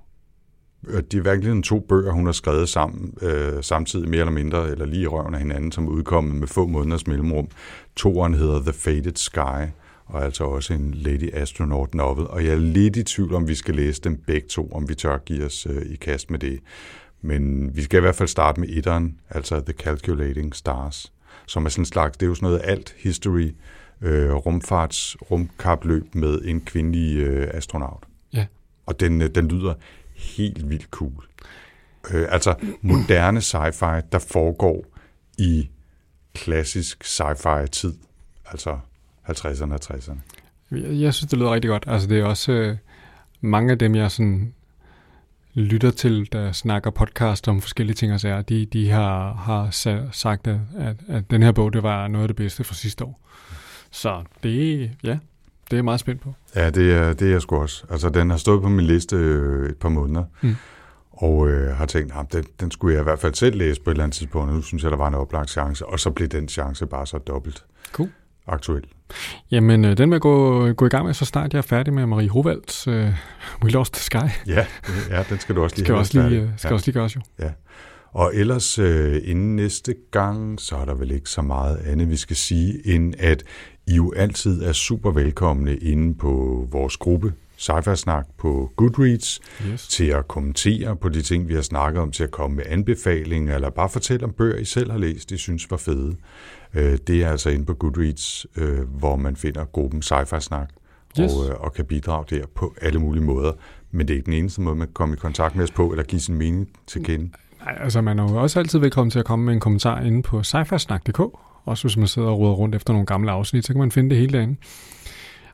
Øh, 0.88 1.02
Det 1.02 1.14
er 1.18 1.22
virkelig 1.32 1.64
to 1.64 1.80
bøger, 1.80 2.12
hun 2.12 2.26
har 2.26 2.32
skrevet 2.32 2.68
sammen, 2.68 3.14
øh, 3.22 3.62
samtidig 3.62 4.08
mere 4.08 4.20
eller 4.20 4.32
mindre, 4.32 4.70
eller 4.70 4.86
lige 4.86 5.02
i 5.02 5.06
røven 5.06 5.34
af 5.34 5.40
hinanden, 5.40 5.72
som 5.72 5.88
udkommet 5.88 6.34
med 6.36 6.48
få 6.48 6.66
måneders 6.66 7.06
mellemrum. 7.06 7.48
Toeren 7.96 8.34
hedder 8.34 8.60
The 8.60 8.72
Faded 8.72 9.16
Sky, 9.16 9.68
og 10.06 10.24
altså 10.24 10.44
også 10.44 10.74
en 10.74 10.94
Lady 10.94 11.34
Astronaut 11.34 11.94
novel. 11.94 12.26
Og 12.26 12.44
jeg 12.44 12.52
er 12.52 12.58
lidt 12.58 12.96
i 12.96 13.02
tvivl 13.02 13.34
om, 13.34 13.48
vi 13.48 13.54
skal 13.54 13.74
læse 13.74 14.00
dem 14.02 14.16
begge 14.16 14.48
to, 14.48 14.72
om 14.72 14.88
vi 14.88 14.94
tør 14.94 15.18
give 15.18 15.44
os 15.44 15.66
øh, 15.70 15.82
i 15.82 15.96
kast 15.96 16.30
med 16.30 16.38
det. 16.38 16.60
Men 17.22 17.76
vi 17.76 17.82
skal 17.82 17.98
i 17.98 18.00
hvert 18.00 18.14
fald 18.14 18.28
starte 18.28 18.60
med 18.60 18.68
etteren, 18.68 19.20
altså 19.30 19.60
The 19.60 19.72
Calculating 19.72 20.54
Stars, 20.54 21.12
som 21.46 21.64
er 21.64 21.68
sådan 21.68 21.82
en 21.82 21.86
slags, 21.86 22.16
det 22.16 22.26
er 22.26 22.28
jo 22.28 22.34
sådan 22.34 22.46
noget 22.46 22.60
alt 22.64 22.94
history, 22.98 23.50
øh, 24.00 24.32
rumfarts, 24.32 25.16
rumkapløb 25.30 26.14
med 26.14 26.40
en 26.44 26.60
kvindelig 26.60 27.16
øh, 27.16 27.48
astronaut. 27.54 28.02
Ja. 28.32 28.46
Og 28.86 29.00
den, 29.00 29.22
øh, 29.22 29.28
den 29.34 29.48
lyder 29.48 29.74
helt 30.14 30.70
vildt 30.70 30.88
cool. 30.90 31.26
Øh, 32.10 32.26
altså 32.30 32.54
moderne 32.80 33.40
sci-fi, 33.40 34.08
der 34.12 34.18
foregår 34.18 34.86
i 35.38 35.68
klassisk 36.34 37.04
sci-fi 37.04 37.66
tid, 37.66 37.94
altså 38.46 38.78
50'erne 39.30 39.72
og 39.72 39.80
60'erne. 39.84 40.18
Jeg, 40.70 41.00
jeg 41.00 41.14
synes, 41.14 41.30
det 41.30 41.38
lyder 41.38 41.54
rigtig 41.54 41.68
godt. 41.68 41.84
Altså, 41.86 42.08
det 42.08 42.18
er 42.20 42.24
også 42.24 42.52
øh, 42.52 42.76
mange 43.40 43.72
af 43.72 43.78
dem, 43.78 43.94
jeg 43.94 44.10
sådan 44.10 44.54
lytter 45.54 45.90
til, 45.90 46.28
der 46.32 46.52
snakker 46.52 46.90
podcast 46.90 47.48
om 47.48 47.60
forskellige 47.60 47.94
ting 47.94 48.12
og 48.12 48.20
sager, 48.20 48.42
de, 48.42 48.66
de 48.66 48.90
har, 48.90 49.32
har 49.34 49.66
sa- 49.68 50.12
sagt, 50.12 50.46
at, 50.46 50.58
at, 50.78 50.96
at 51.08 51.30
den 51.30 51.42
her 51.42 51.52
bog, 51.52 51.72
det 51.72 51.82
var 51.82 52.08
noget 52.08 52.24
af 52.24 52.28
det 52.28 52.36
bedste 52.36 52.64
fra 52.64 52.74
sidste 52.74 53.04
år. 53.04 53.20
Så 53.90 54.22
det, 54.42 54.90
ja, 55.04 55.18
det 55.64 55.72
er 55.72 55.76
jeg 55.76 55.84
meget 55.84 56.00
spændt 56.00 56.20
på. 56.20 56.34
Ja, 56.54 56.70
det 56.70 56.92
er, 56.92 57.12
det 57.12 57.26
er 57.28 57.32
jeg 57.32 57.42
sgu 57.42 57.56
også. 57.56 57.84
Altså, 57.90 58.08
den 58.08 58.30
har 58.30 58.36
stået 58.36 58.62
på 58.62 58.68
min 58.68 58.86
liste 58.86 59.16
øh, 59.16 59.68
et 59.70 59.76
par 59.76 59.88
måneder, 59.88 60.24
Mm. 60.40 60.56
og 61.10 61.48
øh, 61.48 61.76
har 61.76 61.86
tænkt, 61.86 62.12
at 62.16 62.32
den, 62.32 62.44
den 62.60 62.70
skulle 62.70 62.94
jeg 62.94 63.00
i 63.00 63.04
hvert 63.04 63.18
fald 63.18 63.34
selv 63.34 63.56
læse 63.58 63.80
på 63.80 63.90
et 63.90 63.94
eller 63.94 64.04
andet 64.04 64.16
tidspunkt, 64.16 64.48
og 64.50 64.56
nu 64.56 64.62
synes 64.62 64.82
jeg, 64.82 64.90
der 64.90 64.96
var 64.96 65.08
en 65.08 65.14
oplagt 65.14 65.50
chance, 65.50 65.86
og 65.86 66.00
så 66.00 66.10
blev 66.10 66.28
den 66.28 66.48
chance 66.48 66.86
bare 66.86 67.06
så 67.06 67.18
dobbelt 67.18 67.64
Cool. 67.92 68.08
Aktuel. 68.46 68.82
Jamen, 69.50 69.84
øh, 69.84 69.96
den 69.96 70.10
vil 70.10 70.14
jeg 70.14 70.20
gå, 70.20 70.72
gå 70.72 70.86
i 70.86 70.88
gang 70.88 71.06
med, 71.06 71.14
så 71.14 71.24
snart 71.24 71.52
jeg 71.52 71.58
er 71.58 71.62
færdig 71.62 71.92
med 71.94 72.06
Marie 72.06 72.28
Hovalds 72.28 72.88
øh, 72.88 73.08
We 73.64 73.70
Lost 73.70 73.94
the 73.94 74.02
Sky. 74.02 74.30
Ja, 74.46 74.66
ja, 75.10 75.24
den 75.30 75.38
skal 75.38 75.54
du 75.56 75.62
også 75.62 75.76
lige 75.76 75.84
Skal, 75.86 75.94
også 75.94 76.28
lige, 76.28 76.40
øh, 76.40 76.48
skal 76.56 76.68
ja. 76.68 76.74
også 76.74 76.86
lige 76.86 76.94
gøres 77.00 77.16
jo. 77.16 77.20
Og 78.12 78.30
ellers 78.34 78.78
øh, 78.78 79.20
inden 79.24 79.56
næste 79.56 79.94
gang, 80.10 80.60
så 80.60 80.76
er 80.76 80.84
der 80.84 80.94
vel 80.94 81.10
ikke 81.10 81.30
så 81.30 81.42
meget 81.42 81.76
andet, 81.76 82.10
vi 82.10 82.16
skal 82.16 82.36
sige, 82.36 82.94
end 82.94 83.14
at 83.18 83.42
I 83.86 83.94
jo 83.94 84.12
altid 84.16 84.62
er 84.62 84.72
super 84.72 85.10
velkomne 85.10 85.76
inde 85.76 86.14
på 86.14 86.66
vores 86.70 86.96
gruppe, 86.96 87.32
sci 87.56 87.72
snak 87.94 88.26
på 88.38 88.70
Goodreads, 88.76 89.40
Yes. 89.72 89.88
til 89.88 90.04
at 90.04 90.28
kommentere 90.28 90.96
på 90.96 91.08
de 91.08 91.22
ting, 91.22 91.48
vi 91.48 91.54
har 91.54 91.62
snakket 91.62 92.02
om, 92.02 92.10
til 92.12 92.22
at 92.24 92.30
komme 92.30 92.56
med 92.56 92.64
anbefalinger, 92.68 93.54
eller 93.54 93.70
bare 93.70 93.88
fortælle 93.88 94.24
om 94.24 94.32
bøger, 94.32 94.56
I 94.56 94.64
selv 94.64 94.90
har 94.90 94.98
læst, 94.98 95.32
I 95.32 95.36
synes 95.36 95.70
var 95.70 95.76
fede. 95.76 96.16
Øh, 96.74 96.98
Det 97.06 97.22
er 97.24 97.30
altså 97.30 97.50
inde 97.50 97.64
på 97.64 97.74
Goodreads, 97.74 98.46
øh, 98.56 98.88
hvor 98.88 99.16
man 99.16 99.36
finder 99.36 99.64
gruppen 99.64 100.02
Sci-Fi 100.04 100.40
Snak, 100.40 100.70
Yes. 101.20 101.32
og, 101.34 101.48
øh, 101.48 101.54
og 101.60 101.72
kan 101.72 101.84
bidrage 101.84 102.24
der 102.30 102.46
på 102.54 102.74
alle 102.80 102.98
mulige 102.98 103.24
måder. 103.24 103.52
Men 103.90 104.08
det 104.08 104.14
er 104.14 104.18
ikke 104.18 104.26
den 104.26 104.34
eneste 104.34 104.60
måde, 104.60 104.76
man 104.76 104.86
kan 104.86 104.94
komme 104.94 105.14
i 105.14 105.18
kontakt 105.18 105.56
med 105.56 105.64
os 105.64 105.70
på, 105.70 105.90
eller 105.90 106.04
give 106.04 106.20
sin 106.20 106.34
mening 106.34 106.68
til 106.86 107.04
kende. 107.04 107.30
Nej, 107.64 107.78
altså 107.80 108.00
man 108.00 108.18
er 108.18 108.22
jo 108.22 108.42
også 108.42 108.58
altid 108.58 108.78
velkommen 108.78 109.10
til 109.10 109.18
at 109.18 109.24
komme 109.24 109.44
med 109.44 109.54
en 109.54 109.60
kommentar 109.60 110.00
inde 110.00 110.22
på 110.22 110.42
sci 110.42 110.56
Også 111.64 111.84
hvis 111.88 111.96
man 111.96 112.06
sidder 112.06 112.28
og 112.28 112.38
råder 112.38 112.54
rundt 112.54 112.74
efter 112.74 112.92
nogle 112.92 113.06
gamle 113.06 113.30
afsnit, 113.30 113.66
så 113.66 113.72
kan 113.72 113.80
man 113.80 113.90
finde 113.90 114.10
det 114.10 114.18
hele 114.18 114.32
derinde. 114.32 114.56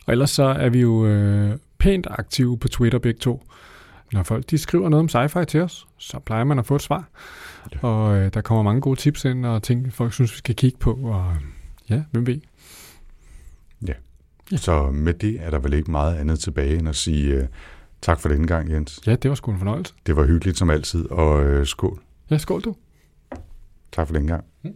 Og 0.06 0.12
ellers 0.12 0.30
så 0.30 0.44
er 0.44 0.68
vi 0.68 0.80
jo 0.80 1.06
øh, 1.06 1.56
pænt 1.78 2.06
aktive 2.10 2.58
på 2.58 2.68
Twitter 2.68 2.98
begge 2.98 3.18
to. 3.20 3.42
Når 4.12 4.22
folk 4.22 4.50
de 4.50 4.58
skriver 4.58 4.88
noget 4.88 5.00
om 5.14 5.24
sci-fi 5.24 5.44
til 5.44 5.60
os, 5.60 5.86
så 5.98 6.18
plejer 6.18 6.44
man 6.44 6.58
at 6.58 6.66
få 6.66 6.74
et 6.74 6.82
svar. 6.82 7.08
Ja. 7.72 7.88
Og 7.88 8.16
øh, 8.16 8.34
der 8.34 8.40
kommer 8.40 8.62
mange 8.62 8.80
gode 8.80 9.00
tips 9.00 9.24
ind 9.24 9.46
og 9.46 9.62
ting, 9.62 9.92
folk 9.92 10.12
synes, 10.12 10.32
vi 10.32 10.36
skal 10.36 10.54
kigge 10.56 10.78
på. 10.78 10.94
Og 11.02 11.36
ja, 11.90 12.02
hvem 12.10 12.26
ved. 12.26 12.40
Ja. 13.86 13.92
Så 14.56 14.90
med 14.90 15.14
det 15.14 15.36
er 15.40 15.50
der 15.50 15.58
vel 15.58 15.72
ikke 15.72 15.90
meget 15.90 16.16
andet 16.16 16.40
tilbage 16.40 16.78
end 16.78 16.88
at 16.88 16.96
sige 16.96 17.38
uh, 17.38 17.44
tak 18.02 18.20
for 18.20 18.28
denne 18.28 18.46
gang, 18.46 18.70
Jens. 18.70 19.00
Ja, 19.06 19.16
det 19.16 19.28
var 19.28 19.34
sgu 19.34 19.50
en 19.52 19.58
fornøjelse. 19.58 19.94
Det 20.06 20.16
var 20.16 20.26
hyggeligt 20.26 20.58
som 20.58 20.70
altid, 20.70 21.10
og 21.10 21.60
uh, 21.60 21.66
skål. 21.66 22.02
Ja, 22.30 22.38
skål 22.38 22.60
du. 22.60 22.76
Tak 23.92 24.06
for 24.06 24.14
denne 24.14 24.28
gang. 24.28 24.44
Mm. 24.62 24.74